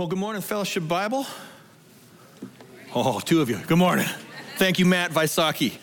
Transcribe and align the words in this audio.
Well, 0.00 0.08
good 0.08 0.18
morning, 0.18 0.40
Fellowship 0.40 0.88
Bible. 0.88 1.26
Oh, 2.94 3.20
two 3.20 3.42
of 3.42 3.50
you. 3.50 3.58
Good 3.58 3.76
morning. 3.76 4.06
Thank 4.56 4.78
you, 4.78 4.86
Matt 4.86 5.10
Vaisaki. 5.10 5.76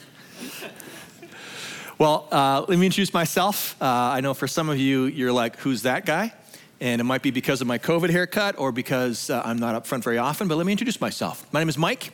Well, 2.00 2.28
uh, 2.32 2.66
let 2.68 2.80
me 2.80 2.88
introduce 2.88 3.14
myself. 3.14 3.80
Uh, 3.80 3.86
I 3.86 4.22
know 4.22 4.34
for 4.34 4.48
some 4.48 4.70
of 4.70 4.80
you, 4.80 5.04
you're 5.04 5.32
like, 5.32 5.58
who's 5.58 5.84
that 5.84 6.08
guy? 6.08 6.34
And 6.82 7.00
it 7.00 7.04
might 7.04 7.22
be 7.22 7.30
because 7.30 7.62
of 7.62 7.68
my 7.68 7.78
COVID 7.78 8.10
haircut 8.10 8.58
or 8.58 8.72
because 8.72 9.30
uh, 9.30 9.44
I'm 9.46 9.60
not 9.60 9.76
up 9.76 9.86
front 9.86 10.04
very 10.04 10.18
often, 10.18 10.48
but 10.48 10.58
let 10.58 10.66
me 10.66 10.72
introduce 10.72 11.00
myself. 11.00 11.46
My 11.54 11.60
name 11.60 11.70
is 11.70 11.78
Mike. 11.78 12.12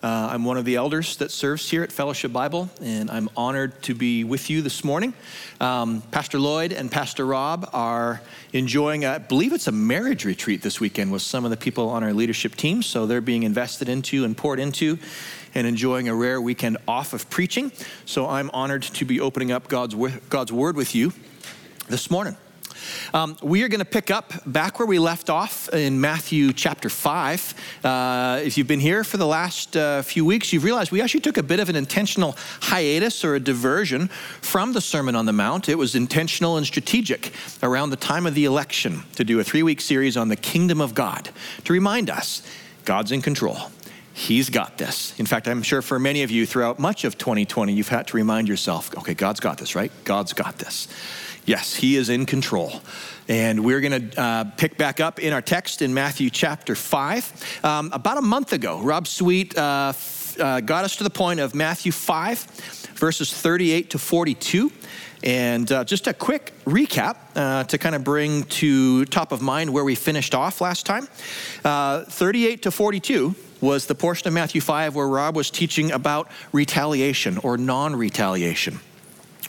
Uh, 0.00 0.28
I'm 0.30 0.44
one 0.44 0.56
of 0.56 0.64
the 0.64 0.76
elders 0.76 1.16
that 1.16 1.32
serves 1.32 1.68
here 1.68 1.82
at 1.82 1.90
Fellowship 1.90 2.32
Bible, 2.32 2.70
and 2.80 3.10
I'm 3.10 3.28
honored 3.36 3.82
to 3.82 3.96
be 3.96 4.22
with 4.22 4.48
you 4.48 4.62
this 4.62 4.84
morning. 4.84 5.12
Um, 5.60 6.02
Pastor 6.12 6.38
Lloyd 6.38 6.72
and 6.72 6.88
Pastor 6.88 7.26
Rob 7.26 7.68
are 7.72 8.20
enjoying, 8.52 9.04
a, 9.04 9.14
I 9.14 9.18
believe 9.18 9.52
it's 9.52 9.66
a 9.66 9.72
marriage 9.72 10.24
retreat 10.24 10.62
this 10.62 10.78
weekend 10.78 11.10
with 11.10 11.22
some 11.22 11.44
of 11.44 11.50
the 11.50 11.56
people 11.56 11.88
on 11.88 12.04
our 12.04 12.12
leadership 12.12 12.54
team. 12.54 12.80
So 12.80 13.06
they're 13.06 13.20
being 13.20 13.42
invested 13.42 13.88
into 13.88 14.24
and 14.24 14.36
poured 14.36 14.60
into 14.60 15.00
and 15.56 15.66
enjoying 15.66 16.08
a 16.08 16.14
rare 16.14 16.40
weekend 16.40 16.76
off 16.86 17.12
of 17.12 17.28
preaching. 17.28 17.72
So 18.04 18.28
I'm 18.28 18.50
honored 18.52 18.82
to 18.82 19.04
be 19.04 19.18
opening 19.18 19.50
up 19.50 19.66
God's, 19.66 19.96
God's 20.28 20.52
Word 20.52 20.76
with 20.76 20.94
you 20.94 21.12
this 21.88 22.08
morning. 22.08 22.36
Um, 23.14 23.36
we 23.42 23.62
are 23.62 23.68
going 23.68 23.80
to 23.80 23.84
pick 23.84 24.10
up 24.10 24.32
back 24.46 24.78
where 24.78 24.86
we 24.86 24.98
left 24.98 25.30
off 25.30 25.68
in 25.72 26.00
Matthew 26.00 26.52
chapter 26.52 26.88
5. 26.88 27.54
Uh, 27.84 28.40
if 28.44 28.58
you've 28.58 28.66
been 28.66 28.80
here 28.80 29.04
for 29.04 29.16
the 29.16 29.26
last 29.26 29.76
uh, 29.76 30.02
few 30.02 30.24
weeks, 30.24 30.52
you've 30.52 30.64
realized 30.64 30.92
we 30.92 31.00
actually 31.00 31.20
took 31.20 31.36
a 31.36 31.42
bit 31.42 31.60
of 31.60 31.68
an 31.68 31.76
intentional 31.76 32.36
hiatus 32.60 33.24
or 33.24 33.34
a 33.34 33.40
diversion 33.40 34.08
from 34.40 34.72
the 34.72 34.80
Sermon 34.80 35.14
on 35.14 35.26
the 35.26 35.32
Mount. 35.32 35.68
It 35.68 35.76
was 35.76 35.94
intentional 35.94 36.56
and 36.56 36.66
strategic 36.66 37.32
around 37.62 37.90
the 37.90 37.96
time 37.96 38.26
of 38.26 38.34
the 38.34 38.44
election 38.44 39.02
to 39.14 39.24
do 39.24 39.40
a 39.40 39.44
three 39.44 39.62
week 39.62 39.80
series 39.80 40.16
on 40.16 40.28
the 40.28 40.36
kingdom 40.36 40.80
of 40.80 40.94
God 40.94 41.30
to 41.64 41.72
remind 41.72 42.10
us 42.10 42.42
God's 42.84 43.12
in 43.12 43.22
control. 43.22 43.70
He's 44.18 44.50
got 44.50 44.78
this. 44.78 45.18
In 45.20 45.26
fact, 45.26 45.46
I'm 45.46 45.62
sure 45.62 45.80
for 45.80 45.96
many 46.00 46.24
of 46.24 46.30
you 46.32 46.44
throughout 46.44 46.80
much 46.80 47.04
of 47.04 47.16
2020, 47.18 47.72
you've 47.72 47.88
had 47.88 48.08
to 48.08 48.16
remind 48.16 48.48
yourself, 48.48 48.92
okay, 48.98 49.14
God's 49.14 49.38
got 49.38 49.58
this, 49.58 49.76
right? 49.76 49.92
God's 50.02 50.32
got 50.32 50.58
this. 50.58 50.88
Yes, 51.48 51.74
He 51.74 51.96
is 51.96 52.10
in 52.10 52.26
control. 52.26 52.82
And 53.26 53.64
we're 53.64 53.80
going 53.80 54.10
to 54.10 54.20
uh, 54.20 54.44
pick 54.58 54.76
back 54.76 55.00
up 55.00 55.18
in 55.18 55.32
our 55.32 55.40
text 55.40 55.80
in 55.80 55.94
Matthew 55.94 56.28
chapter 56.28 56.74
5. 56.74 57.64
Um, 57.64 57.90
about 57.94 58.18
a 58.18 58.22
month 58.22 58.52
ago, 58.52 58.82
Rob 58.82 59.06
Sweet 59.06 59.56
uh, 59.56 59.92
f- 59.94 60.38
uh, 60.38 60.60
got 60.60 60.84
us 60.84 60.96
to 60.96 61.04
the 61.04 61.10
point 61.10 61.40
of 61.40 61.54
Matthew 61.54 61.90
5, 61.90 62.38
verses 62.96 63.32
38 63.32 63.88
to 63.88 63.98
42. 63.98 64.70
And 65.22 65.72
uh, 65.72 65.84
just 65.84 66.06
a 66.06 66.12
quick 66.12 66.52
recap 66.66 67.16
uh, 67.34 67.64
to 67.64 67.78
kind 67.78 67.94
of 67.94 68.04
bring 68.04 68.44
to 68.44 69.06
top 69.06 69.32
of 69.32 69.40
mind 69.40 69.72
where 69.72 69.84
we 69.84 69.94
finished 69.94 70.34
off 70.34 70.60
last 70.60 70.84
time. 70.84 71.08
Uh, 71.64 72.04
38 72.04 72.64
to 72.64 72.70
42 72.70 73.34
was 73.62 73.86
the 73.86 73.94
portion 73.94 74.28
of 74.28 74.34
Matthew 74.34 74.60
5 74.60 74.94
where 74.94 75.08
Rob 75.08 75.34
was 75.34 75.50
teaching 75.50 75.92
about 75.92 76.30
retaliation 76.52 77.38
or 77.38 77.56
non 77.56 77.96
retaliation. 77.96 78.80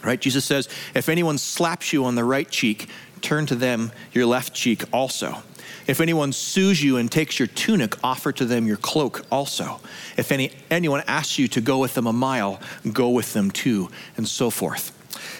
Right? 0.03 0.19
Jesus 0.19 0.45
says, 0.45 0.69
if 0.95 1.09
anyone 1.09 1.37
slaps 1.37 1.91
you 1.91 2.05
on 2.05 2.15
the 2.15 2.23
right 2.23 2.49
cheek, 2.49 2.89
turn 3.21 3.45
to 3.47 3.55
them 3.55 3.91
your 4.13 4.25
left 4.25 4.53
cheek 4.53 4.83
also. 4.93 5.43
If 5.87 5.99
anyone 5.99 6.33
sues 6.33 6.83
you 6.83 6.97
and 6.97 7.11
takes 7.11 7.39
your 7.39 7.47
tunic, 7.47 7.95
offer 8.03 8.31
to 8.33 8.45
them 8.45 8.67
your 8.67 8.77
cloak 8.77 9.25
also. 9.31 9.81
If 10.17 10.31
any, 10.31 10.51
anyone 10.69 11.03
asks 11.07 11.39
you 11.39 11.47
to 11.49 11.61
go 11.61 11.79
with 11.79 11.95
them 11.95 12.05
a 12.05 12.13
mile, 12.13 12.59
go 12.93 13.09
with 13.09 13.33
them 13.33 13.49
too, 13.49 13.89
and 14.15 14.27
so 14.27 14.51
forth. 14.51 14.95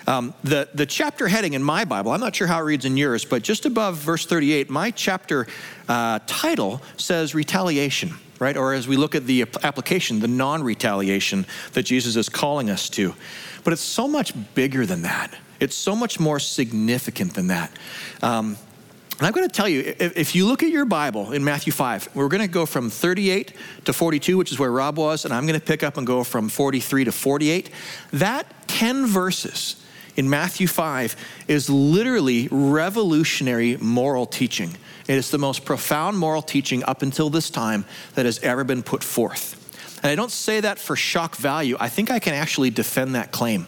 Um, 0.07 0.33
the, 0.43 0.67
the 0.73 0.87
chapter 0.87 1.27
heading 1.27 1.53
in 1.53 1.63
my 1.63 1.85
Bible, 1.85 2.11
I'm 2.11 2.19
not 2.19 2.35
sure 2.35 2.47
how 2.47 2.59
it 2.59 2.63
reads 2.63 2.85
in 2.85 2.97
yours, 2.97 3.25
but 3.25 3.43
just 3.43 3.65
above 3.65 3.97
verse 3.97 4.25
38, 4.25 4.69
my 4.69 4.89
chapter 4.89 5.45
uh, 5.87 6.19
title 6.25 6.81
says 6.97 7.35
retaliation, 7.35 8.15
right? 8.39 8.57
Or 8.57 8.73
as 8.73 8.87
we 8.87 8.97
look 8.97 9.13
at 9.13 9.27
the 9.27 9.45
application, 9.61 10.19
the 10.19 10.27
non 10.27 10.63
retaliation 10.63 11.45
that 11.73 11.83
Jesus 11.83 12.15
is 12.15 12.27
calling 12.27 12.71
us 12.71 12.89
to. 12.89 13.13
But 13.63 13.73
it's 13.73 13.81
so 13.81 14.07
much 14.07 14.33
bigger 14.55 14.85
than 14.85 15.03
that. 15.03 15.33
It's 15.59 15.75
so 15.75 15.95
much 15.95 16.19
more 16.19 16.39
significant 16.39 17.33
than 17.33 17.47
that. 17.47 17.71
Um, 18.21 18.57
and 19.19 19.27
I'm 19.27 19.33
going 19.33 19.47
to 19.47 19.53
tell 19.53 19.67
you, 19.67 19.81
if, 19.99 20.17
if, 20.17 20.33
you 20.33 20.45
look 20.45 20.63
at 20.63 20.69
your 20.69 20.85
Bible 20.85 21.33
in 21.33 21.43
Matthew 21.43 21.73
5, 21.73 22.15
we're 22.15 22.29
going 22.29 22.41
to 22.41 22.47
go 22.47 22.65
from 22.65 22.89
38 22.89 23.53
to 23.83 23.91
42, 23.91 24.37
which 24.37 24.49
is 24.53 24.57
where 24.57 24.71
Rob 24.71 24.97
was, 24.97 25.25
and 25.25 25.33
I'm 25.33 25.45
going 25.45 25.59
to 25.59 25.65
pick 25.65 25.83
up 25.83 25.97
and 25.97 26.07
go 26.07 26.23
from 26.23 26.47
43 26.47 27.03
to 27.03 27.11
48. 27.11 27.69
That 28.13 28.45
10 28.69 29.05
verses 29.07 29.83
in 30.15 30.29
Matthew 30.29 30.67
5 30.67 31.17
is 31.49 31.69
literally 31.69 32.47
revolutionary 32.49 33.75
moral 33.77 34.25
teaching. 34.25 34.77
It 35.09 35.15
is 35.15 35.31
the 35.31 35.37
most 35.37 35.65
profound 35.65 36.17
moral 36.17 36.41
teaching 36.41 36.83
up 36.85 37.01
until 37.01 37.29
this 37.29 37.49
time 37.49 37.83
that 38.15 38.25
has 38.25 38.39
ever 38.39 38.63
been 38.63 38.83
put 38.83 39.03
forth. 39.03 39.58
And 40.01 40.11
I 40.11 40.15
don't 40.15 40.31
say 40.31 40.61
that 40.61 40.79
for 40.79 40.95
shock 40.95 41.35
value. 41.35 41.75
I 41.79 41.89
think 41.89 42.09
I 42.09 42.19
can 42.19 42.33
actually 42.33 42.69
defend 42.69 43.15
that 43.15 43.31
claim. 43.31 43.67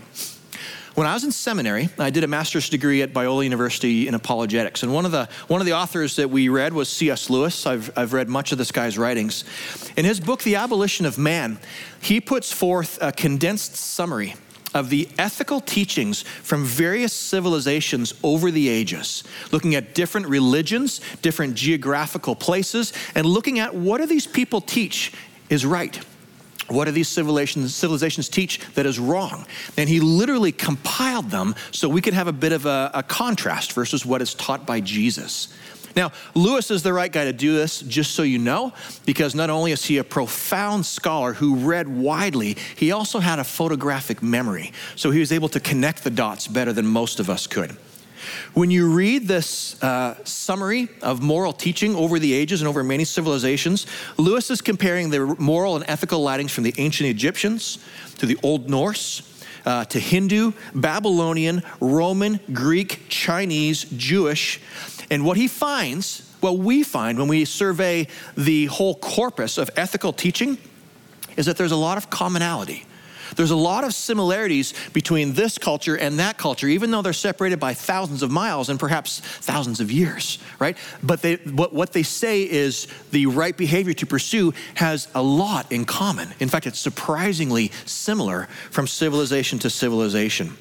When 0.93 1.07
I 1.07 1.13
was 1.13 1.23
in 1.23 1.31
seminary, 1.31 1.89
I 1.97 2.09
did 2.09 2.25
a 2.25 2.27
master's 2.27 2.67
degree 2.67 3.01
at 3.01 3.13
Biola 3.13 3.45
University 3.45 4.09
in 4.09 4.13
apologetics. 4.13 4.83
And 4.83 4.93
one 4.93 5.05
of 5.05 5.13
the, 5.13 5.29
one 5.47 5.61
of 5.61 5.65
the 5.65 5.73
authors 5.73 6.17
that 6.17 6.29
we 6.29 6.49
read 6.49 6.73
was 6.73 6.89
C.S. 6.89 7.29
Lewis. 7.29 7.65
I've, 7.65 7.97
I've 7.97 8.11
read 8.11 8.27
much 8.27 8.51
of 8.51 8.57
this 8.57 8.73
guy's 8.73 8.97
writings. 8.97 9.45
In 9.95 10.03
his 10.03 10.19
book, 10.19 10.43
The 10.43 10.55
Abolition 10.57 11.05
of 11.05 11.17
Man, 11.17 11.59
he 12.01 12.19
puts 12.19 12.51
forth 12.51 12.97
a 13.01 13.13
condensed 13.13 13.77
summary 13.77 14.35
of 14.73 14.89
the 14.89 15.07
ethical 15.17 15.61
teachings 15.61 16.23
from 16.23 16.65
various 16.65 17.13
civilizations 17.13 18.13
over 18.21 18.51
the 18.51 18.67
ages, 18.67 19.23
looking 19.51 19.75
at 19.75 19.95
different 19.95 20.27
religions, 20.27 20.99
different 21.21 21.55
geographical 21.55 22.35
places, 22.35 22.91
and 23.15 23.25
looking 23.25 23.59
at 23.59 23.73
what 23.73 23.99
do 23.99 24.05
these 24.05 24.27
people 24.27 24.59
teach 24.59 25.13
is 25.49 25.65
right 25.65 25.99
what 26.71 26.85
do 26.85 26.91
these 26.91 27.07
civilizations, 27.07 27.75
civilizations 27.75 28.29
teach 28.29 28.59
that 28.73 28.85
is 28.85 28.99
wrong? 28.99 29.45
And 29.77 29.89
he 29.89 29.99
literally 29.99 30.51
compiled 30.51 31.29
them 31.29 31.55
so 31.71 31.89
we 31.89 32.01
could 32.01 32.13
have 32.13 32.27
a 32.27 32.33
bit 32.33 32.51
of 32.51 32.65
a, 32.65 32.91
a 32.93 33.03
contrast 33.03 33.73
versus 33.73 34.05
what 34.05 34.21
is 34.21 34.33
taught 34.33 34.65
by 34.65 34.79
Jesus. 34.79 35.49
Now, 35.95 36.11
Lewis 36.35 36.71
is 36.71 36.83
the 36.83 36.93
right 36.93 37.11
guy 37.11 37.25
to 37.25 37.33
do 37.33 37.53
this, 37.53 37.81
just 37.81 38.11
so 38.11 38.23
you 38.23 38.39
know, 38.39 38.73
because 39.05 39.35
not 39.35 39.49
only 39.49 39.71
is 39.71 39.83
he 39.83 39.97
a 39.97 40.03
profound 40.03 40.85
scholar 40.85 41.33
who 41.33 41.55
read 41.55 41.87
widely, 41.87 42.55
he 42.75 42.91
also 42.91 43.19
had 43.19 43.39
a 43.39 43.43
photographic 43.43 44.23
memory. 44.23 44.71
So 44.95 45.11
he 45.11 45.19
was 45.19 45.31
able 45.31 45.49
to 45.49 45.59
connect 45.59 46.03
the 46.03 46.09
dots 46.09 46.47
better 46.47 46.73
than 46.73 46.85
most 46.85 47.19
of 47.19 47.29
us 47.29 47.47
could. 47.47 47.75
When 48.53 48.71
you 48.71 48.91
read 48.91 49.27
this 49.27 49.81
uh, 49.81 50.23
summary 50.23 50.89
of 51.01 51.21
moral 51.21 51.53
teaching 51.53 51.95
over 51.95 52.19
the 52.19 52.33
ages 52.33 52.61
and 52.61 52.67
over 52.67 52.83
many 52.83 53.05
civilizations, 53.05 53.87
Lewis 54.17 54.49
is 54.49 54.61
comparing 54.61 55.09
the 55.09 55.35
moral 55.39 55.75
and 55.75 55.85
ethical 55.87 56.25
writings 56.25 56.51
from 56.51 56.63
the 56.63 56.73
ancient 56.77 57.09
Egyptians 57.09 57.79
to 58.17 58.25
the 58.25 58.37
Old 58.43 58.69
Norse. 58.69 59.27
Uh, 59.63 59.85
to 59.85 59.99
Hindu, 59.99 60.53
Babylonian, 60.73 61.61
Roman, 61.79 62.39
Greek, 62.51 63.03
Chinese, 63.09 63.83
Jewish. 63.95 64.59
And 65.11 65.23
what 65.23 65.37
he 65.37 65.47
finds, 65.47 66.27
what 66.39 66.57
we 66.57 66.81
find 66.81 67.19
when 67.19 67.27
we 67.27 67.45
survey 67.45 68.07
the 68.35 68.65
whole 68.65 68.95
corpus 68.95 69.59
of 69.59 69.69
ethical 69.75 70.13
teaching, 70.13 70.57
is 71.37 71.45
that 71.45 71.57
there's 71.57 71.71
a 71.71 71.75
lot 71.77 71.99
of 71.99 72.09
commonality. 72.09 72.85
There's 73.35 73.51
a 73.51 73.55
lot 73.55 73.83
of 73.83 73.93
similarities 73.93 74.73
between 74.93 75.33
this 75.33 75.57
culture 75.57 75.95
and 75.95 76.19
that 76.19 76.37
culture, 76.37 76.67
even 76.67 76.91
though 76.91 77.01
they're 77.01 77.13
separated 77.13 77.59
by 77.59 77.73
thousands 77.73 78.23
of 78.23 78.31
miles 78.31 78.69
and 78.69 78.79
perhaps 78.79 79.19
thousands 79.19 79.79
of 79.79 79.91
years, 79.91 80.39
right? 80.59 80.77
But 81.01 81.21
they, 81.21 81.35
what, 81.35 81.73
what 81.73 81.93
they 81.93 82.03
say 82.03 82.43
is 82.43 82.87
the 83.11 83.27
right 83.27 83.55
behavior 83.55 83.93
to 83.93 84.05
pursue 84.05 84.53
has 84.75 85.07
a 85.15 85.21
lot 85.21 85.71
in 85.71 85.85
common. 85.85 86.29
In 86.39 86.49
fact, 86.49 86.67
it's 86.67 86.79
surprisingly 86.79 87.71
similar 87.85 88.47
from 88.69 88.87
civilization 88.87 89.59
to 89.59 89.69
civilization. 89.69 90.57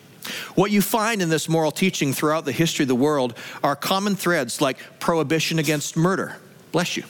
What 0.55 0.71
you 0.71 0.83
find 0.83 1.23
in 1.23 1.29
this 1.29 1.49
moral 1.49 1.73
teaching 1.73 2.13
throughout 2.13 2.45
the 2.45 2.53
history 2.53 2.85
of 2.85 2.89
the 2.89 2.95
world 2.95 3.37
are 3.65 3.75
common 3.75 4.15
threads 4.15 4.61
like 4.61 4.79
prohibition 5.01 5.59
against 5.59 5.97
murder. 5.97 6.37
Bless 6.73 6.97
you. 6.97 7.05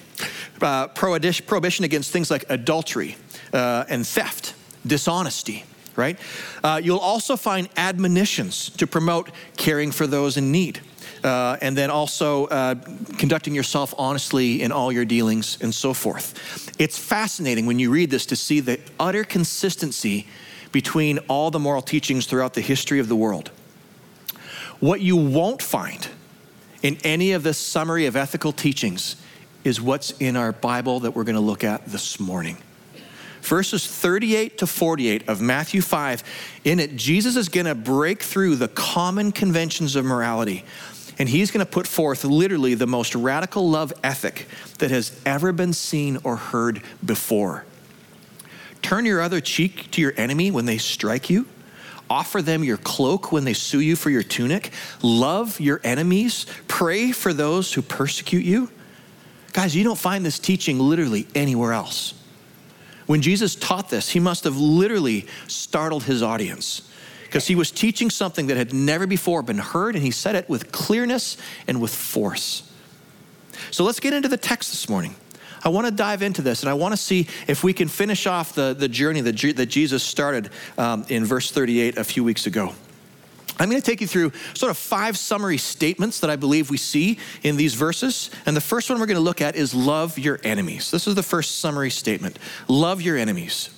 Uh, 0.60 0.88
prohibition 0.88 1.84
against 1.84 2.12
things 2.12 2.30
like 2.30 2.44
adultery 2.48 3.16
uh, 3.52 3.84
and 3.88 4.06
theft 4.06 4.54
dishonesty, 4.86 5.64
right? 5.96 6.18
Uh, 6.62 6.80
you'll 6.82 6.98
also 6.98 7.36
find 7.36 7.68
admonitions 7.76 8.70
to 8.70 8.86
promote 8.86 9.30
caring 9.56 9.90
for 9.90 10.06
those 10.06 10.36
in 10.36 10.50
need. 10.50 10.80
Uh, 11.22 11.58
and 11.60 11.76
then 11.76 11.90
also 11.90 12.46
uh, 12.46 12.74
conducting 13.18 13.54
yourself 13.54 13.92
honestly 13.98 14.62
in 14.62 14.72
all 14.72 14.90
your 14.90 15.04
dealings 15.04 15.58
and 15.60 15.74
so 15.74 15.92
forth. 15.92 16.74
It's 16.78 16.98
fascinating 16.98 17.66
when 17.66 17.78
you 17.78 17.90
read 17.90 18.10
this 18.10 18.24
to 18.26 18.36
see 18.36 18.60
the 18.60 18.80
utter 18.98 19.24
consistency 19.24 20.26
between 20.72 21.18
all 21.28 21.50
the 21.50 21.58
moral 21.58 21.82
teachings 21.82 22.26
throughout 22.26 22.54
the 22.54 22.62
history 22.62 23.00
of 23.00 23.08
the 23.08 23.16
world. 23.16 23.50
What 24.78 25.02
you 25.02 25.16
won't 25.16 25.60
find 25.60 26.08
in 26.82 26.96
any 27.04 27.32
of 27.32 27.42
this 27.42 27.58
summary 27.58 28.06
of 28.06 28.16
ethical 28.16 28.52
teachings 28.52 29.16
is 29.62 29.78
what's 29.78 30.12
in 30.12 30.36
our 30.36 30.52
Bible 30.52 31.00
that 31.00 31.10
we're 31.10 31.24
going 31.24 31.34
to 31.34 31.40
look 31.40 31.64
at 31.64 31.84
this 31.84 32.18
morning 32.18 32.56
verses 33.42 33.86
38 33.86 34.58
to 34.58 34.66
48 34.66 35.28
of 35.28 35.40
Matthew 35.40 35.82
5, 35.82 36.22
in 36.64 36.80
it, 36.80 36.96
Jesus 36.96 37.36
is 37.36 37.48
going 37.48 37.66
to 37.66 37.74
break 37.74 38.22
through 38.22 38.56
the 38.56 38.68
common 38.68 39.32
conventions 39.32 39.96
of 39.96 40.04
morality. 40.04 40.64
and 41.18 41.28
he's 41.28 41.50
going 41.50 41.64
to 41.64 41.70
put 41.70 41.86
forth 41.86 42.24
literally 42.24 42.74
the 42.74 42.86
most 42.86 43.14
radical 43.14 43.68
love 43.68 43.92
ethic 44.02 44.46
that 44.78 44.90
has 44.90 45.20
ever 45.26 45.52
been 45.52 45.74
seen 45.74 46.18
or 46.24 46.36
heard 46.36 46.82
before. 47.04 47.66
Turn 48.80 49.04
your 49.04 49.20
other 49.20 49.40
cheek 49.40 49.90
to 49.90 50.00
your 50.00 50.14
enemy 50.16 50.50
when 50.50 50.64
they 50.64 50.78
strike 50.78 51.28
you. 51.28 51.46
Offer 52.08 52.42
them 52.42 52.64
your 52.64 52.78
cloak 52.78 53.30
when 53.30 53.44
they 53.44 53.52
sue 53.52 53.80
you 53.80 53.94
for 53.94 54.10
your 54.10 54.22
tunic. 54.22 54.72
Love 55.02 55.60
your 55.60 55.80
enemies. 55.84 56.46
Pray 56.66 57.12
for 57.12 57.32
those 57.32 57.72
who 57.72 57.82
persecute 57.82 58.44
you. 58.44 58.70
Guys, 59.52 59.76
you 59.76 59.84
don't 59.84 59.98
find 59.98 60.24
this 60.24 60.38
teaching 60.38 60.78
literally 60.78 61.26
anywhere 61.34 61.72
else. 61.72 62.14
When 63.10 63.22
Jesus 63.22 63.56
taught 63.56 63.90
this, 63.90 64.10
he 64.10 64.20
must 64.20 64.44
have 64.44 64.56
literally 64.56 65.26
startled 65.48 66.04
his 66.04 66.22
audience 66.22 66.88
because 67.24 67.44
he 67.48 67.56
was 67.56 67.72
teaching 67.72 68.08
something 68.08 68.46
that 68.46 68.56
had 68.56 68.72
never 68.72 69.04
before 69.04 69.42
been 69.42 69.58
heard, 69.58 69.96
and 69.96 70.04
he 70.04 70.12
said 70.12 70.36
it 70.36 70.48
with 70.48 70.70
clearness 70.70 71.36
and 71.66 71.80
with 71.80 71.92
force. 71.92 72.70
So 73.72 73.82
let's 73.82 73.98
get 73.98 74.12
into 74.12 74.28
the 74.28 74.36
text 74.36 74.70
this 74.70 74.88
morning. 74.88 75.16
I 75.64 75.70
want 75.70 75.88
to 75.88 75.90
dive 75.90 76.22
into 76.22 76.40
this, 76.40 76.62
and 76.62 76.70
I 76.70 76.74
want 76.74 76.92
to 76.92 76.96
see 76.96 77.26
if 77.48 77.64
we 77.64 77.72
can 77.72 77.88
finish 77.88 78.28
off 78.28 78.54
the, 78.54 78.76
the 78.78 78.86
journey 78.86 79.22
that, 79.22 79.56
that 79.56 79.66
Jesus 79.66 80.04
started 80.04 80.50
um, 80.78 81.04
in 81.08 81.24
verse 81.24 81.50
38 81.50 81.98
a 81.98 82.04
few 82.04 82.22
weeks 82.22 82.46
ago. 82.46 82.76
I'm 83.60 83.68
going 83.68 83.80
to 83.80 83.86
take 83.86 84.00
you 84.00 84.06
through 84.06 84.32
sort 84.54 84.70
of 84.70 84.78
five 84.78 85.18
summary 85.18 85.58
statements 85.58 86.20
that 86.20 86.30
I 86.30 86.36
believe 86.36 86.70
we 86.70 86.78
see 86.78 87.18
in 87.42 87.58
these 87.58 87.74
verses. 87.74 88.30
And 88.46 88.56
the 88.56 88.60
first 88.60 88.88
one 88.88 88.98
we're 88.98 89.06
going 89.06 89.16
to 89.16 89.20
look 89.20 89.42
at 89.42 89.54
is 89.54 89.74
love 89.74 90.18
your 90.18 90.40
enemies. 90.42 90.90
This 90.90 91.06
is 91.06 91.14
the 91.14 91.22
first 91.22 91.60
summary 91.60 91.90
statement 91.90 92.38
love 92.68 93.02
your 93.02 93.18
enemies. 93.18 93.68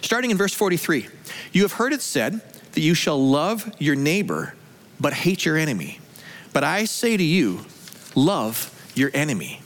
Starting 0.00 0.30
in 0.30 0.38
verse 0.38 0.54
43, 0.54 1.06
you 1.52 1.62
have 1.62 1.72
heard 1.72 1.92
it 1.92 2.00
said 2.00 2.40
that 2.72 2.80
you 2.80 2.94
shall 2.94 3.22
love 3.22 3.70
your 3.78 3.94
neighbor, 3.94 4.54
but 4.98 5.12
hate 5.12 5.44
your 5.44 5.58
enemy. 5.58 6.00
But 6.54 6.64
I 6.64 6.86
say 6.86 7.16
to 7.16 7.22
you, 7.22 7.66
love 8.14 8.74
your 8.94 9.10
enemy. 9.12 9.60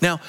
Now, 0.00 0.20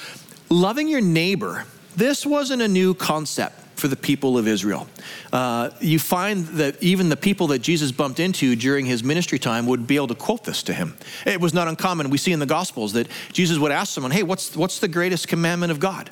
loving 0.49 0.87
your 0.87 1.01
neighbor, 1.01 1.65
this 1.95 2.25
wasn't 2.25 2.63
a 2.63 2.67
new 2.67 2.95
concept 2.95 3.68
for 3.79 3.87
the 3.87 3.95
people 3.95 4.37
of 4.37 4.47
Israel. 4.47 4.87
Uh, 5.33 5.71
you 5.79 5.97
find 5.97 6.45
that 6.47 6.81
even 6.83 7.09
the 7.09 7.17
people 7.17 7.47
that 7.47 7.59
Jesus 7.59 7.91
bumped 7.91 8.19
into 8.19 8.55
during 8.55 8.85
his 8.85 9.03
ministry 9.03 9.39
time 9.39 9.65
would 9.65 9.87
be 9.87 9.95
able 9.95 10.07
to 10.07 10.15
quote 10.15 10.43
this 10.43 10.61
to 10.63 10.73
him. 10.73 10.95
It 11.25 11.41
was 11.41 11.53
not 11.53 11.67
uncommon. 11.67 12.09
We 12.09 12.17
see 12.17 12.31
in 12.31 12.39
the 12.39 12.45
Gospels 12.45 12.93
that 12.93 13.07
Jesus 13.31 13.57
would 13.57 13.71
ask 13.71 13.93
someone, 13.93 14.11
Hey, 14.11 14.23
what's, 14.23 14.55
what's 14.55 14.79
the 14.79 14.87
greatest 14.87 15.27
commandment 15.27 15.71
of 15.71 15.79
God? 15.79 16.11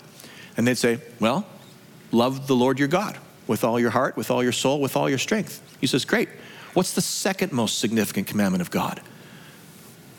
And 0.56 0.68
they'd 0.68 0.78
say, 0.78 1.00
Well, 1.19 1.46
love 2.12 2.48
the 2.48 2.56
Lord 2.56 2.80
your 2.80 2.88
God 2.88 3.18
with 3.46 3.64
all 3.64 3.80
your 3.80 3.92
heart, 3.92 4.18
with 4.18 4.31
all 4.31 4.44
your 4.44 4.52
soul, 4.52 4.81
with 4.81 4.96
all 4.96 5.10
your 5.10 5.20
strength. 5.20 5.62
He 5.80 5.88
says, 5.88 6.06
Great. 6.06 6.30
What's 6.74 6.94
the 6.94 7.02
second 7.02 7.54
most 7.54 7.80
significant 7.80 8.28
commandment 8.28 8.62
of 8.62 8.72
God? 8.72 9.02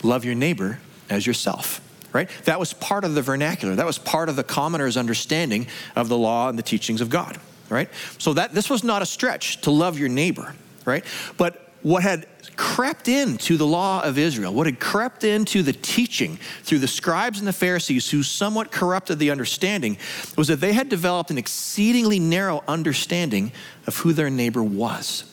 Love 0.03 0.25
your 0.25 0.35
neighbor 0.35 0.81
as 1.09 1.27
yourself. 1.27 1.81
Right? 2.13 2.29
That 2.45 2.59
was 2.59 2.73
part 2.73 3.05
of 3.05 3.15
the 3.15 3.23
vernacular. 3.23 3.75
That 3.75 3.87
was 3.87 3.99
part 3.99 4.29
of 4.29 4.37
the 4.37 4.45
commoner's 4.45 4.97
understanding 4.97 5.67
of 5.95 6.09
the 6.09 6.17
law 6.17 6.49
and 6.49 6.59
the 6.59 6.63
teachings 6.63 7.01
of 7.01 7.11
God. 7.11 7.39
Right? 7.69 7.91
So 8.19 8.33
that 8.35 8.55
this 8.55 8.71
was 8.71 8.83
not 8.83 9.03
a 9.03 9.07
stretch 9.07 9.61
to 9.63 9.71
love 9.71 9.99
your 9.99 10.09
neighbor. 10.09 10.55
Right? 10.85 11.05
But 11.37 11.69
what 11.83 12.03
had 12.03 12.27
crept 12.57 13.07
into 13.07 13.57
the 13.57 13.67
law 13.67 14.03
of 14.03 14.19
Israel, 14.19 14.53
what 14.53 14.67
had 14.67 14.81
crept 14.81 15.23
into 15.23 15.63
the 15.63 15.73
teaching 15.73 16.39
through 16.65 16.81
the 16.81 16.89
scribes 16.89 17.39
and 17.39 17.47
the 17.47 17.53
Pharisees, 17.53 18.11
who 18.11 18.23
somewhat 18.23 18.73
corrupted 18.73 19.19
the 19.19 19.31
understanding, 19.31 19.97
was 20.37 20.49
that 20.49 20.57
they 20.57 20.73
had 20.73 20.89
developed 20.89 21.31
an 21.31 21.39
exceedingly 21.39 22.19
narrow 22.19 22.65
understanding 22.67 23.53
of 23.87 23.97
who 23.99 24.13
their 24.13 24.29
neighbor 24.29 24.63
was. 24.63 25.25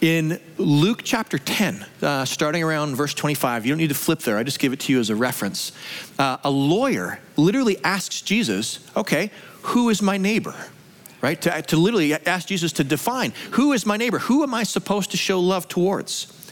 In 0.00 0.40
Luke 0.56 1.02
chapter 1.04 1.38
10, 1.38 1.84
uh, 2.00 2.24
starting 2.24 2.62
around 2.62 2.96
verse 2.96 3.12
25, 3.12 3.66
you 3.66 3.72
don't 3.72 3.78
need 3.78 3.88
to 3.88 3.94
flip 3.94 4.20
there, 4.20 4.38
I 4.38 4.42
just 4.42 4.58
give 4.58 4.72
it 4.72 4.80
to 4.80 4.92
you 4.92 4.98
as 4.98 5.10
a 5.10 5.16
reference. 5.16 5.72
Uh, 6.18 6.38
a 6.42 6.50
lawyer 6.50 7.20
literally 7.36 7.76
asks 7.84 8.22
Jesus, 8.22 8.80
okay, 8.96 9.30
who 9.62 9.90
is 9.90 10.00
my 10.00 10.16
neighbor? 10.16 10.54
right? 11.22 11.40
To, 11.42 11.62
to 11.62 11.76
literally 11.76 12.14
ask 12.14 12.48
Jesus 12.48 12.72
to 12.72 12.84
define 12.84 13.32
who 13.50 13.72
is 13.72 13.84
my 13.84 13.96
neighbor? 13.96 14.18
Who 14.20 14.42
am 14.42 14.54
I 14.54 14.62
supposed 14.62 15.10
to 15.10 15.16
show 15.16 15.38
love 15.40 15.68
towards? 15.68 16.50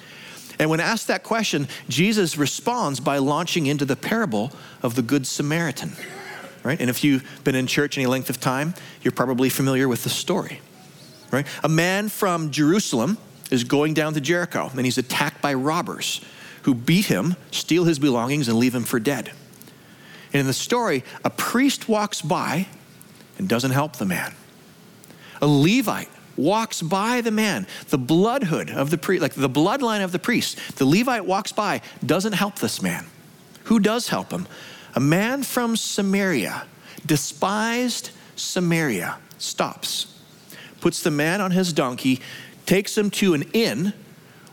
And 0.59 0.69
when 0.71 0.81
asked 0.81 1.07
that 1.07 1.23
question, 1.23 1.69
Jesus 1.89 2.37
responds 2.37 3.01
by 3.01 3.19
launching 3.19 3.67
into 3.67 3.85
the 3.85 3.97
parable 3.97 4.53
of 4.83 4.95
the 4.95 5.03
Good 5.03 5.27
Samaritan, 5.27 5.93
right? 6.65 6.79
And 6.81 6.91
if 6.91 7.05
you've 7.05 7.25
been 7.45 7.55
in 7.55 7.67
church 7.67 7.97
any 7.97 8.07
length 8.07 8.29
of 8.29 8.41
time, 8.41 8.75
you're 9.03 9.13
probably 9.13 9.49
familiar 9.49 9.89
with 9.89 10.03
the 10.03 10.11
story, 10.11 10.61
right? 11.31 11.47
A 11.63 11.69
man 11.69 12.09
from 12.09 12.51
Jerusalem 12.51 13.17
is 13.51 13.65
going 13.65 13.95
down 13.95 14.15
to 14.15 14.21
Jericho 14.21 14.71
and 14.75 14.85
he's 14.85 14.99
attacked 14.99 15.41
by 15.41 15.55
robbers 15.55 16.21
who 16.63 16.75
beat 16.75 17.07
him, 17.07 17.37
steal 17.51 17.85
his 17.85 17.99
belongings, 17.99 18.49
and 18.49 18.59
leave 18.59 18.75
him 18.75 18.85
for 18.85 19.01
dead. 19.01 19.33
And 20.33 20.41
in 20.41 20.47
the 20.47 20.53
story, 20.53 21.05
a 21.25 21.31
priest 21.31 21.89
walks 21.89 22.21
by 22.21 22.67
and 23.39 23.49
doesn't 23.49 23.71
help 23.71 23.97
the 23.97 24.05
man. 24.05 24.35
A 25.41 25.47
Levite 25.47 26.11
walks 26.37 26.83
by 26.83 27.21
the 27.21 27.31
man, 27.31 27.67
the 27.89 27.99
bloodhood 27.99 28.71
of 28.71 28.91
the 28.91 28.99
priest, 28.99 29.23
like 29.23 29.35
the 29.35 29.49
bloodline 29.49 30.05
of 30.05 30.13
the 30.13 30.19
priest. 30.19 30.77
The 30.77 30.85
Levite 30.85 31.25
walks 31.25 31.53
by, 31.53 31.81
doesn't 32.05 32.35
help 32.35 32.59
this 32.59 32.83
man. 32.83 33.07
Who 33.65 33.81
does 33.81 34.09
help 34.09 34.31
him? 34.31 34.47
A 34.95 35.01
man 35.01 35.43
from 35.43 35.77
Samaria, 35.77 36.67
despised 37.05 38.11
Samaria, 38.37 39.19
stops, 39.39 40.21
puts 40.81 41.03
the 41.03 41.11
man 41.11 41.41
on 41.41 41.51
his 41.51 41.73
donkey, 41.73 42.21
takes 42.69 42.99
him 42.99 43.09
to 43.09 43.33
an 43.33 43.45
inn 43.55 43.95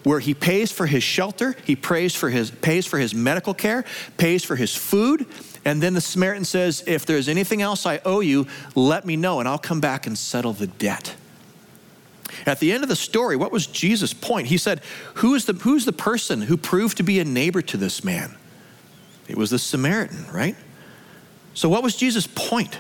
where 0.04 0.22
he 0.22 0.34
pays 0.34 0.72
for 0.72 0.86
his 0.86 1.04
shelter, 1.04 1.54
he 1.66 1.76
pays 1.76 2.16
for 2.16 2.30
his, 2.30 2.50
pays 2.50 2.86
for 2.86 2.98
his 2.98 3.14
medical 3.14 3.54
care, 3.54 3.84
pays 4.18 4.42
for 4.42 4.56
his 4.56 4.74
food, 4.74 5.26
and 5.66 5.82
then 5.84 5.94
the 5.94 6.02
Samaritan 6.02 6.46
says, 6.46 6.82
If 6.88 7.06
there's 7.06 7.28
anything 7.28 7.62
else 7.62 7.86
I 7.86 8.00
owe 8.06 8.22
you, 8.22 8.48
let 8.74 9.06
me 9.06 9.18
know, 9.18 9.40
and 9.40 9.50
I'll 9.50 9.58
come 9.58 9.82
back 9.82 10.08
and 10.08 10.18
settle 10.18 10.54
the 10.54 10.68
debt. 10.68 11.16
At 12.46 12.60
the 12.60 12.72
end 12.72 12.84
of 12.84 12.90
the 12.90 12.96
story, 12.96 13.36
what 13.36 13.52
was 13.52 13.68
Jesus' 13.68 14.14
point? 14.14 14.48
He 14.48 14.58
said, 14.58 14.82
Who's 15.16 15.44
the, 15.44 15.54
who's 15.54 15.84
the 15.84 15.92
person 15.92 16.44
who 16.44 16.56
proved 16.56 16.98
to 16.98 17.04
be 17.04 17.20
a 17.20 17.26
neighbor 17.26 17.62
to 17.64 17.76
this 17.76 18.02
man? 18.02 18.38
It 19.28 19.38
was 19.38 19.50
the 19.50 19.60
Samaritan, 19.60 20.26
right? 20.32 20.56
So, 21.54 21.68
what 21.68 21.84
was 21.84 21.98
Jesus' 21.98 22.28
point? 22.28 22.80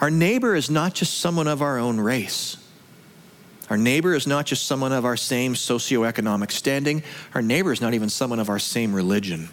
Our 0.00 0.10
neighbor 0.10 0.54
is 0.54 0.70
not 0.70 0.94
just 0.94 1.18
someone 1.18 1.48
of 1.48 1.60
our 1.60 1.78
own 1.78 1.98
race. 1.98 2.58
Our 3.68 3.76
neighbor 3.76 4.14
is 4.14 4.26
not 4.26 4.46
just 4.46 4.66
someone 4.66 4.92
of 4.92 5.04
our 5.04 5.16
same 5.16 5.54
socioeconomic 5.54 6.52
standing. 6.52 7.02
Our 7.34 7.42
neighbor 7.42 7.72
is 7.72 7.80
not 7.80 7.94
even 7.94 8.08
someone 8.08 8.38
of 8.38 8.48
our 8.48 8.58
same 8.58 8.94
religion. 8.94 9.48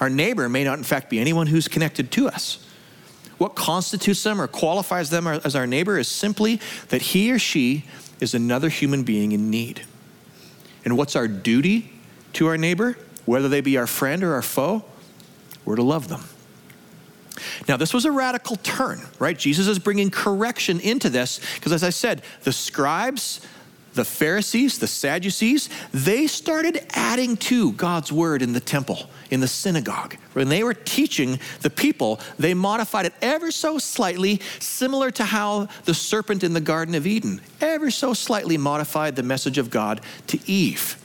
Our 0.00 0.08
neighbor 0.08 0.48
may 0.48 0.62
not, 0.62 0.78
in 0.78 0.84
fact, 0.84 1.10
be 1.10 1.18
anyone 1.18 1.48
who's 1.48 1.66
connected 1.66 2.12
to 2.12 2.28
us. 2.28 2.64
What 3.38 3.54
constitutes 3.54 4.22
them 4.22 4.40
or 4.40 4.46
qualifies 4.46 5.10
them 5.10 5.26
as 5.26 5.56
our 5.56 5.66
neighbor 5.66 5.98
is 5.98 6.08
simply 6.08 6.60
that 6.88 7.02
he 7.02 7.32
or 7.32 7.38
she 7.38 7.84
is 8.20 8.34
another 8.34 8.68
human 8.68 9.02
being 9.02 9.32
in 9.32 9.50
need. 9.50 9.82
And 10.84 10.96
what's 10.96 11.16
our 11.16 11.28
duty 11.28 11.92
to 12.34 12.46
our 12.46 12.56
neighbor, 12.56 12.96
whether 13.26 13.48
they 13.48 13.60
be 13.60 13.76
our 13.76 13.86
friend 13.86 14.22
or 14.22 14.34
our 14.34 14.42
foe? 14.42 14.84
We're 15.64 15.76
to 15.76 15.82
love 15.82 16.08
them. 16.08 16.24
Now, 17.68 17.76
this 17.76 17.94
was 17.94 18.04
a 18.04 18.12
radical 18.12 18.56
turn, 18.56 19.00
right? 19.18 19.38
Jesus 19.38 19.66
is 19.66 19.78
bringing 19.78 20.10
correction 20.10 20.80
into 20.80 21.08
this 21.10 21.40
because, 21.54 21.72
as 21.72 21.84
I 21.84 21.90
said, 21.90 22.22
the 22.42 22.52
scribes, 22.52 23.40
the 23.94 24.04
Pharisees, 24.04 24.78
the 24.78 24.86
Sadducees, 24.86 25.68
they 25.92 26.26
started 26.26 26.86
adding 26.90 27.36
to 27.36 27.72
God's 27.72 28.12
word 28.12 28.42
in 28.42 28.52
the 28.52 28.60
temple, 28.60 29.10
in 29.30 29.40
the 29.40 29.48
synagogue. 29.48 30.16
When 30.34 30.48
they 30.48 30.62
were 30.62 30.74
teaching 30.74 31.40
the 31.62 31.70
people, 31.70 32.20
they 32.38 32.54
modified 32.54 33.06
it 33.06 33.14
ever 33.20 33.50
so 33.50 33.78
slightly, 33.78 34.40
similar 34.60 35.10
to 35.12 35.24
how 35.24 35.68
the 35.84 35.94
serpent 35.94 36.44
in 36.44 36.52
the 36.52 36.60
Garden 36.60 36.94
of 36.94 37.06
Eden 37.06 37.40
ever 37.60 37.90
so 37.90 38.14
slightly 38.14 38.56
modified 38.56 39.16
the 39.16 39.22
message 39.22 39.58
of 39.58 39.68
God 39.70 40.00
to 40.28 40.38
Eve. 40.46 40.96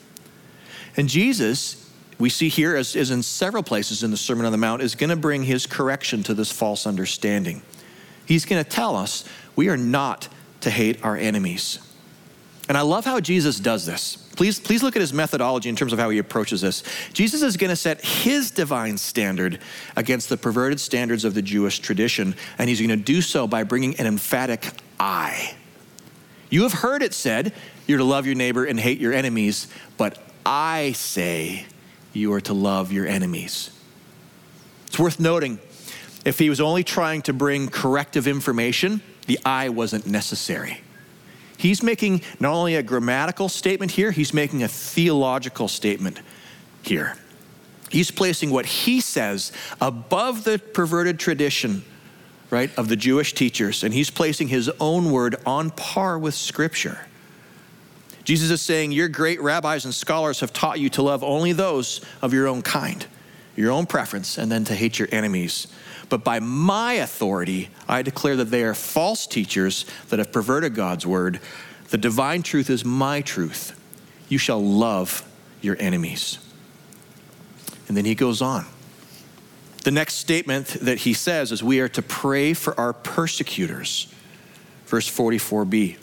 And 0.96 1.10
Jesus, 1.10 1.83
we 2.24 2.30
see 2.30 2.48
here, 2.48 2.76
as, 2.76 2.96
as 2.96 3.12
in 3.12 3.22
several 3.22 3.64
places 3.64 4.02
in 4.02 4.10
the 4.10 4.18
Sermon 4.18 4.46
on 4.46 4.52
the 4.54 4.58
Mount, 4.58 4.82
is 4.82 4.96
going 4.96 5.10
to 5.10 5.16
bring 5.16 5.44
his 5.44 5.68
correction 5.68 6.24
to 6.24 6.34
this 6.34 6.52
false 6.52 6.88
understanding. 6.88 7.62
He's 8.26 8.46
going 8.46 8.64
to 8.64 8.70
tell 8.70 8.96
us 8.96 9.26
we 9.58 9.68
are 9.68 9.76
not 9.76 10.30
to 10.62 10.70
hate 10.70 11.04
our 11.04 11.18
enemies. 11.18 11.80
And 12.70 12.78
I 12.78 12.82
love 12.82 13.04
how 13.04 13.20
Jesus 13.20 13.60
does 13.60 13.86
this. 13.86 14.16
Please, 14.38 14.58
please 14.58 14.82
look 14.82 14.96
at 14.96 15.02
his 15.02 15.12
methodology 15.12 15.68
in 15.68 15.76
terms 15.76 15.92
of 15.92 16.00
how 16.00 16.10
he 16.12 16.18
approaches 16.18 16.62
this. 16.62 16.84
Jesus 17.12 17.42
is 17.42 17.58
going 17.58 17.72
to 17.72 17.76
set 17.76 18.00
his 18.02 18.52
divine 18.52 18.98
standard 18.98 19.60
against 19.98 20.30
the 20.30 20.38
perverted 20.38 20.80
standards 20.80 21.26
of 21.26 21.34
the 21.34 21.42
Jewish 21.42 21.80
tradition, 21.80 22.36
and 22.58 22.70
he's 22.70 22.80
going 22.80 22.90
to 22.90 22.96
do 22.96 23.22
so 23.22 23.48
by 23.48 23.64
bringing 23.64 23.96
an 23.98 24.08
emphatic 24.08 24.66
I. 24.98 25.56
You 26.50 26.64
have 26.64 26.72
heard 26.72 27.04
it 27.04 27.14
said, 27.14 27.52
you're 27.86 27.98
to 27.98 28.06
love 28.06 28.26
your 28.26 28.36
neighbor 28.36 28.64
and 28.64 28.80
hate 28.80 29.00
your 29.00 29.12
enemies, 29.12 29.68
but 29.98 30.24
I 30.46 30.94
say 30.94 31.66
you 32.14 32.34
are 32.34 32.42
to 32.42 32.54
love 32.54 32.92
your 32.92 33.08
enemies. 33.08 33.72
It's 34.88 35.00
worth 35.00 35.20
noting 35.20 35.60
if 36.26 36.40
he 36.40 36.50
was 36.50 36.62
only 36.62 36.84
trying 36.84 37.22
to 37.24 37.34
bring 37.34 37.68
corrective 37.68 38.28
information, 38.28 39.02
the 39.28 39.40
I 39.46 39.70
wasn't 39.70 40.06
necessary 40.06 40.82
He's 41.64 41.82
making 41.82 42.24
not 42.42 42.54
only 42.54 42.76
a 42.76 42.84
grammatical 42.84 43.48
statement 43.48 43.92
here, 43.92 44.12
he's 44.12 44.34
making 44.34 44.64
a 44.64 44.68
theological 44.68 45.70
statement 45.70 46.20
here. 46.82 47.16
He's 47.90 48.12
placing 48.12 48.50
what 48.50 48.66
he 48.66 49.00
says 49.00 49.54
above 49.80 50.44
the 50.44 50.60
perverted 50.60 51.20
tradition, 51.20 51.86
right, 52.50 52.70
of 52.78 52.90
the 52.90 52.98
Jewish 52.98 53.32
teachers, 53.32 53.82
and 53.82 53.94
he's 53.94 54.10
placing 54.10 54.50
his 54.50 54.70
own 54.82 55.10
word 55.10 55.38
on 55.46 55.70
par 55.70 56.20
with 56.20 56.34
Scripture. 56.34 57.08
Jesus 58.24 58.50
is 58.52 58.62
saying, 58.62 58.92
Your 58.92 59.08
great 59.08 59.42
rabbis 59.42 59.86
and 59.86 59.94
scholars 59.94 60.40
have 60.40 60.54
taught 60.54 60.80
you 60.80 60.90
to 60.90 61.02
love 61.02 61.24
only 61.24 61.52
those 61.52 62.02
of 62.22 62.34
your 62.34 62.48
own 62.48 62.62
kind, 62.62 63.06
your 63.56 63.72
own 63.72 63.86
preference, 63.86 64.38
and 64.38 64.52
then 64.52 64.64
to 64.66 64.76
hate 64.76 64.98
your 65.00 65.10
enemies. 65.12 65.68
But 66.10 66.24
by 66.24 66.40
my 66.40 66.94
authority, 66.94 67.70
I 67.88 68.02
declare 68.02 68.36
that 68.38 68.46
they 68.46 68.64
are 68.64 68.74
false 68.74 69.28
teachers 69.28 69.86
that 70.10 70.20
have 70.20 70.32
perverted 70.32 70.76
God's 70.76 71.06
word. 71.06 71.40
The 71.90 71.98
divine 71.98 72.44
truth 72.44 72.70
is 72.70 72.86
my 72.86 73.22
truth. 73.22 73.80
You 74.30 74.38
shall 74.38 74.64
love 74.64 75.28
your 75.62 75.76
enemies. 75.80 76.40
And 77.88 77.98
then 77.98 78.06
he 78.06 78.16
goes 78.16 78.42
on. 78.42 78.66
The 79.84 79.92
next 79.92 80.16
statement 80.16 80.68
that 80.82 81.00
he 81.00 81.14
says 81.14 81.52
is, 81.52 81.62
We 81.62 81.82
are 81.82 81.90
to 81.90 82.02
pray 82.02 82.54
for 82.54 82.80
our 82.80 82.94
persecutors. 82.94 84.08
Verse 84.86 85.10
44b. 85.10 85.98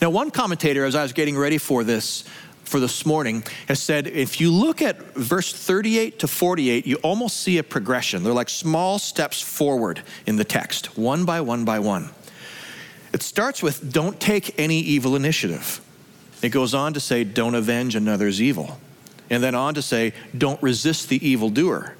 Now, 0.00 0.10
one 0.10 0.30
commentator, 0.30 0.84
as 0.84 0.94
I 0.94 1.02
was 1.02 1.12
getting 1.12 1.36
ready 1.36 1.58
for 1.58 1.84
this, 1.84 2.24
for 2.64 2.80
this 2.80 3.04
morning, 3.04 3.42
has 3.66 3.82
said 3.82 4.06
if 4.06 4.40
you 4.40 4.52
look 4.52 4.80
at 4.80 5.14
verse 5.14 5.52
38 5.52 6.20
to 6.20 6.28
48, 6.28 6.86
you 6.86 6.96
almost 6.96 7.38
see 7.38 7.58
a 7.58 7.62
progression. 7.64 8.22
They're 8.22 8.32
like 8.32 8.48
small 8.48 8.98
steps 8.98 9.40
forward 9.42 10.02
in 10.26 10.36
the 10.36 10.44
text, 10.44 10.96
one 10.96 11.24
by 11.24 11.40
one 11.40 11.64
by 11.64 11.80
one. 11.80 12.10
It 13.12 13.22
starts 13.22 13.62
with 13.62 13.92
don't 13.92 14.20
take 14.20 14.58
any 14.58 14.78
evil 14.78 15.16
initiative. 15.16 15.80
It 16.42 16.50
goes 16.50 16.74
on 16.74 16.94
to 16.94 17.00
say 17.00 17.24
don't 17.24 17.54
avenge 17.54 17.96
another's 17.96 18.40
evil. 18.40 18.78
And 19.28 19.42
then 19.42 19.54
on 19.54 19.74
to 19.74 19.82
say 19.82 20.12
don't 20.36 20.62
resist 20.62 21.08
the 21.08 21.26
evildoer. 21.26 21.96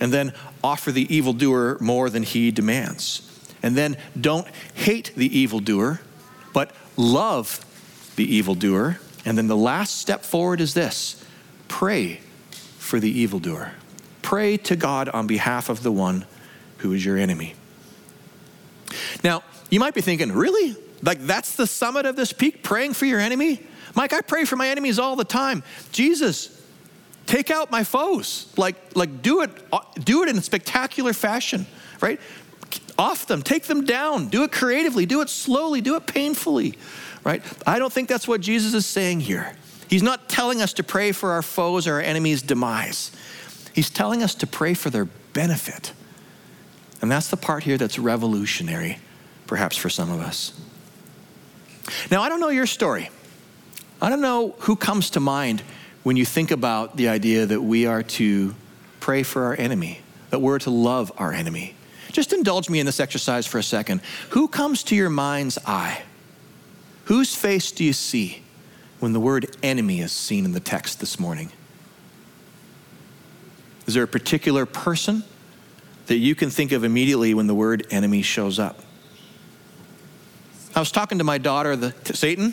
And 0.00 0.12
then 0.12 0.32
offer 0.62 0.92
the 0.92 1.12
evildoer 1.14 1.78
more 1.80 2.10
than 2.10 2.22
he 2.22 2.50
demands. 2.50 3.22
And 3.62 3.76
then 3.76 3.96
don't 4.20 4.46
hate 4.74 5.12
the 5.16 5.38
evildoer, 5.38 6.00
but 6.52 6.72
love 6.98 7.64
the 8.16 8.34
evildoer. 8.36 8.98
And 9.24 9.38
then 9.38 9.46
the 9.46 9.56
last 9.56 9.96
step 9.96 10.24
forward 10.24 10.60
is 10.60 10.74
this 10.74 11.24
pray 11.68 12.20
for 12.78 13.00
the 13.00 13.10
evildoer. 13.10 13.72
Pray 14.20 14.58
to 14.58 14.76
God 14.76 15.08
on 15.08 15.26
behalf 15.26 15.70
of 15.70 15.82
the 15.82 15.92
one 15.92 16.26
who 16.78 16.92
is 16.92 17.04
your 17.04 17.16
enemy. 17.16 17.54
Now, 19.24 19.42
you 19.70 19.80
might 19.80 19.94
be 19.94 20.00
thinking, 20.00 20.32
really? 20.32 20.76
Like 21.02 21.20
that's 21.20 21.56
the 21.56 21.66
summit 21.66 22.06
of 22.06 22.16
this 22.16 22.32
peak, 22.32 22.62
praying 22.62 22.94
for 22.94 23.06
your 23.06 23.20
enemy? 23.20 23.62
Mike, 23.94 24.12
I 24.12 24.20
pray 24.20 24.44
for 24.44 24.56
my 24.56 24.68
enemies 24.68 24.98
all 24.98 25.16
the 25.16 25.24
time. 25.24 25.62
Jesus, 25.92 26.62
take 27.26 27.50
out 27.50 27.70
my 27.70 27.84
foes. 27.84 28.52
Like, 28.56 28.76
like 28.96 29.22
do 29.22 29.42
it, 29.42 29.50
uh, 29.72 29.80
do 30.02 30.22
it 30.22 30.28
in 30.28 30.36
a 30.36 30.42
spectacular 30.42 31.12
fashion, 31.12 31.66
right? 32.00 32.20
Off 32.98 33.26
them, 33.26 33.42
take 33.42 33.64
them 33.64 33.84
down, 33.84 34.28
do 34.28 34.42
it 34.42 34.50
creatively, 34.50 35.06
do 35.06 35.20
it 35.20 35.30
slowly, 35.30 35.80
do 35.80 35.94
it 35.94 36.06
painfully, 36.06 36.76
right? 37.24 37.42
I 37.66 37.78
don't 37.78 37.92
think 37.92 38.08
that's 38.08 38.26
what 38.26 38.40
Jesus 38.40 38.74
is 38.74 38.84
saying 38.84 39.20
here. 39.20 39.54
He's 39.88 40.02
not 40.02 40.28
telling 40.28 40.60
us 40.60 40.72
to 40.74 40.82
pray 40.82 41.12
for 41.12 41.30
our 41.30 41.42
foes 41.42 41.86
or 41.86 41.94
our 41.94 42.00
enemies' 42.00 42.42
demise. 42.42 43.12
He's 43.72 43.88
telling 43.88 44.22
us 44.22 44.34
to 44.36 44.46
pray 44.46 44.74
for 44.74 44.90
their 44.90 45.04
benefit. 45.32 45.92
And 47.00 47.10
that's 47.10 47.28
the 47.28 47.36
part 47.36 47.62
here 47.62 47.78
that's 47.78 47.98
revolutionary, 47.98 48.98
perhaps 49.46 49.76
for 49.76 49.88
some 49.88 50.10
of 50.10 50.20
us. 50.20 50.52
Now, 52.10 52.22
I 52.22 52.28
don't 52.28 52.40
know 52.40 52.48
your 52.48 52.66
story. 52.66 53.08
I 54.02 54.10
don't 54.10 54.20
know 54.20 54.56
who 54.60 54.76
comes 54.76 55.10
to 55.10 55.20
mind 55.20 55.62
when 56.02 56.16
you 56.16 56.24
think 56.24 56.50
about 56.50 56.96
the 56.96 57.08
idea 57.08 57.46
that 57.46 57.62
we 57.62 57.86
are 57.86 58.02
to 58.02 58.54
pray 59.00 59.22
for 59.22 59.44
our 59.44 59.56
enemy, 59.58 60.00
that 60.30 60.40
we're 60.40 60.58
to 60.58 60.70
love 60.70 61.12
our 61.16 61.32
enemy. 61.32 61.74
Just 62.18 62.32
indulge 62.32 62.68
me 62.68 62.80
in 62.80 62.86
this 62.86 62.98
exercise 62.98 63.46
for 63.46 63.58
a 63.58 63.62
second. 63.62 64.00
Who 64.30 64.48
comes 64.48 64.82
to 64.82 64.96
your 64.96 65.08
mind's 65.08 65.56
eye? 65.64 66.02
Whose 67.04 67.36
face 67.36 67.70
do 67.70 67.84
you 67.84 67.92
see 67.92 68.42
when 68.98 69.12
the 69.12 69.20
word 69.20 69.56
enemy 69.62 70.00
is 70.00 70.10
seen 70.10 70.44
in 70.44 70.50
the 70.50 70.58
text 70.58 70.98
this 70.98 71.20
morning? 71.20 71.52
Is 73.86 73.94
there 73.94 74.02
a 74.02 74.08
particular 74.08 74.66
person 74.66 75.22
that 76.06 76.16
you 76.16 76.34
can 76.34 76.50
think 76.50 76.72
of 76.72 76.82
immediately 76.82 77.34
when 77.34 77.46
the 77.46 77.54
word 77.54 77.86
enemy 77.88 78.22
shows 78.22 78.58
up? 78.58 78.80
I 80.74 80.80
was 80.80 80.90
talking 80.90 81.18
to 81.18 81.24
my 81.24 81.38
daughter, 81.38 81.76
the, 81.76 81.94
Satan? 82.16 82.52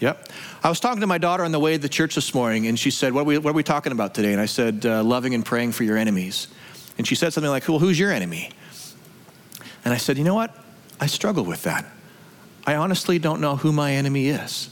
Yep. 0.00 0.26
I 0.64 0.70
was 0.70 0.80
talking 0.80 1.02
to 1.02 1.06
my 1.06 1.18
daughter 1.18 1.44
on 1.44 1.52
the 1.52 1.60
way 1.60 1.74
to 1.74 1.78
the 1.78 1.90
church 1.90 2.14
this 2.14 2.32
morning, 2.32 2.66
and 2.66 2.78
she 2.78 2.90
said, 2.90 3.12
What 3.12 3.20
are 3.20 3.24
we, 3.24 3.36
what 3.36 3.50
are 3.50 3.52
we 3.52 3.62
talking 3.62 3.92
about 3.92 4.14
today? 4.14 4.32
And 4.32 4.40
I 4.40 4.46
said, 4.46 4.86
uh, 4.86 5.04
Loving 5.04 5.34
and 5.34 5.44
praying 5.44 5.72
for 5.72 5.84
your 5.84 5.98
enemies. 5.98 6.48
And 6.96 7.06
she 7.06 7.14
said 7.14 7.34
something 7.34 7.50
like, 7.50 7.68
Well, 7.68 7.78
who's 7.78 7.98
your 7.98 8.10
enemy? 8.10 8.52
And 9.84 9.92
I 9.92 9.96
said, 9.96 10.18
you 10.18 10.24
know 10.24 10.34
what? 10.34 10.56
I 11.00 11.06
struggle 11.06 11.44
with 11.44 11.64
that. 11.64 11.84
I 12.66 12.76
honestly 12.76 13.18
don't 13.18 13.40
know 13.40 13.56
who 13.56 13.72
my 13.72 13.92
enemy 13.92 14.28
is. 14.28 14.68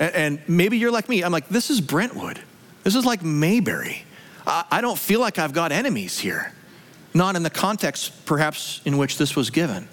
And, 0.00 0.14
and 0.14 0.42
maybe 0.48 0.78
you're 0.78 0.90
like 0.90 1.08
me. 1.08 1.22
I'm 1.22 1.32
like, 1.32 1.48
this 1.48 1.70
is 1.70 1.80
Brentwood. 1.80 2.40
This 2.82 2.94
is 2.94 3.04
like 3.04 3.22
Mayberry. 3.22 4.04
I, 4.46 4.64
I 4.70 4.80
don't 4.80 4.98
feel 4.98 5.20
like 5.20 5.38
I've 5.38 5.52
got 5.52 5.72
enemies 5.72 6.18
here. 6.18 6.52
Not 7.14 7.36
in 7.36 7.44
the 7.44 7.50
context, 7.50 8.26
perhaps, 8.26 8.80
in 8.84 8.98
which 8.98 9.18
this 9.18 9.36
was 9.36 9.50
given. 9.50 9.88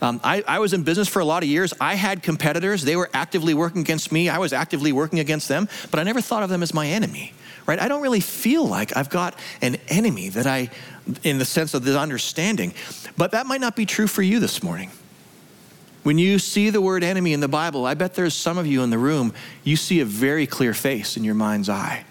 Um, 0.00 0.20
I, 0.22 0.44
I, 0.46 0.58
was 0.58 0.72
in 0.72 0.82
business 0.82 1.08
for 1.08 1.20
a 1.20 1.24
lot 1.24 1.42
of 1.42 1.48
years. 1.48 1.72
I 1.80 1.94
had 1.94 2.22
competitors. 2.22 2.82
They 2.82 2.94
were 2.94 3.08
actively 3.14 3.54
working 3.54 3.80
against 3.80 4.12
me. 4.12 4.28
I 4.28 4.38
was 4.38 4.52
actively 4.52 4.92
working 4.92 5.18
against 5.18 5.48
them, 5.48 5.68
but 5.90 5.98
I 5.98 6.02
never 6.02 6.20
thought 6.20 6.42
of 6.42 6.50
them 6.50 6.62
as 6.62 6.74
my 6.74 6.86
enemy, 6.86 7.32
right? 7.66 7.78
I 7.78 7.88
don't 7.88 8.02
really 8.02 8.20
feel 8.20 8.66
like 8.66 8.96
I've 8.96 9.10
got 9.10 9.38
an 9.62 9.76
enemy 9.88 10.28
that 10.30 10.46
I, 10.46 10.70
in 11.22 11.38
the 11.38 11.44
sense 11.44 11.74
of 11.74 11.84
the 11.84 11.98
understanding. 11.98 12.74
But 13.16 13.32
that 13.32 13.46
might 13.46 13.60
not 13.60 13.76
be 13.76 13.86
true 13.86 14.06
for 14.06 14.22
you 14.22 14.40
this 14.40 14.62
morning. 14.62 14.90
When 16.02 16.18
you 16.18 16.38
see 16.38 16.68
the 16.68 16.82
word 16.82 17.02
enemy 17.02 17.32
in 17.32 17.40
the 17.40 17.48
Bible, 17.48 17.86
I 17.86 17.94
bet 17.94 18.14
there's 18.14 18.34
some 18.34 18.58
of 18.58 18.66
you 18.66 18.82
in 18.82 18.90
the 18.90 18.98
room, 18.98 19.32
you 19.62 19.76
see 19.76 20.00
a 20.00 20.04
very 20.04 20.46
clear 20.46 20.74
face 20.74 21.16
in 21.16 21.24
your 21.24 21.34
mind's 21.34 21.70
eye. 21.70 22.04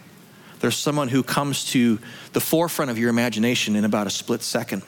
There's 0.62 0.78
someone 0.78 1.10
who 1.10 1.22
comes 1.24 1.66
to 1.72 2.00
the 2.32 2.40
forefront 2.40 2.90
of 2.90 2.98
your 2.98 3.10
imagination 3.10 3.76
in 3.76 3.86
about 3.86 4.08
a 4.08 4.10
split 4.10 4.42
second. 4.42 4.82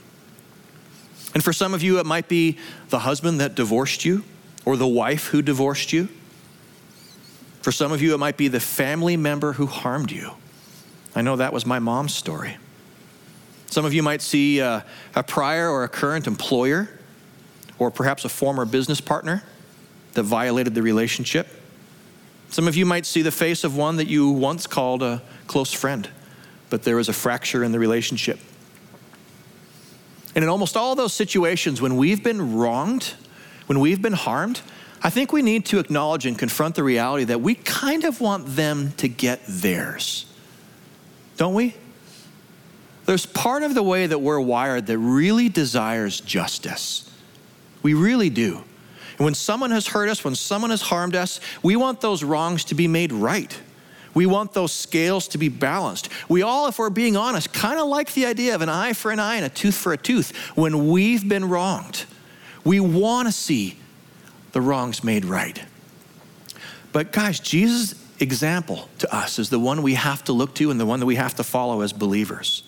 And 1.35 1.43
for 1.43 1.53
some 1.53 1.73
of 1.73 1.83
you, 1.83 1.99
it 1.99 2.05
might 2.05 2.29
be 2.29 2.57
the 2.89 2.99
husband 2.99 3.41
that 3.41 3.55
divorced 3.55 4.05
you 4.05 4.23
or 4.63 4.77
the 4.77 4.87
wife 4.87 5.27
who 5.27 5.41
divorced 5.41 5.93
you. 5.93 6.07
For 7.61 7.71
some 7.71 7.91
of 7.91 8.01
you, 8.01 8.13
it 8.13 8.17
might 8.17 8.37
be 8.37 8.47
the 8.47 8.59
family 8.59 9.17
member 9.17 9.53
who 9.53 9.65
harmed 9.65 10.11
you. 10.11 10.31
I 11.15 11.21
know 11.21 11.37
that 11.37 11.53
was 11.53 11.65
my 11.65 11.79
mom's 11.79 12.13
story. 12.13 12.57
Some 13.67 13.85
of 13.85 13.93
you 13.93 14.03
might 14.03 14.21
see 14.21 14.59
a, 14.59 14.67
uh, 14.67 14.81
a 15.15 15.23
prior 15.23 15.69
or 15.69 15.83
a 15.83 15.89
current 15.89 16.27
employer, 16.27 16.89
or 17.79 17.89
perhaps 17.91 18.25
a 18.25 18.29
former 18.29 18.65
business 18.65 19.01
partner 19.01 19.43
that 20.13 20.23
violated 20.23 20.75
the 20.75 20.81
relationship. 20.81 21.47
Some 22.49 22.67
of 22.67 22.75
you 22.75 22.85
might 22.85 23.05
see 23.05 23.21
the 23.21 23.31
face 23.31 23.63
of 23.63 23.75
one 23.75 23.97
that 23.97 24.07
you 24.07 24.29
once 24.29 24.67
called 24.67 25.03
a 25.03 25.21
close 25.47 25.73
friend, 25.73 26.07
but 26.69 26.83
there 26.83 26.95
was 26.95 27.09
a 27.09 27.13
fracture 27.13 27.63
in 27.63 27.71
the 27.71 27.79
relationship. 27.79 28.39
And 30.35 30.43
in 30.43 30.49
almost 30.49 30.77
all 30.77 30.95
those 30.95 31.13
situations, 31.13 31.81
when 31.81 31.97
we've 31.97 32.23
been 32.23 32.55
wronged, 32.55 33.13
when 33.67 33.79
we've 33.79 34.01
been 34.01 34.13
harmed, 34.13 34.61
I 35.01 35.09
think 35.09 35.31
we 35.31 35.41
need 35.41 35.65
to 35.67 35.79
acknowledge 35.79 36.25
and 36.25 36.37
confront 36.37 36.75
the 36.75 36.83
reality 36.83 37.25
that 37.25 37.41
we 37.41 37.55
kind 37.55 38.03
of 38.03 38.21
want 38.21 38.55
them 38.55 38.93
to 38.97 39.07
get 39.07 39.41
theirs. 39.47 40.25
Don't 41.37 41.53
we? 41.53 41.75
There's 43.05 43.25
part 43.25 43.63
of 43.63 43.75
the 43.75 43.83
way 43.83 44.07
that 44.07 44.19
we're 44.19 44.39
wired 44.39 44.87
that 44.87 44.97
really 44.97 45.49
desires 45.49 46.19
justice. 46.19 47.09
We 47.83 47.93
really 47.93 48.29
do. 48.29 48.63
And 49.17 49.25
when 49.25 49.35
someone 49.35 49.71
has 49.71 49.87
hurt 49.87 50.09
us, 50.09 50.23
when 50.23 50.35
someone 50.35 50.71
has 50.71 50.81
harmed 50.81 51.15
us, 51.15 51.39
we 51.61 51.75
want 51.75 52.01
those 52.01 52.23
wrongs 52.23 52.65
to 52.65 52.75
be 52.75 52.87
made 52.87 53.13
right. 53.13 53.57
We 54.13 54.25
want 54.25 54.53
those 54.53 54.71
scales 54.71 55.27
to 55.29 55.37
be 55.37 55.49
balanced. 55.49 56.09
We 56.29 56.41
all, 56.41 56.67
if 56.67 56.79
we're 56.79 56.89
being 56.89 57.17
honest, 57.17 57.53
kind 57.53 57.79
of 57.79 57.87
like 57.87 58.13
the 58.13 58.25
idea 58.25 58.55
of 58.55 58.61
an 58.61 58.69
eye 58.69 58.93
for 58.93 59.11
an 59.11 59.19
eye 59.19 59.35
and 59.35 59.45
a 59.45 59.49
tooth 59.49 59.75
for 59.75 59.93
a 59.93 59.97
tooth 59.97 60.35
when 60.55 60.87
we've 60.87 61.27
been 61.27 61.45
wronged. 61.45 62.05
We 62.63 62.79
want 62.79 63.27
to 63.27 63.31
see 63.31 63.77
the 64.53 64.61
wrongs 64.61 65.03
made 65.03 65.25
right. 65.25 65.61
But 66.93 67.11
guys, 67.11 67.41
Jesus' 67.41 67.93
example 68.19 68.89
to 68.99 69.15
us 69.15 69.39
is 69.39 69.49
the 69.49 69.59
one 69.59 69.81
we 69.81 69.95
have 69.95 70.23
to 70.25 70.33
look 70.33 70.55
to 70.55 70.71
and 70.71 70.79
the 70.79 70.85
one 70.85 70.99
that 70.99 71.05
we 71.05 71.15
have 71.15 71.35
to 71.35 71.43
follow 71.43 71.81
as 71.81 71.93
believers. 71.93 72.63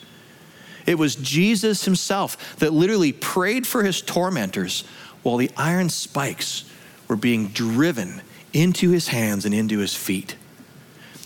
It 0.85 0.97
was 0.97 1.15
Jesus 1.15 1.85
himself 1.85 2.57
that 2.59 2.73
literally 2.73 3.11
prayed 3.11 3.67
for 3.67 3.83
his 3.83 4.01
tormentors 4.01 4.83
while 5.23 5.37
the 5.37 5.51
iron 5.57 5.89
spikes 5.89 6.63
were 7.07 7.17
being 7.17 7.47
driven 7.49 8.21
into 8.53 8.89
his 8.89 9.09
hands 9.09 9.45
and 9.45 9.53
into 9.53 9.79
his 9.79 9.93
feet. 9.93 10.35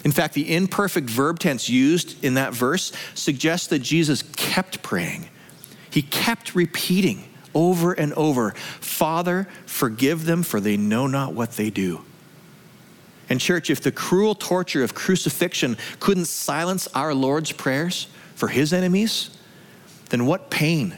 In 0.03 0.11
fact, 0.11 0.33
the 0.33 0.55
imperfect 0.55 1.09
verb 1.09 1.37
tense 1.37 1.69
used 1.69 2.23
in 2.23 2.33
that 2.33 2.53
verse 2.53 2.91
suggests 3.13 3.67
that 3.67 3.79
Jesus 3.79 4.23
kept 4.35 4.81
praying. 4.81 5.29
He 5.91 6.01
kept 6.01 6.55
repeating 6.55 7.27
over 7.53 7.93
and 7.93 8.13
over 8.13 8.51
Father, 8.79 9.47
forgive 9.65 10.25
them, 10.25 10.41
for 10.41 10.59
they 10.59 10.77
know 10.77 11.05
not 11.07 11.33
what 11.33 11.51
they 11.51 11.69
do. 11.69 12.03
And, 13.31 13.39
church, 13.39 13.69
if 13.69 13.79
the 13.79 13.93
cruel 13.93 14.35
torture 14.35 14.83
of 14.83 14.93
crucifixion 14.93 15.77
couldn't 16.01 16.25
silence 16.25 16.89
our 16.93 17.13
Lord's 17.13 17.53
prayers 17.53 18.07
for 18.35 18.49
his 18.49 18.73
enemies, 18.73 19.29
then 20.09 20.25
what 20.25 20.49
pain, 20.49 20.97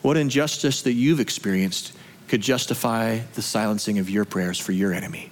what 0.00 0.16
injustice 0.16 0.80
that 0.80 0.94
you've 0.94 1.20
experienced 1.20 1.92
could 2.28 2.40
justify 2.40 3.18
the 3.34 3.42
silencing 3.42 3.98
of 3.98 4.08
your 4.08 4.24
prayers 4.24 4.58
for 4.58 4.72
your 4.72 4.94
enemy? 4.94 5.30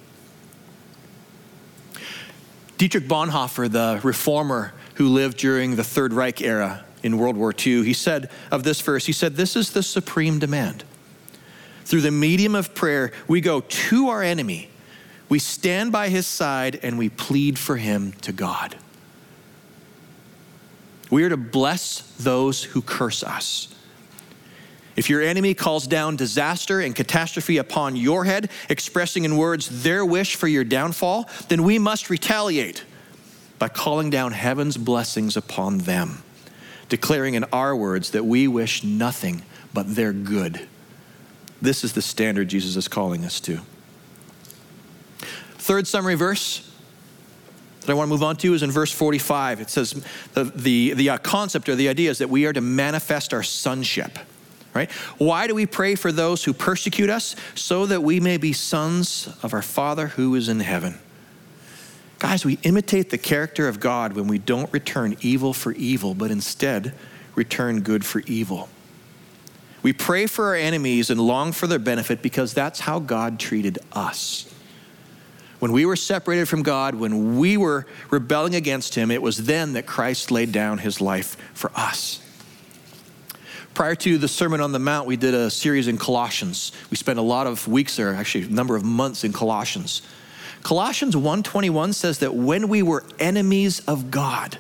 Dietrich 2.77 3.09
Bonhoeffer, 3.09 3.73
the 3.73 4.01
reformer 4.03 4.75
who 4.97 5.09
lived 5.09 5.39
during 5.39 5.77
the 5.77 5.85
Third 5.85 6.13
Reich 6.13 6.43
era 6.43 6.85
in 7.03 7.17
World 7.17 7.39
War 7.39 7.55
II, 7.55 7.85
he 7.85 7.95
said 7.95 8.31
of 8.51 8.65
this 8.65 8.83
verse, 8.83 9.07
he 9.07 9.13
said, 9.13 9.37
This 9.37 9.57
is 9.57 9.71
the 9.71 9.83
supreme 9.83 10.39
demand. 10.41 10.85
Through 11.87 12.03
the 12.03 12.11
medium 12.11 12.55
of 12.55 12.75
prayer, 12.75 13.13
we 13.29 13.41
go 13.41 13.63
to 13.63 14.09
our 14.11 14.23
enemy 14.23 14.69
we 15.29 15.39
stand 15.39 15.93
by 15.93 16.09
his 16.09 16.27
side 16.27 16.81
and 16.83 16.99
we 16.99 17.09
plead 17.09 17.59
for 17.59 17.77
him 17.77 18.13
to 18.23 18.33
God. 18.33 18.77
We 21.11 21.25
are 21.25 21.29
to 21.29 21.37
bless 21.37 22.01
those 22.19 22.65
who 22.65 22.83
curse 22.83 23.23
us. 23.23 23.75
If 24.97 25.11
your 25.11 25.23
enemy 25.23 25.55
calls 25.55 25.87
down 25.87 26.17
disaster 26.17 26.81
and 26.81 26.95
catastrophe 26.95 27.59
upon 27.59 27.97
your 27.97 28.25
head, 28.25 28.51
expressing 28.69 29.25
in 29.25 29.37
words 29.37 29.83
their 29.83 30.05
wish 30.05 30.37
for 30.37 30.47
your 30.47 30.65
downfall, 30.65 31.29
then 31.49 31.65
we 31.65 31.79
must 31.79 32.11
retaliate 32.11 32.85
by 33.59 33.69
calling 33.69 34.11
down 34.11 34.33
heaven's 34.33 34.77
blessings 34.77 35.37
upon 35.37 35.79
them, 35.79 36.23
declaring 36.89 37.35
in 37.35 37.45
our 37.45 37.75
words 37.75 38.11
that 38.11 38.25
we 38.25 38.47
wish 38.47 38.85
nothing 38.85 39.43
but 39.73 39.95
their 39.95 40.13
good. 40.13 40.69
This 41.61 41.83
is 41.83 41.95
the 41.95 42.03
standard 42.03 42.49
Jesus 42.49 42.77
is 42.77 42.89
calling 42.89 43.25
us 43.25 43.41
to. 43.41 43.61
Third 45.65 45.87
summary 45.87 46.15
verse 46.15 46.71
that 47.81 47.91
I 47.91 47.95
want 47.95 48.09
to 48.09 48.11
move 48.11 48.23
on 48.23 48.37
to 48.37 48.53
is 48.53 48.63
in 48.63 48.71
verse 48.71 48.93
45. 48.93 49.63
It 49.63 49.71
says 49.71 50.05
the, 50.35 50.45
the, 50.45 50.93
the 50.93 51.09
uh, 51.09 51.17
concept 51.17 51.71
or 51.71 51.75
the 51.75 51.89
idea 51.89 52.11
is 52.11 52.19
that 52.19 52.29
we 52.29 52.45
are 52.45 52.53
to 52.53 52.61
manifest 52.61 53.33
our 53.33 53.43
sonship. 53.43 54.19
Right? 54.75 54.93
Why 55.17 55.47
do 55.47 55.55
we 55.55 55.65
pray 55.65 55.95
for 55.95 56.13
those 56.13 56.45
who 56.45 56.53
persecute 56.53 57.09
us? 57.09 57.35
So 57.55 57.87
that 57.87 58.03
we 58.03 58.21
may 58.21 58.37
be 58.37 58.53
sons 58.53 59.27
of 59.43 59.55
our 59.55 59.63
Father 59.63 60.09
who 60.09 60.35
is 60.35 60.51
in 60.51 60.61
heaven. 60.61 60.99
Guys, 62.19 62.45
we 62.45 62.59
imitate 62.63 63.09
the 63.09 63.17
character 63.17 63.67
of 63.67 63.81
God 63.81 64.13
when 64.13 64.29
we 64.29 64.37
don't 64.37 64.71
return 64.71 65.17
evil 65.23 65.55
for 65.55 65.73
evil, 65.73 66.13
but 66.13 66.31
instead 66.31 66.93
return 67.37 67.81
good 67.81 68.05
for 68.05 68.21
evil. 68.27 68.69
We 69.83 69.95
pray 69.95 70.27
for 70.27 70.49
our 70.49 70.57
enemies 70.57 71.09
and 71.09 71.19
long 71.19 71.53
for 71.53 71.67
their 71.67 71.79
benefit 71.79 72.21
because 72.21 72.53
that's 72.53 72.81
how 72.81 72.99
God 72.99 73.41
treated 73.41 73.79
us. 73.95 74.54
When 75.65 75.73
we 75.73 75.87
were 75.87 75.97
separated 75.97 76.47
from 76.47 76.63
God, 76.63 76.95
when 76.95 77.39
we 77.39 77.57
were 77.57 77.87
rebelling 78.11 78.55
against 78.55 78.97
Him, 78.97 79.11
it 79.11 79.23
was 79.23 79.47
then 79.47 79.73
that 79.73 79.87
Christ 79.87 80.31
laid 80.31 80.53
down 80.53 80.77
His 80.77 81.01
life 81.01 81.39
for 81.55 81.71
us. 81.75 82.21
Prior 83.73 83.95
to 83.95 84.19
the 84.19 84.29
Sermon 84.29 84.61
on 84.61 84.73
the 84.73 84.79
Mount, 84.79 85.07
we 85.07 85.17
did 85.17 85.33
a 85.33 85.49
series 85.49 85.89
in 85.89 85.97
Colossians. 85.97 86.73
We 86.91 86.99
spent 86.99 87.19
a 87.19 87.23
lot 87.23 87.47
of 87.47 87.67
weeks 87.67 87.97
there, 87.97 88.13
actually 88.13 88.45
a 88.45 88.51
number 88.51 88.77
of 88.77 88.85
months 88.85 89.25
in 89.25 89.33
Colossians. 89.33 90.03
Colossians 90.63 91.17
1:21 91.17 91.95
says 91.95 92.19
that 92.19 92.35
when 92.35 92.69
we 92.69 92.83
were 92.83 93.03
enemies 93.19 93.81
of 93.87 94.11
God, 94.11 94.59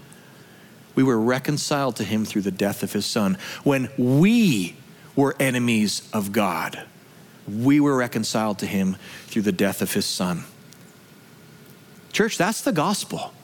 we 0.94 1.02
were 1.02 1.20
reconciled 1.20 1.96
to 1.96 2.04
him 2.04 2.25
through 2.25 2.40
the 2.40 2.50
death 2.50 2.82
of 2.82 2.94
his 2.94 3.04
son. 3.04 3.37
When 3.62 3.90
we 3.99 4.76
were 5.14 5.37
enemies 5.38 6.08
of 6.14 6.32
God, 6.32 6.87
we 7.46 7.78
were 7.78 7.94
reconciled 7.94 8.58
to 8.61 8.66
him 8.66 8.96
through 9.26 9.42
the 9.42 9.52
death 9.52 9.82
of 9.82 9.92
his 9.92 10.06
son. 10.06 10.44
Church, 12.14 12.38
that's 12.38 12.62
the 12.62 12.73
gospel. 12.73 13.35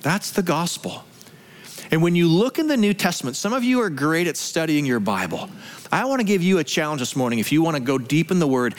That's 0.00 0.30
the 0.30 0.42
gospel. 0.42 1.04
And 1.90 2.02
when 2.02 2.14
you 2.14 2.28
look 2.28 2.58
in 2.58 2.68
the 2.68 2.76
New 2.76 2.94
Testament, 2.94 3.36
some 3.36 3.52
of 3.52 3.64
you 3.64 3.80
are 3.82 3.90
great 3.90 4.28
at 4.28 4.36
studying 4.36 4.86
your 4.86 5.00
Bible. 5.00 5.50
I 5.90 6.04
want 6.06 6.20
to 6.20 6.24
give 6.24 6.42
you 6.42 6.58
a 6.58 6.64
challenge 6.64 7.00
this 7.00 7.16
morning. 7.16 7.40
If 7.40 7.52
you 7.52 7.60
want 7.60 7.76
to 7.76 7.82
go 7.82 7.98
deep 7.98 8.30
in 8.30 8.38
the 8.38 8.46
Word, 8.46 8.74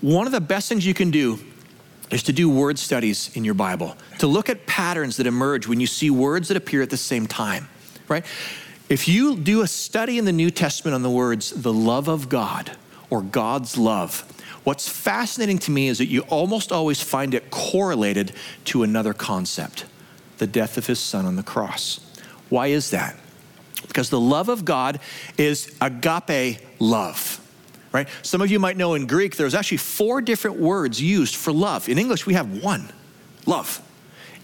one 0.00 0.26
of 0.26 0.32
the 0.32 0.40
best 0.40 0.68
things 0.68 0.84
you 0.84 0.92
can 0.92 1.10
do 1.10 1.38
is 2.10 2.24
to 2.24 2.32
do 2.32 2.48
word 2.50 2.78
studies 2.78 3.30
in 3.36 3.44
your 3.44 3.54
Bible, 3.54 3.96
to 4.18 4.26
look 4.26 4.48
at 4.48 4.66
patterns 4.66 5.18
that 5.18 5.26
emerge 5.26 5.66
when 5.68 5.78
you 5.78 5.86
see 5.86 6.10
words 6.10 6.48
that 6.48 6.56
appear 6.56 6.82
at 6.82 6.90
the 6.90 6.96
same 6.96 7.26
time, 7.26 7.68
right? 8.08 8.24
If 8.88 9.06
you 9.06 9.36
do 9.36 9.62
a 9.62 9.68
study 9.68 10.18
in 10.18 10.24
the 10.24 10.32
New 10.32 10.50
Testament 10.50 10.94
on 10.94 11.02
the 11.02 11.10
words, 11.10 11.50
the 11.50 11.72
love 11.72 12.08
of 12.08 12.28
God 12.28 12.72
or 13.10 13.22
God's 13.22 13.76
love, 13.76 14.24
What's 14.68 14.86
fascinating 14.86 15.56
to 15.60 15.70
me 15.70 15.88
is 15.88 15.96
that 15.96 16.08
you 16.08 16.20
almost 16.28 16.72
always 16.72 17.00
find 17.00 17.32
it 17.32 17.50
correlated 17.50 18.32
to 18.66 18.82
another 18.82 19.14
concept 19.14 19.86
the 20.36 20.46
death 20.46 20.76
of 20.76 20.86
his 20.86 21.00
son 21.00 21.24
on 21.24 21.36
the 21.36 21.42
cross. 21.42 22.00
Why 22.50 22.66
is 22.66 22.90
that? 22.90 23.16
Because 23.86 24.10
the 24.10 24.20
love 24.20 24.50
of 24.50 24.66
God 24.66 25.00
is 25.38 25.74
agape 25.80 26.60
love. 26.80 27.40
Right? 27.92 28.08
Some 28.20 28.42
of 28.42 28.50
you 28.50 28.58
might 28.58 28.76
know 28.76 28.92
in 28.92 29.06
Greek 29.06 29.36
there's 29.36 29.54
actually 29.54 29.78
four 29.78 30.20
different 30.20 30.58
words 30.60 31.00
used 31.00 31.36
for 31.36 31.50
love. 31.50 31.88
In 31.88 31.96
English 31.96 32.26
we 32.26 32.34
have 32.34 32.62
one, 32.62 32.90
love. 33.46 33.80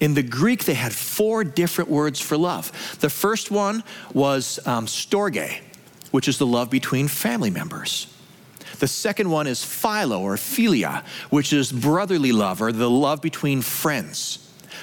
In 0.01 0.15
the 0.15 0.23
Greek, 0.23 0.65
they 0.65 0.73
had 0.73 0.95
four 0.95 1.45
different 1.45 1.91
words 1.91 2.19
for 2.19 2.39
love. 2.39 2.73
The 3.01 3.11
first 3.11 3.51
one 3.51 3.85
was 4.15 4.59
um, 4.67 4.87
storge, 4.87 5.61
which 6.13 6.29
is 6.29 6.39
the 6.39 6.47
love 6.47 6.71
between 6.71 7.09
family 7.09 7.51
members. 7.51 8.07
The 8.79 8.89
second 8.89 9.31
one 9.31 9.47
is 9.47 9.65
philo 9.65 10.21
or 10.21 10.37
philia, 10.37 11.05
which 11.31 11.53
is 11.53 11.73
brotherly 11.73 12.33
love 12.33 12.61
or 12.61 12.73
the 12.73 12.91
love 12.91 13.23
between 13.23 13.63
friends. 13.63 14.39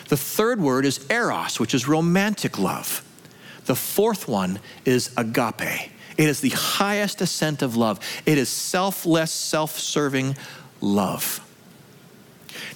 The 0.09 0.17
third 0.17 0.59
word 0.59 0.85
is 0.85 1.05
eros, 1.09 1.59
which 1.59 1.73
is 1.73 1.87
romantic 1.87 2.57
love. 2.57 3.03
The 3.65 3.75
fourth 3.75 4.27
one 4.27 4.59
is 4.85 5.11
agape. 5.17 5.91
It 6.17 6.29
is 6.29 6.41
the 6.41 6.49
highest 6.49 7.21
ascent 7.21 7.61
of 7.61 7.75
love. 7.75 7.99
It 8.25 8.37
is 8.37 8.49
selfless, 8.49 9.31
self 9.31 9.79
serving 9.79 10.35
love. 10.81 11.39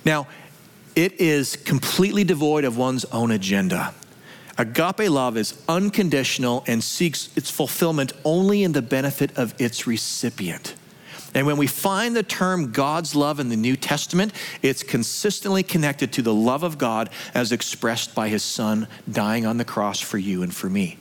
Now, 0.04 0.28
it 0.96 1.20
is 1.20 1.56
completely 1.58 2.24
devoid 2.24 2.64
of 2.64 2.78
one's 2.78 3.06
own 3.06 3.32
agenda. 3.32 3.94
Agape 4.58 5.10
love 5.10 5.36
is 5.36 5.62
unconditional 5.68 6.64
and 6.66 6.82
seeks 6.82 7.36
its 7.36 7.52
fulfillment 7.52 8.14
only 8.24 8.64
in 8.64 8.72
the 8.72 8.82
benefit 8.82 9.38
of 9.38 9.54
its 9.60 9.86
recipient. 9.86 10.76
And 11.36 11.46
when 11.46 11.58
we 11.58 11.68
find 11.68 12.16
the 12.16 12.24
term 12.24 12.72
God's 12.72 13.14
love 13.14 13.42
in 13.42 13.50
the 13.50 13.58
New 13.58 13.76
Testament, 13.76 14.34
it's 14.62 14.82
consistently 14.82 15.64
connected 15.64 16.14
to 16.14 16.22
the 16.22 16.34
love 16.34 16.64
of 16.64 16.78
God 16.78 17.10
as 17.34 17.52
expressed 17.52 18.16
by 18.16 18.30
his 18.30 18.42
son 18.42 18.88
dying 19.12 19.46
on 19.46 19.58
the 19.58 19.66
cross 19.66 20.00
for 20.00 20.18
you 20.18 20.42
and 20.42 20.56
for 20.56 20.70
me. 20.70 20.98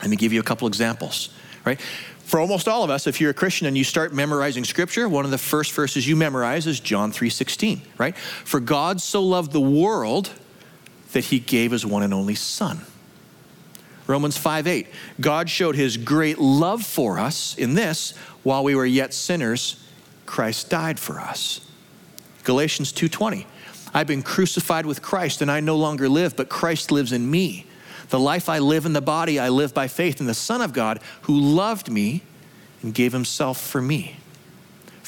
Let 0.00 0.10
me 0.10 0.16
give 0.16 0.32
you 0.32 0.40
a 0.40 0.44
couple 0.44 0.66
examples, 0.66 1.30
right? 1.64 1.80
For 1.80 2.40
almost 2.40 2.66
all 2.66 2.82
of 2.82 2.90
us, 2.90 3.06
if 3.06 3.20
you're 3.20 3.30
a 3.30 3.34
Christian 3.34 3.68
and 3.68 3.78
you 3.78 3.84
start 3.84 4.12
memorizing 4.12 4.64
scripture, 4.64 5.08
one 5.08 5.24
of 5.24 5.30
the 5.30 5.38
first 5.38 5.72
verses 5.72 6.08
you 6.08 6.16
memorize 6.16 6.66
is 6.66 6.80
John 6.80 7.12
3:16, 7.12 7.80
right? 7.96 8.16
For 8.44 8.58
God 8.58 9.00
so 9.00 9.22
loved 9.22 9.52
the 9.52 9.60
world 9.60 10.30
that 11.12 11.26
he 11.26 11.38
gave 11.38 11.70
his 11.70 11.86
one 11.86 12.02
and 12.02 12.12
only 12.12 12.34
son. 12.34 12.80
Romans 14.06 14.36
5 14.36 14.66
8. 14.66 14.86
God 15.20 15.48
showed 15.48 15.76
his 15.76 15.96
great 15.96 16.38
love 16.38 16.84
for 16.84 17.18
us 17.18 17.54
in 17.56 17.74
this 17.74 18.14
while 18.44 18.62
we 18.62 18.76
were 18.76 18.86
yet 18.86 19.12
sinners, 19.12 19.76
Christ 20.26 20.70
died 20.70 21.00
for 21.00 21.18
us. 21.18 21.60
Galatians 22.44 22.92
2:20. 22.92 23.46
I've 23.92 24.06
been 24.06 24.22
crucified 24.22 24.86
with 24.86 25.02
Christ 25.02 25.40
and 25.40 25.50
I 25.50 25.60
no 25.60 25.76
longer 25.76 26.08
live, 26.08 26.36
but 26.36 26.48
Christ 26.48 26.90
lives 26.90 27.12
in 27.12 27.30
me. 27.30 27.66
The 28.10 28.18
life 28.18 28.48
I 28.48 28.58
live 28.58 28.86
in 28.86 28.92
the 28.92 29.00
body, 29.00 29.38
I 29.38 29.48
live 29.48 29.72
by 29.72 29.88
faith 29.88 30.20
in 30.20 30.26
the 30.26 30.34
Son 30.34 30.60
of 30.60 30.72
God 30.72 31.00
who 31.22 31.38
loved 31.38 31.90
me 31.90 32.22
and 32.82 32.92
gave 32.92 33.12
himself 33.12 33.60
for 33.60 33.80
me. 33.80 34.16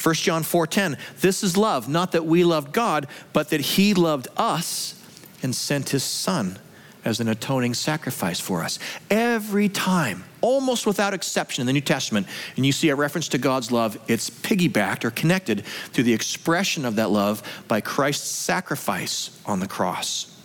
1 0.01 0.15
John 0.15 0.43
4:10 0.43 0.97
This 1.21 1.43
is 1.43 1.57
love, 1.57 1.87
not 1.89 2.11
that 2.13 2.25
we 2.25 2.43
loved 2.43 2.71
God, 2.71 3.07
but 3.33 3.49
that 3.49 3.61
he 3.61 3.93
loved 3.93 4.27
us 4.37 4.95
and 5.43 5.55
sent 5.55 5.89
his 5.89 6.03
son 6.03 6.59
as 7.07 7.19
an 7.19 7.27
atoning 7.27 7.73
sacrifice 7.73 8.39
for 8.39 8.63
us. 8.63 8.77
Every 9.09 9.69
time, 9.69 10.25
almost 10.41 10.85
without 10.85 11.13
exception 11.13 11.61
in 11.61 11.67
the 11.67 11.73
New 11.73 11.81
Testament, 11.81 12.27
and 12.55 12.65
you 12.65 12.71
see 12.71 12.89
a 12.89 12.95
reference 12.95 13.29
to 13.29 13.37
God's 13.37 13.71
love, 13.71 13.97
it's 14.07 14.29
piggybacked 14.29 15.05
or 15.05 15.11
connected 15.11 15.63
to 15.93 16.03
the 16.03 16.13
expression 16.13 16.85
of 16.85 16.97
that 16.97 17.09
love 17.09 17.41
by 17.67 17.81
Christ's 17.81 18.29
sacrifice 18.29 19.41
on 19.45 19.59
the 19.59 19.67
cross. 19.67 20.37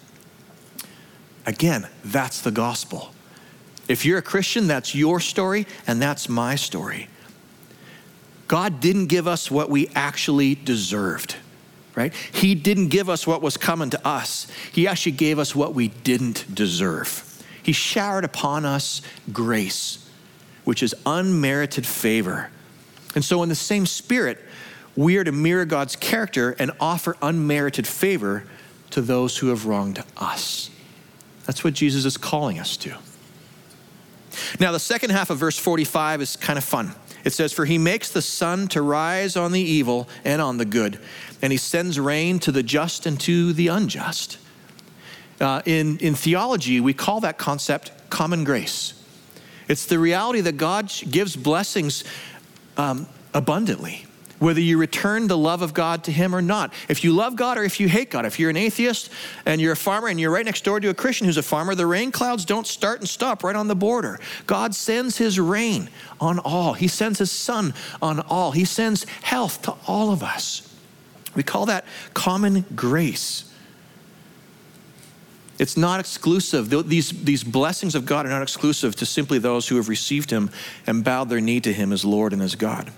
Again, 1.44 1.88
that's 2.04 2.40
the 2.40 2.52
gospel. 2.52 3.12
If 3.88 4.06
you're 4.06 4.18
a 4.18 4.22
Christian, 4.22 4.68
that's 4.68 4.94
your 4.94 5.18
story, 5.18 5.66
and 5.86 6.00
that's 6.00 6.28
my 6.28 6.54
story. 6.54 7.08
God 8.46 8.80
didn't 8.80 9.06
give 9.06 9.26
us 9.26 9.50
what 9.50 9.68
we 9.68 9.88
actually 9.94 10.54
deserved 10.54 11.36
right? 11.94 12.14
He 12.14 12.54
didn't 12.54 12.88
give 12.88 13.08
us 13.08 13.26
what 13.26 13.42
was 13.42 13.56
coming 13.56 13.90
to 13.90 14.06
us, 14.06 14.46
He 14.72 14.86
actually 14.86 15.12
gave 15.12 15.38
us 15.38 15.54
what 15.54 15.74
we 15.74 15.88
didn't 15.88 16.54
deserve. 16.54 17.28
He 17.62 17.72
showered 17.72 18.24
upon 18.24 18.64
us 18.64 19.02
grace, 19.32 20.08
which 20.64 20.82
is 20.82 20.94
unmerited 21.06 21.86
favor. 21.86 22.50
And 23.14 23.24
so, 23.24 23.42
in 23.42 23.48
the 23.48 23.54
same 23.54 23.86
spirit, 23.86 24.38
we 24.96 25.16
are 25.16 25.24
to 25.24 25.32
mirror 25.32 25.64
God's 25.64 25.96
character 25.96 26.54
and 26.58 26.72
offer 26.80 27.16
unmerited 27.22 27.86
favor 27.86 28.44
to 28.90 29.00
those 29.00 29.38
who 29.38 29.48
have 29.48 29.66
wronged 29.66 30.02
us. 30.16 30.70
That's 31.46 31.64
what 31.64 31.74
Jesus 31.74 32.04
is 32.04 32.16
calling 32.16 32.58
us 32.58 32.76
to. 32.78 32.96
Now, 34.60 34.72
the 34.72 34.80
second 34.80 35.10
half 35.10 35.30
of 35.30 35.38
verse 35.38 35.58
45 35.58 36.22
is 36.22 36.36
kind 36.36 36.58
of 36.58 36.64
fun. 36.64 36.94
It 37.24 37.32
says, 37.32 37.52
For 37.52 37.64
he 37.64 37.78
makes 37.78 38.10
the 38.10 38.22
sun 38.22 38.68
to 38.68 38.82
rise 38.82 39.36
on 39.36 39.52
the 39.52 39.60
evil 39.60 40.08
and 40.24 40.42
on 40.42 40.58
the 40.58 40.64
good, 40.64 40.98
and 41.40 41.52
he 41.52 41.56
sends 41.56 41.98
rain 41.98 42.38
to 42.40 42.52
the 42.52 42.62
just 42.62 43.06
and 43.06 43.20
to 43.20 43.52
the 43.52 43.68
unjust. 43.68 44.38
Uh, 45.40 45.62
in, 45.64 45.98
in 45.98 46.14
theology, 46.14 46.80
we 46.80 46.94
call 46.94 47.20
that 47.20 47.38
concept 47.38 47.90
common 48.10 48.44
grace. 48.44 48.94
It's 49.68 49.86
the 49.86 49.98
reality 49.98 50.40
that 50.42 50.56
God 50.56 50.92
gives 51.10 51.34
blessings 51.36 52.04
um, 52.76 53.06
abundantly 53.34 54.06
whether 54.42 54.60
you 54.60 54.76
return 54.76 55.28
the 55.28 55.38
love 55.38 55.62
of 55.62 55.72
God 55.72 56.04
to 56.04 56.12
Him 56.12 56.34
or 56.34 56.42
not. 56.42 56.72
If 56.88 57.04
you 57.04 57.12
love 57.12 57.36
God 57.36 57.58
or 57.58 57.62
if 57.62 57.78
you 57.78 57.88
hate 57.88 58.10
God, 58.10 58.26
if 58.26 58.38
you're 58.38 58.50
an 58.50 58.56
atheist 58.56 59.10
and 59.46 59.60
you're 59.60 59.72
a 59.72 59.76
farmer 59.76 60.08
and 60.08 60.18
you're 60.18 60.32
right 60.32 60.44
next 60.44 60.64
door 60.64 60.80
to 60.80 60.88
a 60.88 60.94
Christian 60.94 61.26
who's 61.26 61.36
a 61.36 61.42
farmer, 61.42 61.74
the 61.74 61.86
rain 61.86 62.10
clouds 62.10 62.44
don't 62.44 62.66
start 62.66 62.98
and 62.98 63.08
stop 63.08 63.44
right 63.44 63.54
on 63.54 63.68
the 63.68 63.76
border. 63.76 64.18
God 64.46 64.74
sends 64.74 65.16
His 65.16 65.38
rain 65.38 65.88
on 66.20 66.40
all, 66.40 66.74
He 66.74 66.88
sends 66.88 67.20
His 67.20 67.30
sun 67.30 67.72
on 68.02 68.20
all, 68.20 68.50
He 68.50 68.64
sends 68.64 69.04
health 69.22 69.62
to 69.62 69.74
all 69.86 70.10
of 70.10 70.22
us. 70.22 70.68
We 71.34 71.42
call 71.42 71.66
that 71.66 71.84
common 72.12 72.64
grace. 72.74 73.48
It's 75.58 75.76
not 75.76 76.00
exclusive. 76.00 76.70
These, 76.88 77.22
these 77.22 77.44
blessings 77.44 77.94
of 77.94 78.04
God 78.04 78.26
are 78.26 78.30
not 78.30 78.42
exclusive 78.42 78.96
to 78.96 79.06
simply 79.06 79.38
those 79.38 79.68
who 79.68 79.76
have 79.76 79.88
received 79.88 80.30
Him 80.30 80.50
and 80.86 81.04
bowed 81.04 81.28
their 81.28 81.40
knee 81.40 81.60
to 81.60 81.72
Him 81.72 81.92
as 81.92 82.04
Lord 82.04 82.32
and 82.32 82.42
as 82.42 82.56
God. 82.56 82.90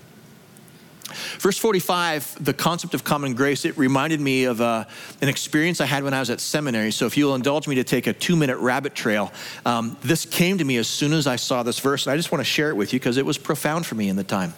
Verse 1.39 1.57
45, 1.57 2.43
the 2.43 2.53
concept 2.53 2.93
of 2.93 3.03
common 3.03 3.33
grace, 3.33 3.65
it 3.65 3.77
reminded 3.77 4.19
me 4.19 4.45
of 4.45 4.61
uh, 4.61 4.85
an 5.21 5.29
experience 5.29 5.81
I 5.81 5.85
had 5.85 6.03
when 6.03 6.13
I 6.13 6.19
was 6.19 6.29
at 6.29 6.39
seminary. 6.39 6.91
So 6.91 7.05
if 7.05 7.17
you'll 7.17 7.35
indulge 7.35 7.67
me 7.67 7.75
to 7.75 7.83
take 7.83 8.07
a 8.07 8.13
two 8.13 8.35
minute 8.35 8.57
rabbit 8.57 8.95
trail, 8.95 9.31
um, 9.65 9.97
this 10.01 10.25
came 10.25 10.57
to 10.57 10.63
me 10.63 10.77
as 10.77 10.87
soon 10.87 11.13
as 11.13 11.27
I 11.27 11.35
saw 11.35 11.63
this 11.63 11.79
verse, 11.79 12.05
and 12.05 12.13
I 12.13 12.17
just 12.17 12.31
want 12.31 12.39
to 12.39 12.45
share 12.45 12.69
it 12.69 12.75
with 12.75 12.93
you 12.93 12.99
because 12.99 13.17
it 13.17 13.25
was 13.25 13.37
profound 13.37 13.85
for 13.85 13.95
me 13.95 14.09
in 14.09 14.15
the 14.15 14.23
time. 14.23 14.53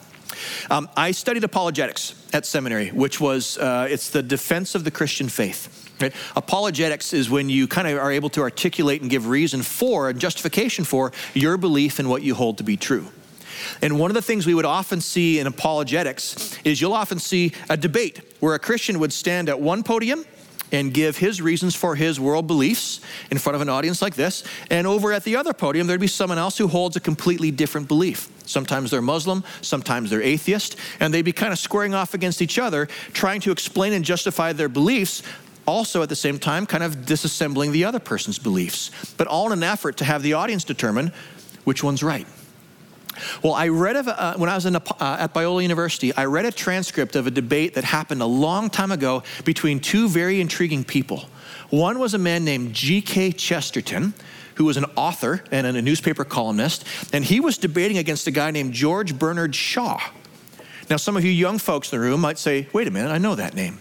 Um, 0.69 0.89
I 0.95 1.11
studied 1.11 1.43
apologetics 1.43 2.13
at 2.33 2.45
seminary, 2.45 2.89
which 2.89 3.19
was 3.19 3.57
uh, 3.57 3.87
it's 3.89 4.09
the 4.09 4.23
defense 4.23 4.75
of 4.75 4.83
the 4.83 4.91
Christian 4.91 5.29
faith. 5.29 5.85
Right? 5.99 6.13
Apologetics 6.35 7.13
is 7.13 7.29
when 7.29 7.49
you 7.49 7.67
kind 7.67 7.87
of 7.87 7.97
are 7.97 8.11
able 8.11 8.29
to 8.31 8.41
articulate 8.41 9.01
and 9.01 9.09
give 9.09 9.27
reason 9.27 9.63
for 9.63 10.09
and 10.09 10.19
justification 10.19 10.85
for 10.85 11.11
your 11.33 11.57
belief 11.57 11.99
in 11.99 12.07
what 12.07 12.21
you 12.21 12.35
hold 12.35 12.59
to 12.59 12.63
be 12.63 12.77
true. 12.77 13.07
And 13.81 13.99
one 13.99 14.11
of 14.11 14.15
the 14.15 14.21
things 14.21 14.45
we 14.45 14.53
would 14.53 14.65
often 14.65 15.01
see 15.01 15.39
in 15.39 15.47
apologetics 15.47 16.57
is 16.63 16.81
you'll 16.81 16.93
often 16.93 17.19
see 17.19 17.53
a 17.69 17.77
debate 17.77 18.21
where 18.39 18.55
a 18.55 18.59
Christian 18.59 18.99
would 18.99 19.13
stand 19.13 19.49
at 19.49 19.59
one 19.59 19.83
podium 19.83 20.25
and 20.71 20.93
give 20.93 21.17
his 21.17 21.41
reasons 21.41 21.75
for 21.75 21.95
his 21.95 22.19
world 22.19 22.47
beliefs 22.47 22.99
in 23.31 23.37
front 23.37 23.55
of 23.55 23.61
an 23.61 23.69
audience 23.69 24.01
like 24.01 24.15
this. 24.15 24.43
And 24.69 24.85
over 24.85 25.13
at 25.13 25.23
the 25.23 25.35
other 25.35 25.53
podium, 25.53 25.87
there'd 25.87 26.01
be 26.01 26.07
someone 26.07 26.37
else 26.37 26.57
who 26.57 26.67
holds 26.67 26.95
a 26.95 26.99
completely 26.99 27.51
different 27.51 27.87
belief. 27.87 28.29
Sometimes 28.45 28.91
they're 28.91 29.01
Muslim, 29.01 29.43
sometimes 29.61 30.09
they're 30.09 30.21
atheist, 30.21 30.77
and 30.99 31.13
they'd 31.13 31.23
be 31.23 31.31
kind 31.31 31.53
of 31.53 31.59
squaring 31.59 31.93
off 31.93 32.13
against 32.13 32.41
each 32.41 32.59
other, 32.59 32.87
trying 33.13 33.41
to 33.41 33.51
explain 33.51 33.93
and 33.93 34.03
justify 34.03 34.53
their 34.53 34.69
beliefs. 34.69 35.23
Also, 35.65 36.01
at 36.01 36.09
the 36.09 36.15
same 36.15 36.39
time, 36.39 36.65
kind 36.65 36.83
of 36.83 36.95
disassembling 36.99 37.71
the 37.71 37.83
other 37.83 37.99
person's 37.99 38.39
beliefs, 38.39 38.89
but 39.17 39.27
all 39.27 39.47
in 39.47 39.53
an 39.53 39.63
effort 39.63 39.97
to 39.97 40.05
have 40.05 40.23
the 40.23 40.33
audience 40.33 40.63
determine 40.63 41.11
which 41.65 41.83
one's 41.83 42.01
right. 42.01 42.25
Well, 43.43 43.53
I 43.53 43.67
read 43.69 43.95
of, 43.95 44.07
uh, 44.07 44.35
when 44.35 44.49
I 44.49 44.55
was 44.55 44.65
a, 44.65 44.75
uh, 44.75 45.17
at 45.19 45.33
Biola 45.33 45.61
University, 45.61 46.13
I 46.15 46.25
read 46.25 46.45
a 46.45 46.51
transcript 46.51 47.15
of 47.15 47.27
a 47.27 47.31
debate 47.31 47.75
that 47.75 47.83
happened 47.83 48.21
a 48.21 48.25
long 48.25 48.69
time 48.69 48.91
ago 48.91 49.23
between 49.45 49.79
two 49.79 50.07
very 50.07 50.41
intriguing 50.41 50.83
people. 50.83 51.25
One 51.69 51.99
was 51.99 52.13
a 52.13 52.17
man 52.17 52.45
named 52.45 52.73
G.K. 52.73 53.33
Chesterton, 53.33 54.13
who 54.55 54.65
was 54.65 54.77
an 54.77 54.85
author 54.95 55.43
and 55.51 55.67
a 55.67 55.81
newspaper 55.81 56.23
columnist, 56.23 56.85
and 57.13 57.23
he 57.23 57.39
was 57.39 57.57
debating 57.57 57.97
against 57.97 58.25
a 58.27 58.31
guy 58.31 58.51
named 58.51 58.73
George 58.73 59.17
Bernard 59.17 59.53
Shaw. 59.55 59.99
Now, 60.89 60.97
some 60.97 61.17
of 61.17 61.25
you 61.25 61.31
young 61.31 61.57
folks 61.57 61.91
in 61.91 61.99
the 61.99 62.05
room 62.05 62.21
might 62.21 62.39
say, 62.39 62.67
wait 62.73 62.87
a 62.87 62.91
minute, 62.91 63.11
I 63.11 63.17
know 63.17 63.35
that 63.35 63.53
name. 63.53 63.79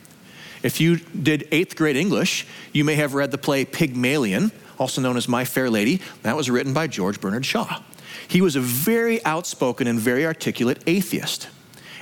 If 0.63 0.81
you 0.81 0.97
did 0.97 1.47
eighth 1.53 1.77
grade 1.77 1.97
English, 1.97 2.47
you 2.73 2.85
may 2.85 2.97
have 2.97 3.15
read 3.15 3.31
the 3.31 3.39
play 3.39 3.65
Pygmalion, 3.65 4.51
also 4.79 5.01
known 5.01 5.17
as 5.17 5.29
My 5.29 5.45
Fair 5.45 5.71
Lady. 5.71 6.01
That 6.23 6.37
was 6.37 6.51
written 6.51 6.73
by 6.73 6.89
George 6.89 7.21
Bernard 7.21 7.47
Shaw. 7.47 7.83
He 8.29 8.41
was 8.41 8.57
a 8.57 8.61
very 8.61 9.25
outspoken 9.25 9.87
and 9.87 9.99
very 9.99 10.27
articulate 10.27 10.83
atheist. 10.87 11.49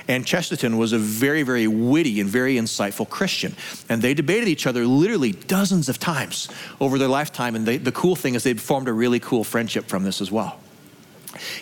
And 0.07 0.25
Chesterton 0.25 0.77
was 0.77 0.93
a 0.93 0.99
very, 0.99 1.41
very 1.43 1.67
witty 1.67 2.19
and 2.19 2.29
very 2.29 2.55
insightful 2.55 3.09
Christian. 3.09 3.55
And 3.89 4.01
they 4.01 4.13
debated 4.13 4.47
each 4.47 4.67
other 4.67 4.85
literally 4.85 5.31
dozens 5.31 5.89
of 5.89 5.97
times 5.97 6.47
over 6.79 6.99
their 6.99 7.07
lifetime. 7.07 7.55
And 7.55 7.65
they, 7.65 7.77
the 7.77 7.91
cool 7.91 8.15
thing 8.15 8.35
is, 8.35 8.43
they 8.43 8.53
formed 8.53 8.87
a 8.87 8.93
really 8.93 9.19
cool 9.19 9.43
friendship 9.43 9.85
from 9.85 10.03
this 10.03 10.21
as 10.21 10.31
well. 10.31 10.59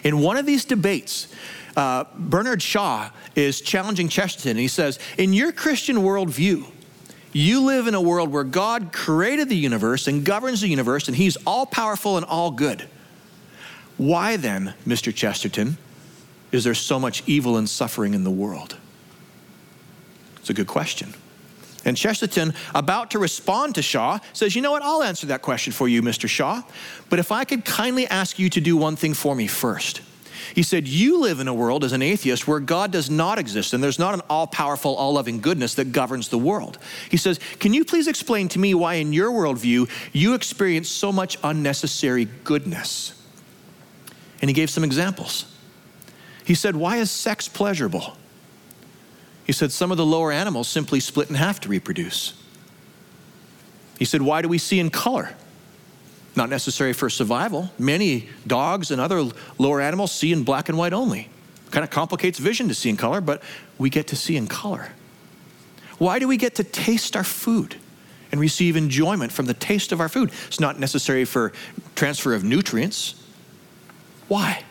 In 0.03 0.19
one 0.19 0.35
of 0.35 0.45
these 0.45 0.65
debates, 0.65 1.33
uh, 1.77 2.03
Bernard 2.15 2.61
Shaw 2.61 3.11
is 3.35 3.61
challenging 3.61 4.09
Chesterton. 4.09 4.51
And 4.51 4.59
he 4.59 4.67
says, 4.67 4.99
In 5.17 5.31
your 5.31 5.53
Christian 5.53 5.97
worldview, 5.97 6.65
you 7.31 7.61
live 7.61 7.87
in 7.87 7.95
a 7.95 8.01
world 8.01 8.31
where 8.31 8.43
God 8.43 8.93
created 8.93 9.49
the 9.49 9.55
universe 9.55 10.07
and 10.07 10.23
governs 10.23 10.61
the 10.61 10.67
universe, 10.67 11.07
and 11.07 11.17
He's 11.17 11.35
all 11.47 11.65
powerful 11.65 12.15
and 12.15 12.25
all 12.25 12.51
good. 12.51 12.87
Why 13.97 14.37
then, 14.37 14.73
Mr. 14.85 15.13
Chesterton, 15.13 15.77
is 16.51 16.63
there 16.63 16.73
so 16.73 16.99
much 16.99 17.23
evil 17.25 17.57
and 17.57 17.69
suffering 17.69 18.13
in 18.13 18.23
the 18.23 18.31
world? 18.31 18.77
It's 20.37 20.49
a 20.49 20.53
good 20.53 20.67
question. 20.67 21.13
And 21.85 21.97
Chesterton, 21.97 22.53
about 22.73 23.11
to 23.11 23.19
respond 23.19 23.75
to 23.75 23.81
Shaw, 23.81 24.19
says, 24.31 24.55
You 24.55 24.61
know 24.61 24.71
what? 24.71 24.83
I'll 24.83 25.03
answer 25.03 25.27
that 25.27 25.41
question 25.41 25.73
for 25.73 25.87
you, 25.87 26.01
Mr. 26.01 26.29
Shaw. 26.29 26.61
But 27.09 27.19
if 27.19 27.31
I 27.31 27.43
could 27.43 27.65
kindly 27.65 28.07
ask 28.07 28.39
you 28.39 28.49
to 28.51 28.61
do 28.61 28.77
one 28.77 28.95
thing 28.95 29.13
for 29.13 29.35
me 29.35 29.47
first. 29.47 30.01
He 30.55 30.63
said, 30.63 30.87
You 30.87 31.19
live 31.19 31.39
in 31.39 31.47
a 31.47 31.53
world 31.53 31.83
as 31.83 31.93
an 31.93 32.01
atheist 32.01 32.47
where 32.47 32.59
God 32.59 32.91
does 32.91 33.09
not 33.09 33.39
exist 33.39 33.73
and 33.73 33.83
there's 33.83 33.99
not 33.99 34.13
an 34.13 34.21
all 34.29 34.47
powerful, 34.47 34.95
all 34.95 35.13
loving 35.13 35.39
goodness 35.39 35.75
that 35.75 35.91
governs 35.91 36.29
the 36.29 36.37
world. 36.37 36.77
He 37.09 37.17
says, 37.17 37.39
Can 37.59 37.73
you 37.73 37.83
please 37.83 38.07
explain 38.07 38.47
to 38.49 38.59
me 38.59 38.73
why, 38.73 38.95
in 38.95 39.13
your 39.13 39.31
worldview, 39.31 39.89
you 40.13 40.33
experience 40.35 40.89
so 40.89 41.11
much 41.11 41.37
unnecessary 41.43 42.25
goodness? 42.43 43.13
And 44.43 44.49
he 44.49 44.53
gave 44.53 44.69
some 44.69 44.83
examples. 44.83 45.45
He 46.43 46.53
said, 46.53 46.75
Why 46.75 46.97
is 46.97 47.09
sex 47.09 47.47
pleasurable? 47.47 48.17
He 49.45 49.53
said, 49.53 49.71
Some 49.71 49.89
of 49.89 49.95
the 49.95 50.05
lower 50.05 50.33
animals 50.33 50.67
simply 50.67 50.99
split 50.99 51.29
in 51.29 51.35
half 51.35 51.61
to 51.61 51.69
reproduce. 51.69 52.33
He 53.97 54.03
said, 54.03 54.21
Why 54.21 54.41
do 54.41 54.49
we 54.49 54.57
see 54.57 54.81
in 54.81 54.89
color? 54.89 55.33
Not 56.35 56.49
necessary 56.49 56.91
for 56.91 57.09
survival. 57.09 57.71
Many 57.79 58.27
dogs 58.45 58.91
and 58.91 58.99
other 58.99 59.29
lower 59.57 59.79
animals 59.79 60.11
see 60.11 60.33
in 60.33 60.43
black 60.43 60.67
and 60.67 60.77
white 60.77 60.91
only. 60.91 61.29
Kind 61.71 61.85
of 61.85 61.89
complicates 61.89 62.37
vision 62.37 62.67
to 62.67 62.73
see 62.73 62.89
in 62.89 62.97
color, 62.97 63.21
but 63.21 63.41
we 63.77 63.89
get 63.89 64.07
to 64.07 64.17
see 64.17 64.35
in 64.35 64.47
color. 64.47 64.89
Why 65.99 66.19
do 66.19 66.27
we 66.27 66.35
get 66.35 66.55
to 66.55 66.65
taste 66.65 67.15
our 67.15 67.23
food 67.23 67.77
and 68.29 68.41
receive 68.41 68.75
enjoyment 68.75 69.31
from 69.31 69.45
the 69.45 69.53
taste 69.53 69.93
of 69.93 70.01
our 70.01 70.09
food? 70.09 70.33
It's 70.47 70.59
not 70.59 70.81
necessary 70.81 71.23
for 71.23 71.53
transfer 71.95 72.33
of 72.33 72.43
nutrients. 72.43 73.22
Why? 74.33 74.63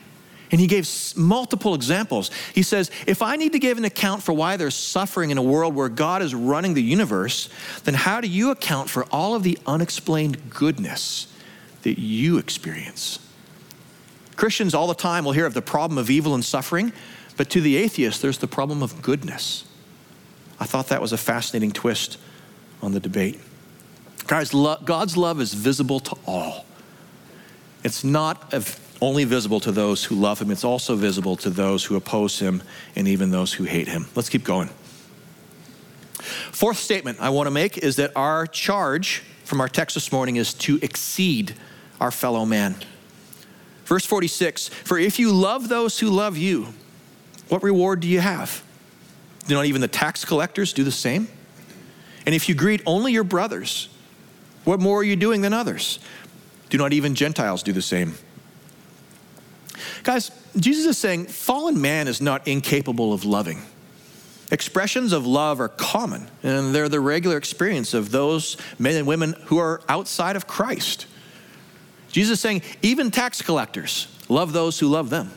And 0.50 0.60
he 0.60 0.66
gave 0.66 0.88
multiple 1.14 1.76
examples. 1.76 2.32
He 2.52 2.64
says, 2.64 2.90
if 3.06 3.22
I 3.22 3.36
need 3.36 3.52
to 3.52 3.60
give 3.60 3.78
an 3.78 3.84
account 3.84 4.24
for 4.24 4.32
why 4.32 4.56
there's 4.56 4.74
suffering 4.74 5.30
in 5.30 5.38
a 5.38 5.42
world 5.42 5.76
where 5.76 5.88
God 5.88 6.20
is 6.20 6.34
running 6.34 6.74
the 6.74 6.82
universe, 6.82 7.48
then 7.84 7.94
how 7.94 8.20
do 8.20 8.26
you 8.26 8.50
account 8.50 8.90
for 8.90 9.04
all 9.12 9.36
of 9.36 9.44
the 9.44 9.56
unexplained 9.64 10.50
goodness 10.50 11.32
that 11.84 11.96
you 11.96 12.38
experience? 12.38 13.20
Christians 14.34 14.74
all 14.74 14.88
the 14.88 14.96
time 14.96 15.24
will 15.24 15.30
hear 15.30 15.46
of 15.46 15.54
the 15.54 15.62
problem 15.62 15.96
of 15.96 16.10
evil 16.10 16.34
and 16.34 16.44
suffering, 16.44 16.92
but 17.36 17.48
to 17.50 17.60
the 17.60 17.76
atheist, 17.76 18.20
there's 18.20 18.38
the 18.38 18.48
problem 18.48 18.82
of 18.82 19.00
goodness. 19.00 19.64
I 20.58 20.64
thought 20.64 20.88
that 20.88 21.00
was 21.00 21.12
a 21.12 21.16
fascinating 21.16 21.70
twist 21.70 22.18
on 22.82 22.90
the 22.90 23.00
debate. 23.00 23.38
Guys, 24.26 24.50
God's 24.50 25.16
love 25.16 25.40
is 25.40 25.54
visible 25.54 26.00
to 26.00 26.16
all. 26.26 26.66
It's 27.84 28.02
not 28.02 28.52
only 29.02 29.24
visible 29.24 29.58
to 29.60 29.72
those 29.72 30.04
who 30.04 30.14
love 30.14 30.40
him, 30.40 30.50
it's 30.50 30.64
also 30.64 30.94
visible 30.94 31.36
to 31.36 31.50
those 31.50 31.84
who 31.84 31.96
oppose 31.96 32.38
him 32.38 32.62
and 32.94 33.08
even 33.08 33.32
those 33.32 33.52
who 33.52 33.64
hate 33.64 33.88
him. 33.88 34.06
Let's 34.14 34.28
keep 34.28 34.44
going. 34.44 34.70
Fourth 36.52 36.78
statement 36.78 37.18
I 37.20 37.30
want 37.30 37.48
to 37.48 37.50
make 37.50 37.76
is 37.76 37.96
that 37.96 38.12
our 38.14 38.46
charge 38.46 39.24
from 39.44 39.60
our 39.60 39.68
text 39.68 39.94
this 39.94 40.12
morning 40.12 40.36
is 40.36 40.54
to 40.54 40.78
exceed 40.82 41.54
our 42.00 42.12
fellow 42.12 42.46
man. 42.46 42.76
Verse 43.84 44.06
46 44.06 44.68
For 44.68 44.98
if 44.98 45.18
you 45.18 45.32
love 45.32 45.68
those 45.68 45.98
who 45.98 46.08
love 46.08 46.36
you, 46.36 46.68
what 47.48 47.62
reward 47.64 48.00
do 48.00 48.08
you 48.08 48.20
have? 48.20 48.62
Do 49.48 49.54
not 49.54 49.66
even 49.66 49.80
the 49.80 49.88
tax 49.88 50.24
collectors 50.24 50.72
do 50.72 50.84
the 50.84 50.92
same? 50.92 51.26
And 52.24 52.36
if 52.36 52.48
you 52.48 52.54
greet 52.54 52.80
only 52.86 53.12
your 53.12 53.24
brothers, 53.24 53.88
what 54.62 54.78
more 54.78 55.00
are 55.00 55.04
you 55.04 55.16
doing 55.16 55.40
than 55.40 55.52
others? 55.52 55.98
Do 56.70 56.78
not 56.78 56.92
even 56.92 57.16
Gentiles 57.16 57.64
do 57.64 57.72
the 57.72 57.82
same? 57.82 58.14
Guys, 60.02 60.30
Jesus 60.56 60.86
is 60.86 60.98
saying 60.98 61.26
fallen 61.26 61.80
man 61.80 62.08
is 62.08 62.20
not 62.20 62.46
incapable 62.46 63.12
of 63.12 63.24
loving. 63.24 63.62
Expressions 64.50 65.12
of 65.12 65.26
love 65.26 65.60
are 65.60 65.68
common, 65.68 66.28
and 66.42 66.74
they're 66.74 66.90
the 66.90 67.00
regular 67.00 67.38
experience 67.38 67.94
of 67.94 68.10
those 68.10 68.58
men 68.78 68.96
and 68.96 69.06
women 69.06 69.34
who 69.46 69.58
are 69.58 69.80
outside 69.88 70.36
of 70.36 70.46
Christ. 70.46 71.06
Jesus 72.08 72.34
is 72.34 72.40
saying, 72.40 72.60
even 72.82 73.10
tax 73.10 73.40
collectors 73.40 74.08
love 74.28 74.52
those 74.52 74.78
who 74.78 74.88
love 74.88 75.08
them. 75.08 75.30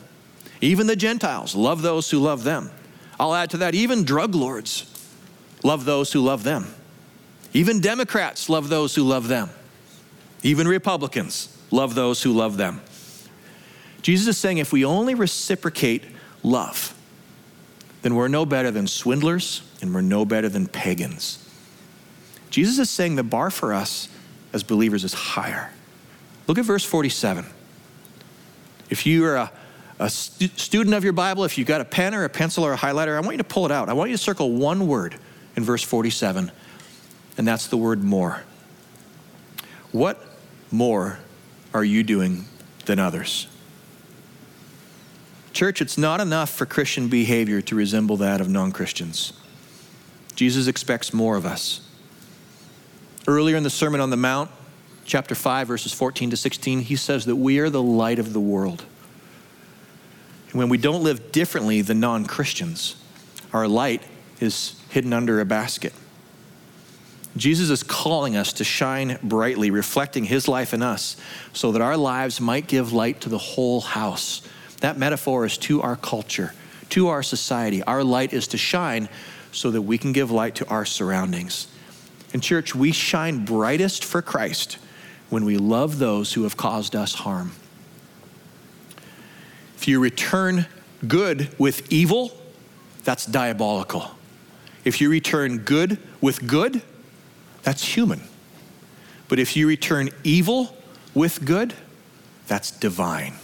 Even 0.60 0.86
the 0.86 0.96
Gentiles 0.96 1.54
love 1.54 1.80
those 1.80 2.10
who 2.10 2.18
love 2.18 2.44
them. 2.44 2.70
I'll 3.18 3.34
add 3.34 3.50
to 3.50 3.56
that, 3.58 3.74
even 3.74 4.04
drug 4.04 4.34
lords 4.34 4.84
love 5.64 5.86
those 5.86 6.12
who 6.12 6.20
love 6.20 6.42
them. 6.42 6.66
Even 7.54 7.80
Democrats 7.80 8.50
love 8.50 8.68
those 8.68 8.94
who 8.94 9.02
love 9.02 9.28
them. 9.28 9.48
Even 10.42 10.68
Republicans 10.68 11.56
love 11.70 11.94
those 11.94 12.22
who 12.22 12.32
love 12.32 12.58
them. 12.58 12.82
Jesus 14.02 14.28
is 14.28 14.38
saying 14.38 14.58
if 14.58 14.72
we 14.72 14.84
only 14.84 15.14
reciprocate 15.14 16.04
love, 16.42 16.94
then 18.02 18.14
we're 18.14 18.28
no 18.28 18.46
better 18.46 18.70
than 18.70 18.86
swindlers 18.86 19.62
and 19.80 19.94
we're 19.94 20.00
no 20.00 20.24
better 20.24 20.48
than 20.48 20.66
pagans. 20.66 21.42
Jesus 22.50 22.78
is 22.78 22.88
saying 22.88 23.16
the 23.16 23.24
bar 23.24 23.50
for 23.50 23.74
us 23.74 24.08
as 24.52 24.62
believers 24.62 25.04
is 25.04 25.12
higher. 25.12 25.70
Look 26.46 26.58
at 26.58 26.64
verse 26.64 26.84
47. 26.84 27.44
If 28.88 29.06
you 29.06 29.24
are 29.24 29.36
a, 29.36 29.52
a 29.98 30.08
stu- 30.08 30.48
student 30.56 30.94
of 30.94 31.02
your 31.02 31.12
Bible, 31.12 31.44
if 31.44 31.58
you've 31.58 31.66
got 31.66 31.80
a 31.80 31.84
pen 31.84 32.14
or 32.14 32.24
a 32.24 32.28
pencil 32.28 32.64
or 32.64 32.72
a 32.72 32.76
highlighter, 32.76 33.16
I 33.16 33.20
want 33.20 33.32
you 33.32 33.38
to 33.38 33.44
pull 33.44 33.66
it 33.66 33.72
out. 33.72 33.88
I 33.88 33.94
want 33.94 34.10
you 34.10 34.16
to 34.16 34.22
circle 34.22 34.52
one 34.52 34.86
word 34.86 35.16
in 35.56 35.64
verse 35.64 35.82
47, 35.82 36.52
and 37.36 37.48
that's 37.48 37.66
the 37.66 37.76
word 37.76 38.04
more. 38.04 38.42
What 39.90 40.24
more 40.70 41.18
are 41.74 41.84
you 41.84 42.02
doing 42.02 42.44
than 42.84 42.98
others? 42.98 43.48
Church, 45.56 45.80
it's 45.80 45.96
not 45.96 46.20
enough 46.20 46.50
for 46.50 46.66
Christian 46.66 47.08
behavior 47.08 47.62
to 47.62 47.74
resemble 47.74 48.18
that 48.18 48.42
of 48.42 48.50
non 48.50 48.72
Christians. 48.72 49.32
Jesus 50.34 50.66
expects 50.66 51.14
more 51.14 51.34
of 51.34 51.46
us. 51.46 51.80
Earlier 53.26 53.56
in 53.56 53.62
the 53.62 53.70
Sermon 53.70 54.02
on 54.02 54.10
the 54.10 54.18
Mount, 54.18 54.50
chapter 55.06 55.34
5, 55.34 55.66
verses 55.66 55.94
14 55.94 56.28
to 56.28 56.36
16, 56.36 56.80
he 56.80 56.94
says 56.94 57.24
that 57.24 57.36
we 57.36 57.58
are 57.58 57.70
the 57.70 57.82
light 57.82 58.18
of 58.18 58.34
the 58.34 58.38
world. 58.38 58.84
And 60.50 60.58
when 60.58 60.68
we 60.68 60.76
don't 60.76 61.02
live 61.02 61.32
differently 61.32 61.80
than 61.80 62.00
non 62.00 62.26
Christians, 62.26 63.02
our 63.54 63.66
light 63.66 64.02
is 64.40 64.78
hidden 64.90 65.14
under 65.14 65.40
a 65.40 65.46
basket. 65.46 65.94
Jesus 67.34 67.70
is 67.70 67.82
calling 67.82 68.36
us 68.36 68.52
to 68.52 68.64
shine 68.64 69.18
brightly, 69.22 69.70
reflecting 69.70 70.24
his 70.24 70.48
life 70.48 70.74
in 70.74 70.82
us, 70.82 71.16
so 71.54 71.72
that 71.72 71.80
our 71.80 71.96
lives 71.96 72.42
might 72.42 72.66
give 72.66 72.92
light 72.92 73.22
to 73.22 73.30
the 73.30 73.38
whole 73.38 73.80
house 73.80 74.42
that 74.80 74.98
metaphor 74.98 75.44
is 75.44 75.56
to 75.58 75.82
our 75.82 75.96
culture, 75.96 76.52
to 76.90 77.08
our 77.08 77.22
society. 77.22 77.82
Our 77.82 78.04
light 78.04 78.32
is 78.32 78.46
to 78.48 78.58
shine 78.58 79.08
so 79.52 79.70
that 79.70 79.82
we 79.82 79.98
can 79.98 80.12
give 80.12 80.30
light 80.30 80.54
to 80.56 80.68
our 80.68 80.84
surroundings. 80.84 81.68
In 82.32 82.40
church, 82.40 82.74
we 82.74 82.92
shine 82.92 83.44
brightest 83.44 84.04
for 84.04 84.20
Christ 84.20 84.78
when 85.30 85.44
we 85.44 85.56
love 85.56 85.98
those 85.98 86.34
who 86.34 86.42
have 86.42 86.56
caused 86.56 86.94
us 86.94 87.14
harm. 87.14 87.52
If 89.76 89.88
you 89.88 90.00
return 90.00 90.66
good 91.06 91.58
with 91.58 91.90
evil, 91.92 92.32
that's 93.04 93.26
diabolical. 93.26 94.10
If 94.84 95.00
you 95.00 95.10
return 95.10 95.58
good 95.58 95.98
with 96.20 96.46
good, 96.46 96.82
that's 97.62 97.84
human. 97.84 98.22
But 99.28 99.38
if 99.38 99.56
you 99.56 99.66
return 99.66 100.10
evil 100.22 100.76
with 101.14 101.44
good, 101.44 101.74
that's 102.46 102.70
divine. 102.70 103.34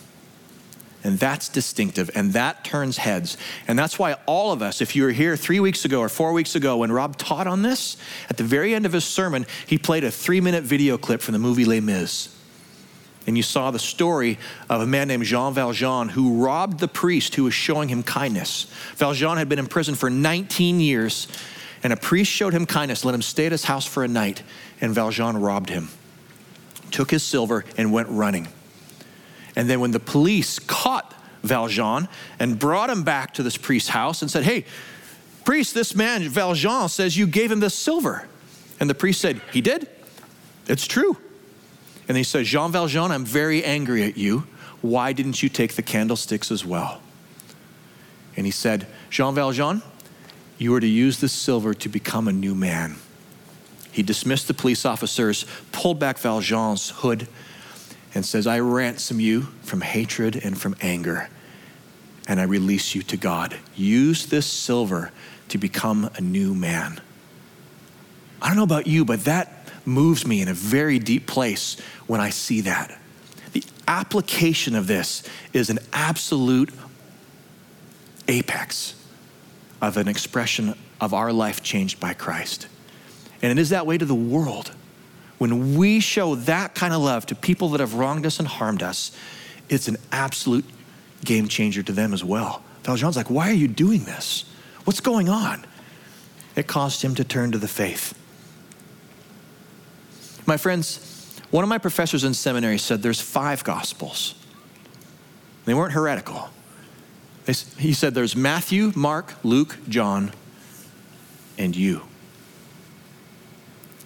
And 1.04 1.18
that's 1.18 1.48
distinctive, 1.48 2.10
and 2.14 2.32
that 2.34 2.64
turns 2.64 2.96
heads. 2.96 3.36
And 3.66 3.76
that's 3.76 3.98
why 3.98 4.14
all 4.26 4.52
of 4.52 4.62
us, 4.62 4.80
if 4.80 4.94
you 4.94 5.02
were 5.02 5.10
here 5.10 5.36
three 5.36 5.58
weeks 5.58 5.84
ago 5.84 6.00
or 6.00 6.08
four 6.08 6.32
weeks 6.32 6.54
ago 6.54 6.76
when 6.76 6.92
Rob 6.92 7.16
taught 7.16 7.48
on 7.48 7.62
this, 7.62 7.96
at 8.30 8.36
the 8.36 8.44
very 8.44 8.72
end 8.72 8.86
of 8.86 8.92
his 8.92 9.04
sermon, 9.04 9.46
he 9.66 9.78
played 9.78 10.04
a 10.04 10.10
three 10.12 10.40
minute 10.40 10.62
video 10.62 10.96
clip 10.96 11.20
from 11.20 11.32
the 11.32 11.40
movie 11.40 11.64
Les 11.64 11.80
Mis. 11.80 12.36
And 13.26 13.36
you 13.36 13.42
saw 13.42 13.70
the 13.70 13.78
story 13.78 14.38
of 14.68 14.80
a 14.80 14.86
man 14.86 15.08
named 15.08 15.24
Jean 15.24 15.54
Valjean 15.54 16.08
who 16.08 16.44
robbed 16.44 16.80
the 16.80 16.88
priest 16.88 17.34
who 17.34 17.44
was 17.44 17.54
showing 17.54 17.88
him 17.88 18.02
kindness. 18.02 18.66
Valjean 18.96 19.38
had 19.38 19.48
been 19.48 19.58
in 19.58 19.66
prison 19.66 19.94
for 19.94 20.10
19 20.10 20.80
years, 20.80 21.28
and 21.82 21.92
a 21.92 21.96
priest 21.96 22.30
showed 22.30 22.52
him 22.52 22.66
kindness, 22.66 23.04
let 23.04 23.14
him 23.14 23.22
stay 23.22 23.46
at 23.46 23.52
his 23.52 23.64
house 23.64 23.86
for 23.86 24.04
a 24.04 24.08
night, 24.08 24.42
and 24.80 24.94
Valjean 24.94 25.36
robbed 25.36 25.68
him, 25.68 25.88
took 26.90 27.10
his 27.10 27.22
silver, 27.22 27.64
and 27.76 27.92
went 27.92 28.08
running. 28.08 28.48
And 29.56 29.68
then 29.68 29.80
when 29.80 29.90
the 29.90 30.00
police 30.00 30.58
caught 30.58 31.14
Valjean 31.42 32.08
and 32.38 32.58
brought 32.58 32.90
him 32.90 33.02
back 33.02 33.34
to 33.34 33.42
this 33.42 33.56
priest's 33.56 33.90
house 33.90 34.22
and 34.22 34.30
said, 34.30 34.44
Hey, 34.44 34.64
priest, 35.44 35.74
this 35.74 35.94
man, 35.94 36.28
Valjean, 36.28 36.88
says 36.88 37.16
you 37.16 37.26
gave 37.26 37.50
him 37.50 37.60
this 37.60 37.74
silver. 37.74 38.26
And 38.80 38.88
the 38.88 38.94
priest 38.94 39.20
said, 39.20 39.40
He 39.52 39.60
did? 39.60 39.88
It's 40.66 40.86
true. 40.86 41.16
And 42.08 42.16
he 42.16 42.22
said, 42.22 42.44
Jean 42.44 42.72
Valjean, 42.72 43.10
I'm 43.10 43.24
very 43.24 43.64
angry 43.64 44.02
at 44.04 44.16
you. 44.16 44.46
Why 44.80 45.12
didn't 45.12 45.42
you 45.42 45.48
take 45.48 45.74
the 45.74 45.82
candlesticks 45.82 46.50
as 46.50 46.64
well? 46.64 47.00
And 48.36 48.46
he 48.46 48.52
said, 48.52 48.86
Jean 49.10 49.34
Valjean, 49.34 49.82
you 50.58 50.74
are 50.74 50.80
to 50.80 50.86
use 50.86 51.20
this 51.20 51.32
silver 51.32 51.74
to 51.74 51.88
become 51.88 52.28
a 52.28 52.32
new 52.32 52.54
man. 52.54 52.96
He 53.92 54.02
dismissed 54.02 54.48
the 54.48 54.54
police 54.54 54.84
officers, 54.84 55.44
pulled 55.70 55.98
back 55.98 56.18
Valjean's 56.18 56.90
hood, 56.90 57.28
and 58.14 58.24
says, 58.24 58.46
I 58.46 58.60
ransom 58.60 59.20
you 59.20 59.42
from 59.62 59.80
hatred 59.80 60.36
and 60.36 60.58
from 60.58 60.76
anger, 60.80 61.28
and 62.28 62.40
I 62.40 62.44
release 62.44 62.94
you 62.94 63.02
to 63.04 63.16
God. 63.16 63.58
Use 63.74 64.26
this 64.26 64.46
silver 64.46 65.10
to 65.48 65.58
become 65.58 66.10
a 66.16 66.20
new 66.20 66.54
man. 66.54 67.00
I 68.40 68.48
don't 68.48 68.56
know 68.56 68.62
about 68.62 68.86
you, 68.86 69.04
but 69.04 69.24
that 69.24 69.68
moves 69.84 70.26
me 70.26 70.40
in 70.40 70.48
a 70.48 70.54
very 70.54 70.98
deep 70.98 71.26
place 71.26 71.76
when 72.06 72.20
I 72.20 72.30
see 72.30 72.62
that. 72.62 72.98
The 73.52 73.64
application 73.86 74.74
of 74.74 74.86
this 74.86 75.22
is 75.52 75.70
an 75.70 75.78
absolute 75.92 76.70
apex 78.28 78.94
of 79.80 79.96
an 79.96 80.08
expression 80.08 80.74
of 81.00 81.12
our 81.12 81.32
life 81.32 81.62
changed 81.62 81.98
by 81.98 82.14
Christ. 82.14 82.68
And 83.42 83.50
it 83.50 83.60
is 83.60 83.70
that 83.70 83.86
way 83.86 83.98
to 83.98 84.04
the 84.04 84.14
world. 84.14 84.72
When 85.42 85.74
we 85.74 85.98
show 85.98 86.36
that 86.36 86.76
kind 86.76 86.94
of 86.94 87.02
love 87.02 87.26
to 87.26 87.34
people 87.34 87.70
that 87.70 87.80
have 87.80 87.94
wronged 87.94 88.26
us 88.26 88.38
and 88.38 88.46
harmed 88.46 88.80
us, 88.80 89.10
it's 89.68 89.88
an 89.88 89.96
absolute 90.12 90.64
game 91.24 91.48
changer 91.48 91.82
to 91.82 91.90
them 91.90 92.14
as 92.14 92.22
well. 92.22 92.62
Valjean's 92.84 93.16
like, 93.16 93.28
Why 93.28 93.50
are 93.50 93.54
you 93.54 93.66
doing 93.66 94.04
this? 94.04 94.44
What's 94.84 95.00
going 95.00 95.28
on? 95.28 95.64
It 96.54 96.68
caused 96.68 97.02
him 97.02 97.16
to 97.16 97.24
turn 97.24 97.50
to 97.50 97.58
the 97.58 97.66
faith. 97.66 98.16
My 100.46 100.56
friends, 100.56 101.40
one 101.50 101.64
of 101.64 101.68
my 101.68 101.78
professors 101.78 102.22
in 102.22 102.34
seminary 102.34 102.78
said 102.78 103.02
there's 103.02 103.20
five 103.20 103.64
gospels. 103.64 104.36
They 105.64 105.74
weren't 105.74 105.94
heretical. 105.94 106.50
he 107.78 107.94
said 107.94 108.14
there's 108.14 108.36
Matthew, 108.36 108.92
Mark, 108.94 109.34
Luke, 109.42 109.76
John, 109.88 110.30
and 111.58 111.74
you. 111.74 112.02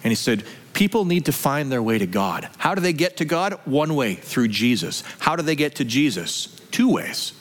And 0.03 0.11
he 0.11 0.15
said, 0.15 0.43
People 0.77 1.05
need 1.05 1.25
to 1.25 1.31
find 1.31 1.71
their 1.71 1.81
way 1.81 1.97
to 1.97 2.05
God. 2.05 2.47
How 2.59 2.75
do 2.75 2.81
they 2.81 2.93
get 2.93 3.17
to 3.17 3.25
God? 3.25 3.59
One 3.65 3.95
way, 3.95 4.13
through 4.13 4.49
Jesus. 4.49 5.01
How 5.17 5.35
do 5.35 5.41
they 5.41 5.55
get 5.55 5.77
to 5.77 5.83
Jesus? 5.83 6.55
Two 6.69 6.93
ways. 6.93 7.33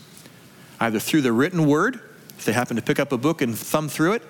Either 0.81 0.99
through 0.99 1.21
the 1.21 1.35
written 1.35 1.67
word, 1.67 2.01
if 2.39 2.47
they 2.47 2.55
happen 2.55 2.77
to 2.77 2.83
pick 2.83 2.99
up 2.99 3.13
a 3.13 3.19
book 3.19 3.43
and 3.43 3.55
thumb 3.55 3.91
through 3.91 4.15
it, 4.15 4.23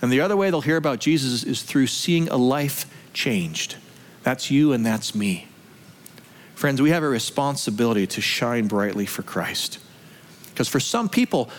and 0.00 0.12
the 0.12 0.20
other 0.20 0.36
way 0.36 0.48
they'll 0.48 0.60
hear 0.60 0.76
about 0.76 1.00
Jesus 1.00 1.42
is 1.42 1.62
through 1.64 1.88
seeing 1.88 2.28
a 2.28 2.36
life 2.36 2.86
changed. 3.12 3.74
That's 4.22 4.48
you 4.48 4.72
and 4.72 4.86
that's 4.86 5.12
me. 5.12 5.48
Friends, 6.54 6.80
we 6.80 6.90
have 6.90 7.02
a 7.02 7.08
responsibility 7.08 8.06
to 8.06 8.20
shine 8.20 8.68
brightly 8.68 9.06
for 9.06 9.24
Christ. 9.24 9.80
Because 10.50 10.68
for 10.68 10.78
some 10.78 11.08
people 11.08 11.50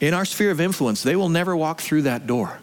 in 0.00 0.12
our 0.12 0.24
sphere 0.24 0.50
of 0.50 0.60
influence, 0.60 1.04
they 1.04 1.14
will 1.14 1.28
never 1.28 1.56
walk 1.56 1.80
through 1.80 2.02
that 2.02 2.26
door. 2.26 2.58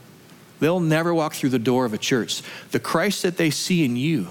They'll 0.59 0.79
never 0.79 1.13
walk 1.13 1.33
through 1.33 1.49
the 1.49 1.59
door 1.59 1.85
of 1.85 1.93
a 1.93 1.97
church. 1.97 2.41
The 2.71 2.79
Christ 2.79 3.23
that 3.23 3.37
they 3.37 3.49
see 3.49 3.83
in 3.83 3.95
you 3.95 4.29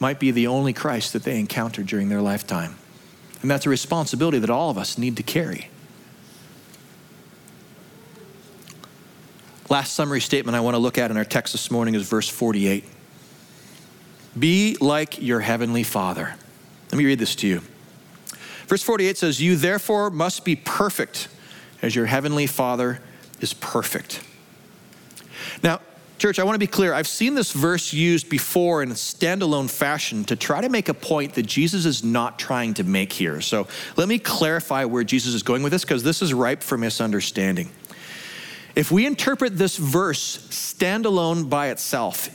might 0.00 0.18
be 0.18 0.30
the 0.30 0.46
only 0.46 0.72
Christ 0.72 1.12
that 1.12 1.22
they 1.22 1.38
encounter 1.38 1.82
during 1.82 2.08
their 2.08 2.20
lifetime. 2.20 2.76
And 3.42 3.50
that's 3.50 3.66
a 3.66 3.70
responsibility 3.70 4.38
that 4.38 4.50
all 4.50 4.70
of 4.70 4.78
us 4.78 4.98
need 4.98 5.16
to 5.18 5.22
carry. 5.22 5.68
Last 9.70 9.94
summary 9.94 10.20
statement 10.20 10.56
I 10.56 10.60
want 10.60 10.74
to 10.74 10.78
look 10.78 10.98
at 10.98 11.10
in 11.10 11.16
our 11.16 11.24
text 11.24 11.52
this 11.52 11.70
morning 11.70 11.94
is 11.94 12.08
verse 12.08 12.28
48. 12.28 12.84
Be 14.38 14.76
like 14.80 15.22
your 15.22 15.40
heavenly 15.40 15.84
Father. 15.84 16.34
Let 16.90 16.98
me 16.98 17.04
read 17.04 17.18
this 17.18 17.34
to 17.36 17.46
you. 17.46 17.62
Verse 18.66 18.82
48 18.82 19.16
says, 19.16 19.40
You 19.40 19.56
therefore 19.56 20.10
must 20.10 20.44
be 20.44 20.56
perfect 20.56 21.28
as 21.82 21.94
your 21.94 22.06
heavenly 22.06 22.46
Father 22.46 23.00
is 23.40 23.54
perfect. 23.54 24.22
Now, 25.64 25.80
Church, 26.16 26.38
I 26.38 26.44
want 26.44 26.54
to 26.54 26.60
be 26.60 26.68
clear. 26.68 26.94
I've 26.94 27.08
seen 27.08 27.34
this 27.34 27.50
verse 27.52 27.92
used 27.92 28.30
before 28.30 28.84
in 28.84 28.90
a 28.92 28.94
standalone 28.94 29.68
fashion 29.68 30.24
to 30.26 30.36
try 30.36 30.60
to 30.60 30.68
make 30.68 30.88
a 30.88 30.94
point 30.94 31.34
that 31.34 31.42
Jesus 31.44 31.86
is 31.86 32.04
not 32.04 32.38
trying 32.38 32.74
to 32.74 32.84
make 32.84 33.12
here. 33.12 33.40
So 33.40 33.66
let 33.96 34.06
me 34.06 34.20
clarify 34.20 34.84
where 34.84 35.02
Jesus 35.02 35.34
is 35.34 35.42
going 35.42 35.64
with 35.64 35.72
this 35.72 35.82
because 35.82 36.04
this 36.04 36.22
is 36.22 36.32
ripe 36.32 36.62
for 36.62 36.78
misunderstanding. 36.78 37.68
If 38.76 38.92
we 38.92 39.06
interpret 39.06 39.58
this 39.58 39.76
verse 39.76 40.38
standalone 40.50 41.50
by 41.50 41.68
itself, 41.70 42.28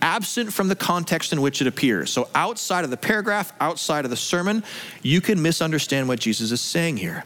absent 0.00 0.52
from 0.52 0.68
the 0.68 0.76
context 0.76 1.32
in 1.32 1.40
which 1.40 1.60
it 1.60 1.66
appears, 1.66 2.12
so 2.12 2.28
outside 2.34 2.84
of 2.84 2.90
the 2.90 2.96
paragraph, 2.96 3.52
outside 3.60 4.04
of 4.04 4.10
the 4.10 4.16
sermon, 4.16 4.62
you 5.02 5.20
can 5.20 5.42
misunderstand 5.42 6.06
what 6.06 6.20
Jesus 6.20 6.52
is 6.52 6.60
saying 6.60 6.96
here. 6.96 7.24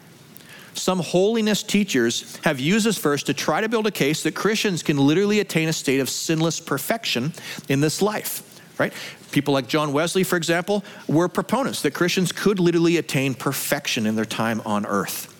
Some 0.80 1.00
holiness 1.00 1.62
teachers 1.62 2.38
have 2.42 2.58
used 2.58 2.86
this 2.86 2.96
verse 2.96 3.22
to 3.24 3.34
try 3.34 3.60
to 3.60 3.68
build 3.68 3.86
a 3.86 3.90
case 3.90 4.22
that 4.22 4.34
Christians 4.34 4.82
can 4.82 4.96
literally 4.96 5.40
attain 5.40 5.68
a 5.68 5.74
state 5.74 6.00
of 6.00 6.08
sinless 6.08 6.58
perfection 6.58 7.34
in 7.68 7.80
this 7.82 8.00
life, 8.00 8.42
right? 8.78 8.90
People 9.30 9.52
like 9.52 9.68
John 9.68 9.92
Wesley, 9.92 10.24
for 10.24 10.36
example, 10.36 10.82
were 11.06 11.28
proponents 11.28 11.82
that 11.82 11.92
Christians 11.92 12.32
could 12.32 12.58
literally 12.58 12.96
attain 12.96 13.34
perfection 13.34 14.06
in 14.06 14.16
their 14.16 14.24
time 14.24 14.62
on 14.64 14.86
earth. 14.86 15.36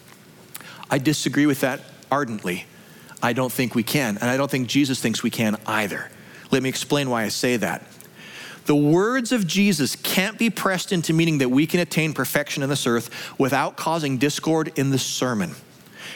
I 0.90 0.98
disagree 0.98 1.46
with 1.46 1.60
that 1.60 1.80
ardently. 2.12 2.66
I 3.22 3.32
don't 3.32 3.50
think 3.50 3.74
we 3.74 3.82
can, 3.82 4.18
and 4.18 4.28
I 4.28 4.36
don't 4.36 4.50
think 4.50 4.68
Jesus 4.68 5.00
thinks 5.00 5.22
we 5.22 5.30
can 5.30 5.56
either. 5.66 6.10
Let 6.50 6.62
me 6.62 6.68
explain 6.68 7.08
why 7.08 7.22
I 7.22 7.28
say 7.28 7.56
that. 7.56 7.82
The 8.70 8.76
words 8.76 9.32
of 9.32 9.48
Jesus 9.48 9.96
can't 9.96 10.38
be 10.38 10.48
pressed 10.48 10.92
into 10.92 11.12
meaning 11.12 11.38
that 11.38 11.48
we 11.48 11.66
can 11.66 11.80
attain 11.80 12.12
perfection 12.12 12.62
in 12.62 12.68
this 12.68 12.86
earth 12.86 13.36
without 13.36 13.76
causing 13.76 14.16
discord 14.16 14.70
in 14.76 14.90
the 14.90 14.98
sermon. 15.00 15.56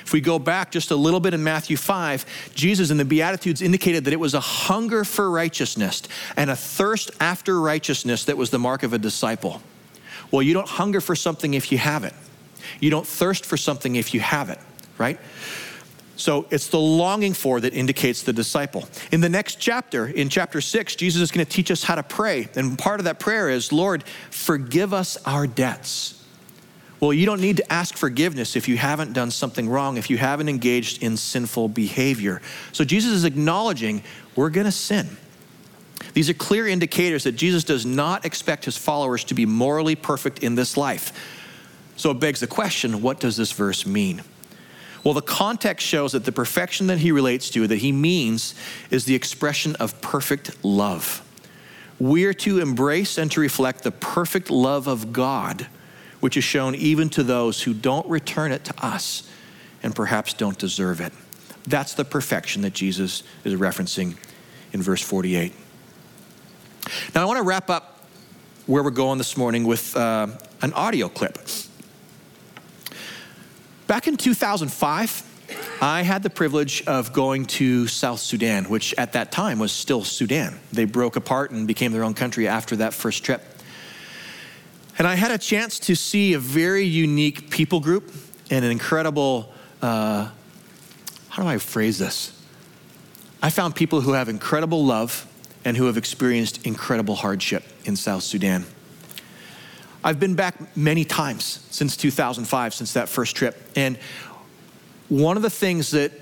If 0.04 0.12
we 0.12 0.20
go 0.20 0.38
back 0.38 0.70
just 0.70 0.92
a 0.92 0.94
little 0.94 1.18
bit 1.18 1.34
in 1.34 1.42
Matthew 1.42 1.76
5, 1.76 2.52
Jesus 2.54 2.92
in 2.92 2.96
the 2.96 3.04
Beatitudes 3.04 3.60
indicated 3.60 4.04
that 4.04 4.12
it 4.12 4.20
was 4.20 4.34
a 4.34 4.40
hunger 4.40 5.02
for 5.02 5.32
righteousness 5.32 6.04
and 6.36 6.48
a 6.48 6.54
thirst 6.54 7.10
after 7.18 7.60
righteousness 7.60 8.24
that 8.26 8.36
was 8.36 8.50
the 8.50 8.58
mark 8.60 8.84
of 8.84 8.92
a 8.92 8.98
disciple. 8.98 9.60
Well, 10.30 10.42
you 10.42 10.54
don't 10.54 10.68
hunger 10.68 11.00
for 11.00 11.16
something 11.16 11.54
if 11.54 11.72
you 11.72 11.78
have 11.78 12.04
it, 12.04 12.14
you 12.78 12.88
don't 12.88 13.04
thirst 13.04 13.44
for 13.44 13.56
something 13.56 13.96
if 13.96 14.14
you 14.14 14.20
have 14.20 14.48
it, 14.48 14.60
right? 14.96 15.18
So 16.16 16.46
it's 16.50 16.68
the 16.68 16.78
longing 16.78 17.34
for 17.34 17.60
that 17.60 17.74
indicates 17.74 18.22
the 18.22 18.32
disciple. 18.32 18.88
In 19.10 19.20
the 19.20 19.28
next 19.28 19.56
chapter, 19.56 20.06
in 20.06 20.28
chapter 20.28 20.60
six, 20.60 20.94
Jesus 20.94 21.20
is 21.20 21.30
going 21.30 21.44
to 21.44 21.50
teach 21.50 21.70
us 21.70 21.82
how 21.82 21.96
to 21.96 22.02
pray. 22.02 22.48
And 22.54 22.78
part 22.78 23.00
of 23.00 23.04
that 23.04 23.18
prayer 23.18 23.50
is, 23.50 23.72
Lord, 23.72 24.04
forgive 24.30 24.94
us 24.94 25.16
our 25.26 25.46
debts. 25.46 26.24
Well, 27.00 27.12
you 27.12 27.26
don't 27.26 27.40
need 27.40 27.58
to 27.58 27.72
ask 27.72 27.96
forgiveness 27.96 28.56
if 28.56 28.68
you 28.68 28.76
haven't 28.76 29.12
done 29.12 29.30
something 29.30 29.68
wrong, 29.68 29.96
if 29.98 30.08
you 30.08 30.16
haven't 30.16 30.48
engaged 30.48 31.02
in 31.02 31.16
sinful 31.16 31.68
behavior. 31.68 32.40
So 32.72 32.84
Jesus 32.84 33.12
is 33.12 33.24
acknowledging 33.24 34.02
we're 34.36 34.50
going 34.50 34.66
to 34.66 34.72
sin. 34.72 35.16
These 36.14 36.30
are 36.30 36.34
clear 36.34 36.68
indicators 36.68 37.24
that 37.24 37.32
Jesus 37.32 37.64
does 37.64 37.84
not 37.84 38.24
expect 38.24 38.64
his 38.64 38.76
followers 38.76 39.24
to 39.24 39.34
be 39.34 39.46
morally 39.46 39.96
perfect 39.96 40.44
in 40.44 40.54
this 40.54 40.76
life. 40.76 41.12
So 41.96 42.10
it 42.10 42.20
begs 42.20 42.40
the 42.40 42.46
question 42.46 43.02
what 43.02 43.20
does 43.20 43.36
this 43.36 43.52
verse 43.52 43.84
mean? 43.84 44.22
Well, 45.04 45.14
the 45.14 45.22
context 45.22 45.86
shows 45.86 46.12
that 46.12 46.24
the 46.24 46.32
perfection 46.32 46.86
that 46.86 46.98
he 46.98 47.12
relates 47.12 47.50
to, 47.50 47.66
that 47.66 47.76
he 47.76 47.92
means, 47.92 48.54
is 48.90 49.04
the 49.04 49.14
expression 49.14 49.76
of 49.76 50.00
perfect 50.00 50.64
love. 50.64 51.20
We 52.00 52.24
are 52.24 52.32
to 52.34 52.60
embrace 52.60 53.18
and 53.18 53.30
to 53.32 53.40
reflect 53.40 53.82
the 53.82 53.92
perfect 53.92 54.50
love 54.50 54.86
of 54.86 55.12
God, 55.12 55.66
which 56.20 56.38
is 56.38 56.44
shown 56.44 56.74
even 56.74 57.10
to 57.10 57.22
those 57.22 57.62
who 57.62 57.74
don't 57.74 58.08
return 58.08 58.50
it 58.50 58.64
to 58.64 58.84
us 58.84 59.28
and 59.82 59.94
perhaps 59.94 60.32
don't 60.32 60.58
deserve 60.58 61.00
it. 61.00 61.12
That's 61.66 61.94
the 61.94 62.04
perfection 62.04 62.62
that 62.62 62.72
Jesus 62.72 63.22
is 63.44 63.54
referencing 63.54 64.16
in 64.72 64.82
verse 64.82 65.02
48. 65.02 65.52
Now, 67.14 67.22
I 67.22 67.24
want 67.26 67.38
to 67.38 67.44
wrap 67.44 67.70
up 67.70 68.06
where 68.66 68.82
we're 68.82 68.90
going 68.90 69.18
this 69.18 69.36
morning 69.36 69.64
with 69.64 69.94
uh, 69.96 70.26
an 70.62 70.72
audio 70.72 71.08
clip. 71.08 71.38
Back 73.86 74.08
in 74.08 74.16
2005, 74.16 75.82
I 75.82 76.02
had 76.02 76.22
the 76.22 76.30
privilege 76.30 76.82
of 76.86 77.12
going 77.12 77.44
to 77.46 77.86
South 77.86 78.20
Sudan, 78.20 78.64
which 78.70 78.94
at 78.96 79.12
that 79.12 79.30
time 79.30 79.58
was 79.58 79.72
still 79.72 80.04
Sudan. 80.04 80.58
They 80.72 80.86
broke 80.86 81.16
apart 81.16 81.50
and 81.50 81.66
became 81.66 81.92
their 81.92 82.02
own 82.02 82.14
country 82.14 82.48
after 82.48 82.76
that 82.76 82.94
first 82.94 83.22
trip. 83.24 83.42
And 84.96 85.06
I 85.06 85.16
had 85.16 85.32
a 85.32 85.36
chance 85.36 85.78
to 85.80 85.94
see 85.94 86.32
a 86.32 86.38
very 86.38 86.84
unique 86.84 87.50
people 87.50 87.78
group 87.78 88.10
and 88.50 88.64
an 88.64 88.70
incredible, 88.70 89.52
uh, 89.82 90.30
how 91.28 91.42
do 91.42 91.48
I 91.48 91.58
phrase 91.58 91.98
this? 91.98 92.40
I 93.42 93.50
found 93.50 93.74
people 93.74 94.00
who 94.00 94.12
have 94.12 94.30
incredible 94.30 94.82
love 94.82 95.26
and 95.62 95.76
who 95.76 95.84
have 95.86 95.98
experienced 95.98 96.66
incredible 96.66 97.16
hardship 97.16 97.64
in 97.84 97.96
South 97.96 98.22
Sudan. 98.22 98.64
I've 100.06 100.20
been 100.20 100.34
back 100.34 100.76
many 100.76 101.06
times 101.06 101.66
since 101.70 101.96
2005, 101.96 102.74
since 102.74 102.92
that 102.92 103.08
first 103.08 103.34
trip. 103.34 103.58
And 103.74 103.96
one 105.08 105.38
of 105.38 105.42
the 105.42 105.48
things 105.48 105.92
that 105.92 106.12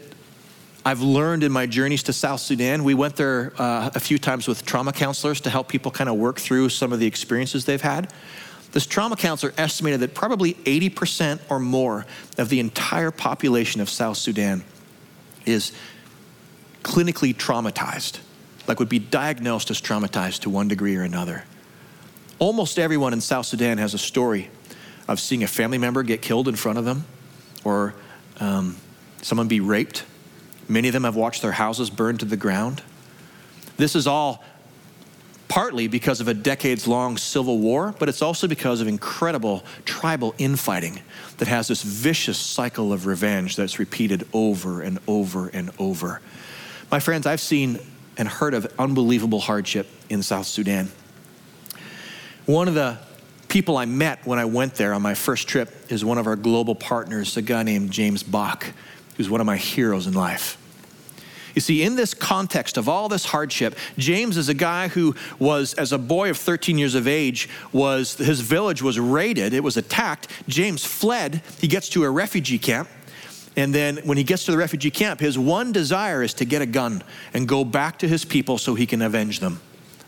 I've 0.87 1.01
learned 1.01 1.43
in 1.43 1.51
my 1.51 1.67
journeys 1.67 2.05
to 2.05 2.13
South 2.13 2.41
Sudan, 2.41 2.85
we 2.85 2.95
went 2.95 3.17
there 3.17 3.53
uh, 3.59 3.91
a 3.93 3.99
few 3.99 4.19
times 4.19 4.47
with 4.47 4.65
trauma 4.65 4.93
counselors 4.93 5.41
to 5.41 5.51
help 5.51 5.69
people 5.69 5.91
kind 5.91 6.09
of 6.09 6.15
work 6.15 6.39
through 6.39 6.69
some 6.69 6.93
of 6.93 7.01
the 7.01 7.07
experiences 7.07 7.65
they've 7.65 7.83
had. 7.83 8.13
This 8.71 8.87
trauma 8.87 9.17
counselor 9.17 9.53
estimated 9.59 9.99
that 10.01 10.15
probably 10.15 10.55
80% 10.55 11.41
or 11.51 11.59
more 11.59 12.07
of 12.39 12.51
the 12.51 12.61
entire 12.61 13.11
population 13.11 13.81
of 13.81 13.91
South 13.91 14.17
Sudan 14.17 14.63
is 15.45 15.73
clinically 16.85 17.35
traumatized, 17.35 18.21
like 18.69 18.79
would 18.79 18.89
be 18.89 19.01
diagnosed 19.01 19.73
as 19.73 19.81
traumatized 19.81 20.41
to 20.41 20.51
one 20.51 20.69
degree 20.69 20.97
or 20.97 21.03
another. 21.03 21.45
Almost 22.43 22.81
everyone 22.81 23.13
in 23.13 23.21
South 23.21 23.47
Sudan 23.47 23.79
has 23.79 23.95
a 23.95 23.99
story 23.99 24.51
of 25.07 25.21
seeing 25.21 25.45
a 25.45 25.47
family 25.47 25.79
member 25.79 26.03
get 26.03 26.23
killed 26.23 26.49
in 26.49 26.57
front 26.57 26.77
of 26.77 26.85
them 26.85 27.05
or 27.63 27.95
um, 28.41 28.77
someone 29.23 29.47
be 29.47 29.61
raped. 29.61 30.05
Many 30.69 30.89
of 30.89 30.93
them 30.93 31.05
have 31.05 31.15
watched 31.15 31.43
their 31.43 31.53
houses 31.53 31.89
burned 31.89 32.19
to 32.19 32.27
the 32.27 32.37
ground. 32.37 32.83
This 33.77 33.95
is 33.95 34.09
all 34.09 34.43
partly 35.47 35.87
because 35.87 36.21
of 36.21 36.27
a 36.27 36.35
decades 36.35 36.89
long 36.89 37.17
civil 37.17 37.61
war, 37.61 37.95
but 38.01 38.09
it's 38.09 38.23
also 38.23 38.49
because 38.49 38.81
of 38.81 38.89
incredible 38.89 39.65
tribal 39.85 40.35
infighting 40.37 41.01
that 41.39 41.47
has 41.47 41.69
this 41.69 41.83
vicious 41.83 42.39
cycle 42.39 42.93
of 42.93 43.07
revenge 43.07 43.55
that's 43.55 43.79
repeated 43.79 44.27
over 44.33 44.83
and 44.83 44.99
over 45.07 45.47
and 45.47 45.71
over. 45.79 46.21
My 46.91 46.99
friends, 46.99 47.25
I've 47.25 47.41
seen 47.41 47.79
and 48.19 48.27
heard 48.27 48.55
of 48.55 48.67
unbelievable 48.81 49.39
hardship 49.39 49.87
in 50.09 50.25
South 50.25 50.49
Sudan. 50.49 50.91
One 52.47 52.67
of 52.67 52.75
the 52.75 52.99
people 53.47 53.77
I 53.77 53.85
met 53.85 54.27
when 54.27 54.39
I 54.39 54.47
went 54.47 54.75
there 54.75 54.95
on 54.95 55.03
my 55.03 55.15
first 55.15 55.47
trip 55.47 55.71
is 55.91 56.05
one 56.05 56.19
of 56.19 56.27
our 56.27 56.35
global 56.35 56.75
partners, 56.75 57.37
a 57.37 57.43
guy 57.43 57.63
named 57.63 57.93
James 57.93 58.23
Bach, 58.23 58.67
who's 59.17 59.31
one 59.31 59.41
of 59.41 59.47
my 59.47 59.57
heroes 59.57 60.07
in 60.07 60.15
life. 60.15 60.59
You 61.55 61.61
see, 61.61 61.83
in 61.83 61.95
this 61.97 62.15
context 62.15 62.79
of 62.79 62.89
all 62.89 63.09
this 63.09 63.27
hardship, 63.27 63.77
James 63.99 64.39
is 64.39 64.49
a 64.49 64.55
guy 64.55 64.89
who 64.89 65.15
was, 65.39 65.75
as 65.75 65.93
a 65.93 65.99
boy 65.99 66.31
of 66.31 66.39
13 66.39 66.79
years 66.79 66.95
of 66.95 67.07
age, 67.07 67.49
was 67.73 68.15
his 68.15 68.41
village 68.41 68.83
was 68.83 68.99
raided, 68.99 69.53
it 69.53 69.63
was 69.63 69.77
attacked. 69.77 70.29
James 70.49 70.85
fled. 70.85 71.43
He 71.61 71.69
gets 71.69 71.91
to 71.91 72.05
a 72.05 72.11
refugee 72.11 72.59
camp. 72.59 72.89
And 73.55 73.75
then 73.75 73.99
when 73.99 74.17
he 74.17 74.25
gets 74.25 74.47
to 74.47 74.51
the 74.51 74.57
refugee 74.57 74.91
camp, 74.91 75.21
his 75.21 75.39
one 75.39 75.73
desire 75.73 76.23
is 76.23 76.33
to 76.35 76.47
get 76.47 76.63
a 76.63 76.67
gun 76.67 77.05
and 77.35 77.47
go 77.47 77.65
back 77.65 77.99
to 77.99 78.09
his 78.09 78.25
people 78.25 78.57
so 78.57 78.75
he 78.75 78.87
can 78.87 79.03
avenge 79.03 79.41
them 79.41 79.61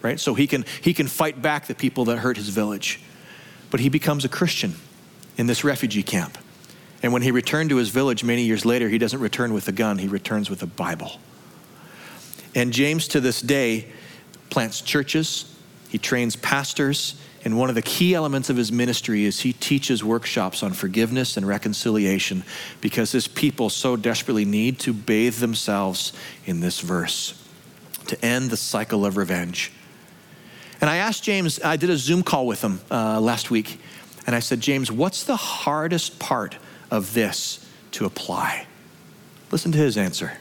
right? 0.05 0.21
So 0.21 0.35
he 0.35 0.47
can, 0.47 0.65
he 0.83 0.95
can 0.95 1.09
fight 1.09 1.43
back 1.43 1.67
the 1.67 1.75
people 1.75 2.05
that 2.05 2.19
hurt 2.19 2.37
his 2.37 2.51
village. 2.51 3.01
But 3.71 3.81
he 3.81 3.89
becomes 3.89 4.25
a 4.25 4.29
Christian 4.29 4.75
in 5.37 5.49
this 5.49 5.65
refugee 5.65 6.05
camp. 6.05 6.39
And 7.03 7.13
when 7.13 7.23
he 7.23 7.31
returned 7.31 7.71
to 7.71 7.77
his 7.77 7.89
village 7.89 8.23
many 8.23 8.45
years 8.45 8.65
later, 8.65 8.89
he 8.89 8.99
doesn't 8.99 9.19
return 9.19 9.53
with 9.53 9.67
a 9.67 9.73
gun, 9.73 9.99
he 9.99 10.07
returns 10.07 10.49
with 10.49 10.63
a 10.63 10.67
Bible. 10.67 11.19
And 12.55 12.73
James, 12.73 13.09
to 13.09 13.21
this 13.21 13.41
day, 13.41 13.87
plants 14.51 14.81
churches, 14.81 15.53
he 15.89 15.99
trains 15.99 16.37
pastors, 16.37 17.21
and 17.45 17.59
one 17.59 17.69
of 17.69 17.75
the 17.75 17.83
key 17.83 18.15
elements 18.15 18.49
of 18.49 18.57
his 18.57 18.71
ministry 18.71 19.25
is 19.25 19.41
he 19.41 19.53
teaches 19.53 20.05
workshops 20.05 20.63
on 20.63 20.73
forgiveness 20.73 21.37
and 21.37 21.47
reconciliation 21.47 22.43
because 22.81 23.13
his 23.13 23.27
people 23.27 23.69
so 23.71 23.97
desperately 23.97 24.45
need 24.45 24.79
to 24.81 24.93
bathe 24.93 25.37
themselves 25.37 26.13
in 26.47 26.61
this 26.61 26.81
verse 26.81 27.43
to 28.07 28.23
end 28.25 28.51
the 28.51 28.57
cycle 28.57 29.05
of 29.05 29.17
revenge. 29.17 29.73
And 30.85 30.91
I 30.91 30.97
asked 30.97 31.25
James, 31.25 31.59
I 31.65 31.77
did 31.77 31.89
a 31.89 31.97
Zoom 31.97 32.23
call 32.23 32.47
with 32.47 32.61
him 32.61 32.79
uh, 32.91 33.19
last 33.19 33.51
week, 33.51 33.81
and 34.27 34.37
I 34.37 34.41
said, 34.41 34.61
James, 34.61 34.93
what's 34.93 35.25
the 35.25 35.35
hardest 35.35 36.19
part 36.19 36.59
of 36.91 37.15
this 37.15 37.67
to 37.93 38.05
apply? 38.05 38.67
Listen 39.51 39.73
to 39.73 39.79
his 39.79 39.97
answer. 39.97 40.33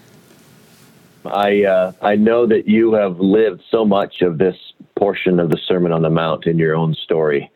I 1.24 1.64
uh, 1.64 1.94
I 2.02 2.18
know 2.18 2.46
that 2.46 2.68
you 2.68 2.92
have 2.92 3.22
lived 3.22 3.64
so 3.72 3.86
much 3.86 4.22
of 4.22 4.38
this 4.38 4.58
portion 4.98 5.40
of 5.40 5.50
the 5.50 5.58
Sermon 5.66 5.94
on 5.94 6.02
the 6.02 6.10
Mount 6.10 6.46
in 6.46 6.60
your 6.60 6.76
own 6.76 6.94
story, 6.94 7.50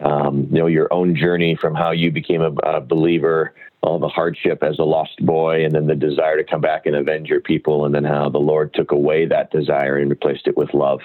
um, 0.00 0.48
you 0.50 0.58
know, 0.58 0.66
your 0.66 0.92
own 0.92 1.14
journey 1.14 1.54
from 1.54 1.76
how 1.76 1.92
you 1.92 2.10
became 2.10 2.42
a, 2.42 2.50
a, 2.64 2.80
believer, 2.80 3.54
all 3.82 4.00
the 4.00 4.08
hardship 4.08 4.64
as 4.64 4.80
a 4.80 4.84
lost 4.84 5.24
boy, 5.24 5.64
and 5.64 5.72
then 5.76 5.86
the 5.86 5.94
desire 5.94 6.38
to 6.38 6.42
come 6.42 6.60
back 6.60 6.86
and 6.86 6.96
avenge 6.96 7.28
your 7.28 7.40
people, 7.40 7.84
and 7.84 7.94
then 7.94 8.02
how 8.02 8.28
the 8.28 8.38
Lord 8.38 8.74
took 8.74 8.90
away 8.90 9.26
that 9.26 9.52
desire 9.52 9.96
and 9.96 10.10
replaced 10.10 10.48
it 10.48 10.56
with 10.56 10.74
love. 10.74 11.02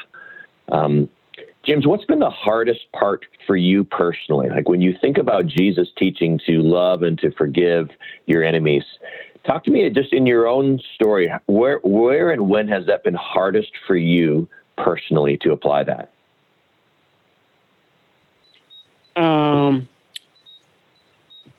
Um, 0.70 1.10
James, 1.68 1.86
what's 1.86 2.06
been 2.06 2.20
the 2.20 2.30
hardest 2.30 2.90
part 2.94 3.26
for 3.46 3.58
you 3.58 3.84
personally? 3.84 4.48
Like 4.48 4.70
when 4.70 4.80
you 4.80 4.98
think 5.02 5.18
about 5.18 5.48
Jesus 5.48 5.90
teaching 5.98 6.40
to 6.46 6.62
love 6.62 7.04
and 7.04 7.20
to 7.20 7.30
forgive 7.32 7.90
your 8.26 8.42
enemies, 8.42 8.84
talk 9.46 9.66
to 9.66 9.72
me 9.72 9.90
just 9.90 10.14
in 10.14 10.26
your 10.26 10.48
own 10.48 10.80
story. 10.96 11.30
Where, 11.48 11.80
where 11.84 12.32
and 12.32 12.48
when 12.50 12.70
has 12.70 12.86
that 12.86 13.04
been 13.04 13.16
hardest 13.16 13.72
for 13.86 13.98
you 13.98 14.48
personally 14.78 15.38
to 15.40 15.52
apply 15.52 15.84
that? 15.84 16.14
Um, 19.18 19.90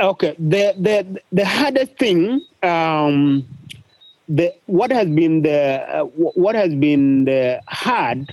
okay, 0.01 0.37
the 0.39 0.75
the 0.79 1.21
the 1.33 1.45
hardest 1.45 1.99
thing, 1.99 2.41
um, 2.63 3.45
the 4.27 4.55
what 4.67 4.91
has 4.91 5.09
been 5.09 5.43
the 5.43 5.85
uh, 5.99 6.05
what 6.05 6.55
has 6.55 6.73
been 6.75 7.25
the 7.25 7.61
hard 7.67 8.33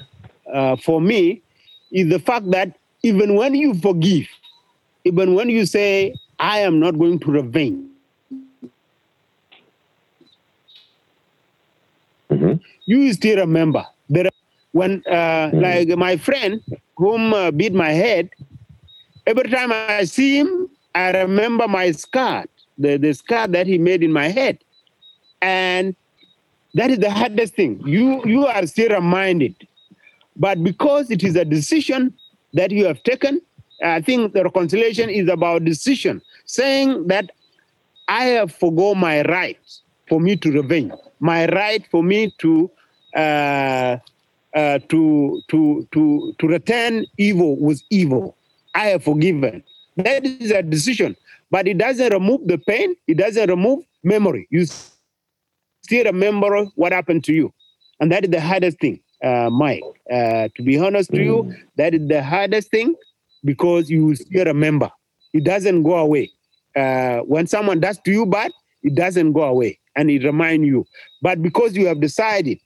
uh, 0.53 0.75
for 0.77 1.01
me 1.01 1.41
is 1.95 2.09
the 2.09 2.19
fact 2.19 2.51
that 2.51 2.75
even 3.01 3.35
when 3.35 3.55
you 3.55 3.73
forgive, 3.73 4.27
even 5.05 5.33
when 5.33 5.49
you 5.49 5.65
say 5.65 6.13
I 6.37 6.59
am 6.59 6.79
not 6.79 6.99
going 6.99 7.19
to 7.19 7.31
revenge. 7.31 7.81
Mm-hmm. 12.29 12.53
You 12.85 13.13
still 13.13 13.37
remember 13.39 13.85
that 14.09 14.33
when, 14.73 15.01
uh, 15.07 15.11
mm-hmm. 15.13 15.59
like 15.59 15.87
my 15.97 16.17
friend 16.17 16.61
whom 16.97 17.33
uh, 17.33 17.51
beat 17.51 17.73
my 17.73 17.91
head, 17.91 18.29
Every 19.27 19.49
time 19.49 19.71
I 19.71 20.03
see 20.03 20.37
him, 20.37 20.69
I 20.93 21.11
remember 21.11 21.67
my 21.67 21.91
scar, 21.91 22.45
the, 22.77 22.97
the 22.97 23.13
scar 23.13 23.47
that 23.47 23.65
he 23.65 23.79
made 23.79 24.03
in 24.03 24.11
my 24.13 24.27
head. 24.27 24.59
And 25.41 25.95
that 26.75 26.91
is 26.91 26.99
the 26.99 27.09
hardest 27.09 27.55
thing. 27.55 27.81
You, 27.85 28.23
you 28.25 28.45
are 28.45 28.65
still 28.67 28.89
reminded. 28.89 29.55
But 30.35 30.63
because 30.63 31.11
it 31.11 31.23
is 31.23 31.35
a 31.35 31.45
decision 31.45 32.13
that 32.53 32.71
you 32.71 32.85
have 32.85 33.01
taken, 33.03 33.41
I 33.83 34.01
think 34.01 34.33
the 34.33 34.43
reconciliation 34.43 35.09
is 35.09 35.29
about 35.29 35.65
decision, 35.65 36.21
saying 36.45 37.07
that 37.07 37.31
I 38.07 38.25
have 38.25 38.53
forgo 38.53 38.95
my 38.95 39.21
right 39.23 39.59
for 40.07 40.19
me 40.19 40.35
to 40.37 40.51
revenge, 40.51 40.93
my 41.19 41.45
right 41.47 41.85
for 41.89 42.03
me 42.03 42.33
to 42.39 42.69
uh, 43.15 43.97
uh, 44.53 44.79
to 44.89 45.41
to 45.49 45.87
to 45.91 46.33
to 46.37 46.47
return 46.47 47.05
evil 47.17 47.57
with 47.57 47.81
evil. 47.89 48.37
I 48.73 48.87
have 48.87 49.03
forgiven. 49.03 49.63
That 49.97 50.25
is 50.25 50.51
a 50.51 50.61
decision, 50.61 51.15
but 51.49 51.67
it 51.67 51.77
doesn't 51.77 52.13
remove 52.13 52.47
the 52.47 52.57
pain. 52.57 52.95
It 53.07 53.17
doesn't 53.17 53.49
remove 53.49 53.83
memory. 54.03 54.47
You 54.49 54.65
still 54.65 56.03
remember 56.05 56.65
what 56.75 56.91
happened 56.91 57.23
to 57.25 57.33
you, 57.33 57.53
and 57.99 58.11
that 58.11 58.25
is 58.25 58.31
the 58.31 58.41
hardest 58.41 58.79
thing, 58.79 58.99
uh, 59.23 59.49
Mike. 59.49 59.83
Uh, 60.11 60.49
to 60.55 60.63
be 60.63 60.77
honest 60.79 61.11
mm. 61.11 61.15
to 61.15 61.23
you, 61.23 61.55
that 61.77 61.93
is 61.93 62.07
the 62.07 62.23
hardest 62.23 62.71
thing 62.71 62.95
because 63.43 63.89
you 63.89 64.15
still 64.15 64.45
remember. 64.45 64.89
It 65.33 65.43
doesn't 65.43 65.83
go 65.83 65.97
away. 65.97 66.31
Uh, 66.75 67.19
when 67.19 67.47
someone 67.47 67.79
does 67.79 67.99
to 67.99 68.11
you 68.11 68.25
bad, 68.25 68.51
it 68.83 68.95
doesn't 68.95 69.33
go 69.33 69.43
away, 69.43 69.79
and 69.95 70.11
it 70.11 70.23
reminds 70.23 70.67
you. 70.67 70.85
But 71.21 71.41
because 71.41 71.75
you 71.75 71.87
have 71.87 72.01
decided 72.01 72.59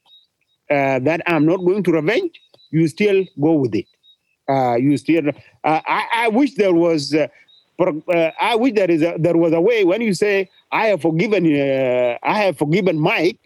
uh, 0.70 1.00
that 1.00 1.22
I'm 1.28 1.46
not 1.46 1.58
going 1.58 1.84
to 1.84 1.92
revenge, 1.92 2.32
you 2.72 2.88
still 2.88 3.24
go 3.40 3.54
with 3.54 3.76
it 3.76 3.86
uh, 4.50 4.76
you 4.76 4.98
still. 4.98 5.30
Uh, 5.64 5.82
I, 5.86 6.06
I 6.14 6.28
wish 6.30 6.56
there 6.56 6.74
was. 6.74 7.14
Uh, 7.14 7.28
uh, 7.80 8.32
I 8.42 8.56
wish 8.56 8.74
there 8.74 8.92
is 8.92 9.02
a, 9.02 9.16
there 9.18 9.38
was 9.38 9.54
a 9.54 9.62
way 9.62 9.86
when 9.86 10.02
you 10.02 10.14
say 10.14 10.50
I 10.70 10.88
have 10.88 11.02
forgiven 11.02 11.46
uh, 11.46 12.18
I 12.24 12.40
have 12.40 12.58
forgiven 12.58 13.00
Mike, 13.00 13.40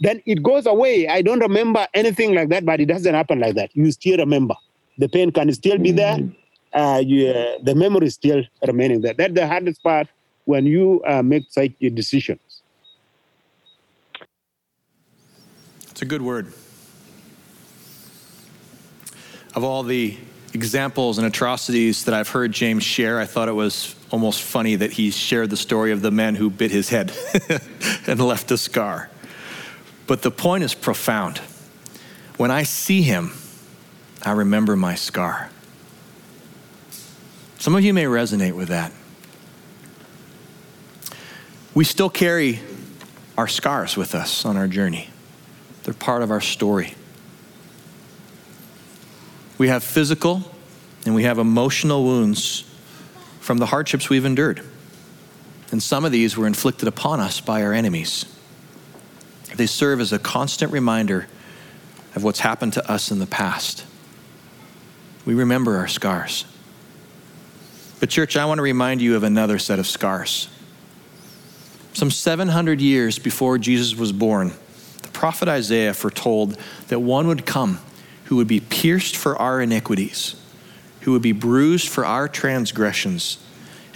then 0.00 0.22
it 0.26 0.42
goes 0.42 0.66
away. 0.66 1.08
I 1.08 1.22
don't 1.22 1.40
remember 1.40 1.86
anything 1.94 2.34
like 2.34 2.48
that, 2.48 2.64
but 2.64 2.80
it 2.80 2.86
doesn't 2.86 3.14
happen 3.14 3.40
like 3.40 3.54
that. 3.54 3.70
You 3.74 3.90
still 3.92 4.18
remember. 4.18 4.54
The 4.98 5.08
pain 5.08 5.30
can 5.30 5.52
still 5.52 5.78
be 5.78 5.92
there. 5.92 6.16
Mm-hmm. 6.16 6.78
Uh, 6.78 6.98
you, 6.98 7.28
uh, 7.28 7.58
the 7.62 7.74
memory 7.74 8.06
is 8.06 8.14
still 8.14 8.42
remaining 8.66 9.00
there. 9.00 9.14
That's 9.14 9.34
the 9.34 9.46
hardest 9.46 9.82
part 9.82 10.08
when 10.44 10.66
you 10.66 11.02
uh, 11.06 11.22
make 11.22 11.44
such 11.50 11.72
decisions. 11.78 12.62
It's 15.90 16.02
a 16.02 16.06
good 16.06 16.22
word 16.22 16.52
of 19.54 19.64
all 19.64 19.82
the 19.82 20.16
examples 20.54 21.18
and 21.18 21.26
atrocities 21.26 22.04
that 22.04 22.14
I've 22.14 22.28
heard 22.28 22.52
James 22.52 22.82
share, 22.82 23.20
I 23.20 23.26
thought 23.26 23.48
it 23.48 23.54
was 23.54 23.94
almost 24.10 24.42
funny 24.42 24.76
that 24.76 24.92
he 24.92 25.10
shared 25.10 25.50
the 25.50 25.56
story 25.56 25.92
of 25.92 26.02
the 26.02 26.10
man 26.10 26.34
who 26.34 26.50
bit 26.50 26.70
his 26.70 26.88
head 26.88 27.12
and 28.06 28.20
left 28.20 28.50
a 28.50 28.58
scar. 28.58 29.09
But 30.10 30.22
the 30.22 30.30
point 30.32 30.64
is 30.64 30.74
profound. 30.74 31.38
When 32.36 32.50
I 32.50 32.64
see 32.64 33.02
him, 33.02 33.30
I 34.20 34.32
remember 34.32 34.74
my 34.74 34.96
scar. 34.96 35.50
Some 37.60 37.76
of 37.76 37.84
you 37.84 37.94
may 37.94 38.06
resonate 38.06 38.56
with 38.56 38.70
that. 38.70 38.92
We 41.74 41.84
still 41.84 42.10
carry 42.10 42.58
our 43.38 43.46
scars 43.46 43.96
with 43.96 44.16
us 44.16 44.44
on 44.44 44.56
our 44.56 44.66
journey, 44.66 45.10
they're 45.84 45.94
part 45.94 46.22
of 46.22 46.32
our 46.32 46.40
story. 46.40 46.94
We 49.58 49.68
have 49.68 49.84
physical 49.84 50.42
and 51.06 51.14
we 51.14 51.22
have 51.22 51.38
emotional 51.38 52.02
wounds 52.02 52.64
from 53.38 53.58
the 53.58 53.66
hardships 53.66 54.10
we've 54.10 54.24
endured. 54.24 54.60
And 55.70 55.80
some 55.80 56.04
of 56.04 56.10
these 56.10 56.36
were 56.36 56.48
inflicted 56.48 56.88
upon 56.88 57.20
us 57.20 57.40
by 57.40 57.62
our 57.62 57.72
enemies. 57.72 58.26
They 59.56 59.66
serve 59.66 60.00
as 60.00 60.12
a 60.12 60.18
constant 60.18 60.72
reminder 60.72 61.26
of 62.14 62.24
what's 62.24 62.40
happened 62.40 62.72
to 62.74 62.90
us 62.90 63.10
in 63.10 63.18
the 63.18 63.26
past. 63.26 63.84
We 65.24 65.34
remember 65.34 65.76
our 65.76 65.88
scars. 65.88 66.44
But, 68.00 68.08
church, 68.08 68.36
I 68.36 68.46
want 68.46 68.58
to 68.58 68.62
remind 68.62 69.02
you 69.02 69.16
of 69.16 69.22
another 69.22 69.58
set 69.58 69.78
of 69.78 69.86
scars. 69.86 70.48
Some 71.92 72.10
700 72.10 72.80
years 72.80 73.18
before 73.18 73.58
Jesus 73.58 73.94
was 73.94 74.12
born, 74.12 74.52
the 75.02 75.08
prophet 75.08 75.48
Isaiah 75.48 75.92
foretold 75.92 76.56
that 76.88 77.00
one 77.00 77.26
would 77.26 77.44
come 77.44 77.80
who 78.24 78.36
would 78.36 78.48
be 78.48 78.60
pierced 78.60 79.16
for 79.16 79.36
our 79.36 79.60
iniquities, 79.60 80.36
who 81.00 81.12
would 81.12 81.22
be 81.22 81.32
bruised 81.32 81.88
for 81.88 82.06
our 82.06 82.28
transgressions, 82.28 83.38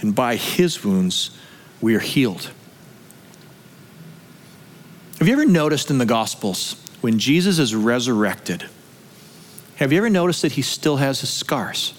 and 0.01 0.13
by 0.13 0.35
his 0.35 0.83
wounds 0.83 1.31
we 1.81 1.95
are 1.95 1.99
healed. 1.99 2.51
Have 5.19 5.27
you 5.27 5.33
ever 5.33 5.45
noticed 5.45 5.89
in 5.89 5.97
the 5.97 6.05
Gospels 6.05 6.75
when 6.99 7.19
Jesus 7.19 7.57
is 7.57 7.73
resurrected? 7.73 8.65
Have 9.77 9.91
you 9.91 9.97
ever 9.97 10.09
noticed 10.09 10.41
that 10.41 10.53
he 10.53 10.61
still 10.61 10.97
has 10.97 11.21
his 11.21 11.29
scars? 11.29 11.93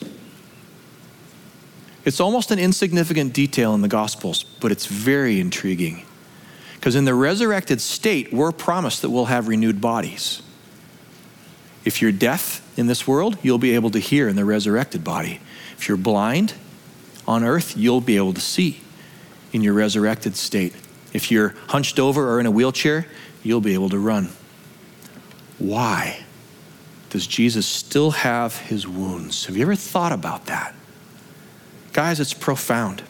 It's 2.05 2.21
almost 2.21 2.51
an 2.51 2.59
insignificant 2.59 3.33
detail 3.33 3.75
in 3.75 3.81
the 3.81 3.89
Gospels, 3.89 4.43
but 4.43 4.71
it's 4.71 4.87
very 4.87 5.41
intriguing. 5.41 6.05
Because 6.75 6.95
in 6.95 7.07
the 7.07 7.15
resurrected 7.15 7.81
state, 7.81 8.33
we're 8.33 8.53
promised 8.53 9.03
that 9.03 9.11
we'll 9.11 9.25
have 9.25 9.49
renewed 9.49 9.81
bodies. 9.81 10.43
If 11.85 12.03
you're 12.03 12.13
deaf 12.13 12.63
in 12.79 12.87
this 12.87 13.09
world, 13.09 13.39
you'll 13.43 13.59
be 13.59 13.75
able 13.75 13.91
to 13.91 13.99
hear 13.99 14.29
in 14.29 14.37
the 14.37 14.45
resurrected 14.45 15.03
body. 15.03 15.41
If 15.79 15.89
you're 15.89 15.97
blind 15.97 16.53
on 17.27 17.45
earth, 17.45 17.77
you'll 17.77 18.03
be 18.03 18.19
able 18.19 18.35
to 18.35 18.41
see 18.41 18.83
in 19.53 19.63
your 19.63 19.73
resurrected 19.73 20.37
state. 20.37 20.75
If 21.17 21.31
you're 21.31 21.55
hunched 21.69 21.99
over 21.99 22.31
or 22.31 22.41
in 22.41 22.45
a 22.45 22.51
wheelchair, 22.51 23.07
you'll 23.43 23.63
be 23.63 23.73
able 23.73 23.89
to 23.89 23.99
run. 23.99 24.29
Why 25.59 26.25
does 27.09 27.27
Jesus 27.27 27.67
still 27.67 28.11
have 28.11 28.59
his 28.59 28.87
wounds? 28.87 29.47
Have 29.47 29.57
you 29.57 29.63
ever 29.63 29.75
thought 29.75 30.13
about 30.13 30.45
that? 30.45 30.75
Guys, 31.95 32.21
it's 32.21 32.35
profound. 32.35 33.03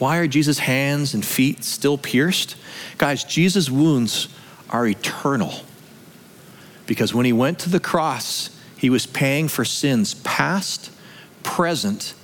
Why 0.00 0.16
are 0.16 0.26
Jesus' 0.26 0.58
hands 0.58 1.14
and 1.14 1.24
feet 1.24 1.62
still 1.62 1.96
pierced? 1.96 2.56
Guys, 2.98 3.22
Jesus' 3.22 3.70
wounds 3.70 4.26
are 4.68 4.84
eternal. 4.84 5.60
Because 6.86 7.14
when 7.14 7.24
he 7.24 7.32
went 7.32 7.60
to 7.60 7.70
the 7.70 7.78
cross, 7.78 8.50
he 8.76 8.90
was 8.90 9.06
paying 9.06 9.46
for 9.46 9.64
sins 9.64 10.14
past, 10.14 10.90
present, 11.44 12.14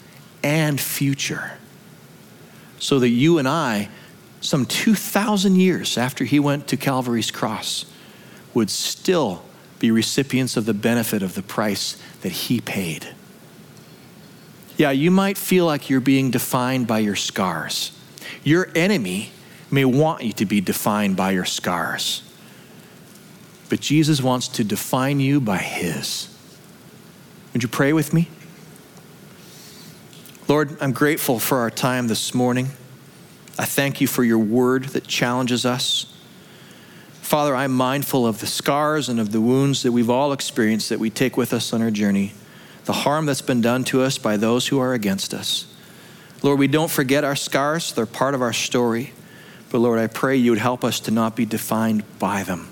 and 0.42 0.80
future. 0.80 1.52
So 2.82 2.98
that 2.98 3.08
you 3.08 3.38
and 3.38 3.46
I, 3.46 3.88
some 4.40 4.66
2,000 4.66 5.56
years 5.56 5.96
after 5.96 6.24
he 6.24 6.40
went 6.40 6.66
to 6.68 6.76
Calvary's 6.76 7.30
cross, 7.30 7.86
would 8.54 8.70
still 8.70 9.44
be 9.78 9.90
recipients 9.90 10.56
of 10.56 10.66
the 10.66 10.74
benefit 10.74 11.22
of 11.22 11.34
the 11.34 11.42
price 11.42 11.96
that 12.22 12.32
he 12.32 12.60
paid. 12.60 13.08
Yeah, 14.76 14.90
you 14.90 15.10
might 15.10 15.38
feel 15.38 15.64
like 15.64 15.88
you're 15.88 16.00
being 16.00 16.30
defined 16.30 16.86
by 16.86 16.98
your 16.98 17.16
scars. 17.16 17.92
Your 18.42 18.68
enemy 18.74 19.30
may 19.70 19.84
want 19.84 20.22
you 20.22 20.32
to 20.32 20.44
be 20.44 20.60
defined 20.60 21.16
by 21.16 21.30
your 21.30 21.44
scars 21.44 22.22
but 23.72 23.80
Jesus 23.80 24.20
wants 24.20 24.48
to 24.48 24.64
define 24.64 25.18
you 25.18 25.40
by 25.40 25.56
His. 25.56 26.28
Would 27.54 27.62
you 27.62 27.70
pray 27.70 27.94
with 27.94 28.12
me? 28.12 28.28
Lord, 30.52 30.76
I'm 30.82 30.92
grateful 30.92 31.38
for 31.38 31.60
our 31.60 31.70
time 31.70 32.08
this 32.08 32.34
morning. 32.34 32.66
I 33.58 33.64
thank 33.64 34.02
you 34.02 34.06
for 34.06 34.22
your 34.22 34.36
word 34.36 34.84
that 34.90 35.06
challenges 35.06 35.64
us. 35.64 36.14
Father, 37.22 37.56
I'm 37.56 37.72
mindful 37.72 38.26
of 38.26 38.40
the 38.40 38.46
scars 38.46 39.08
and 39.08 39.18
of 39.18 39.32
the 39.32 39.40
wounds 39.40 39.82
that 39.82 39.92
we've 39.92 40.10
all 40.10 40.30
experienced 40.30 40.90
that 40.90 40.98
we 40.98 41.08
take 41.08 41.38
with 41.38 41.54
us 41.54 41.72
on 41.72 41.80
our 41.80 41.90
journey, 41.90 42.34
the 42.84 42.92
harm 42.92 43.24
that's 43.24 43.40
been 43.40 43.62
done 43.62 43.82
to 43.84 44.02
us 44.02 44.18
by 44.18 44.36
those 44.36 44.68
who 44.68 44.78
are 44.78 44.92
against 44.92 45.32
us. 45.32 45.74
Lord, 46.42 46.58
we 46.58 46.68
don't 46.68 46.90
forget 46.90 47.24
our 47.24 47.34
scars, 47.34 47.94
they're 47.94 48.04
part 48.04 48.34
of 48.34 48.42
our 48.42 48.52
story. 48.52 49.14
But 49.70 49.78
Lord, 49.78 49.98
I 49.98 50.06
pray 50.06 50.36
you 50.36 50.50
would 50.50 50.60
help 50.60 50.84
us 50.84 51.00
to 51.00 51.10
not 51.10 51.34
be 51.34 51.46
defined 51.46 52.04
by 52.18 52.42
them. 52.42 52.68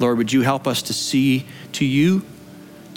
Lord, 0.00 0.18
would 0.18 0.32
you 0.32 0.42
help 0.42 0.66
us 0.66 0.82
to 0.82 0.92
see 0.92 1.46
to 1.74 1.84
you, 1.84 2.24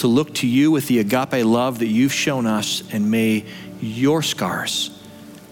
to 0.02 0.08
look 0.08 0.34
to 0.36 0.48
you 0.48 0.72
with 0.72 0.88
the 0.88 1.00
agape 1.00 1.46
love 1.46 1.80
that 1.80 1.88
you've 1.88 2.14
shown 2.14 2.46
us, 2.46 2.84
and 2.92 3.10
may 3.10 3.46
your 3.80 4.22
scars 4.22 4.90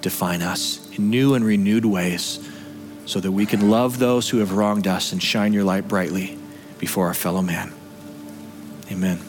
define 0.02 0.42
us 0.42 0.90
in 0.98 1.10
new 1.10 1.36
and 1.36 1.46
renewed 1.46 1.86
ways 1.86 2.48
so 3.06 3.20
that 3.20 3.32
we 3.32 3.46
can 3.46 3.70
love 3.70 4.00
those 4.00 4.30
who 4.30 4.40
have 4.40 4.52
wronged 4.52 4.88
us 4.88 5.12
and 5.12 5.22
shine 5.22 5.54
your 5.54 5.64
light 5.64 5.88
brightly 5.88 6.38
before 6.80 7.08
our 7.08 7.14
fellow 7.14 7.42
man. 7.42 7.74
Amen. 8.92 9.29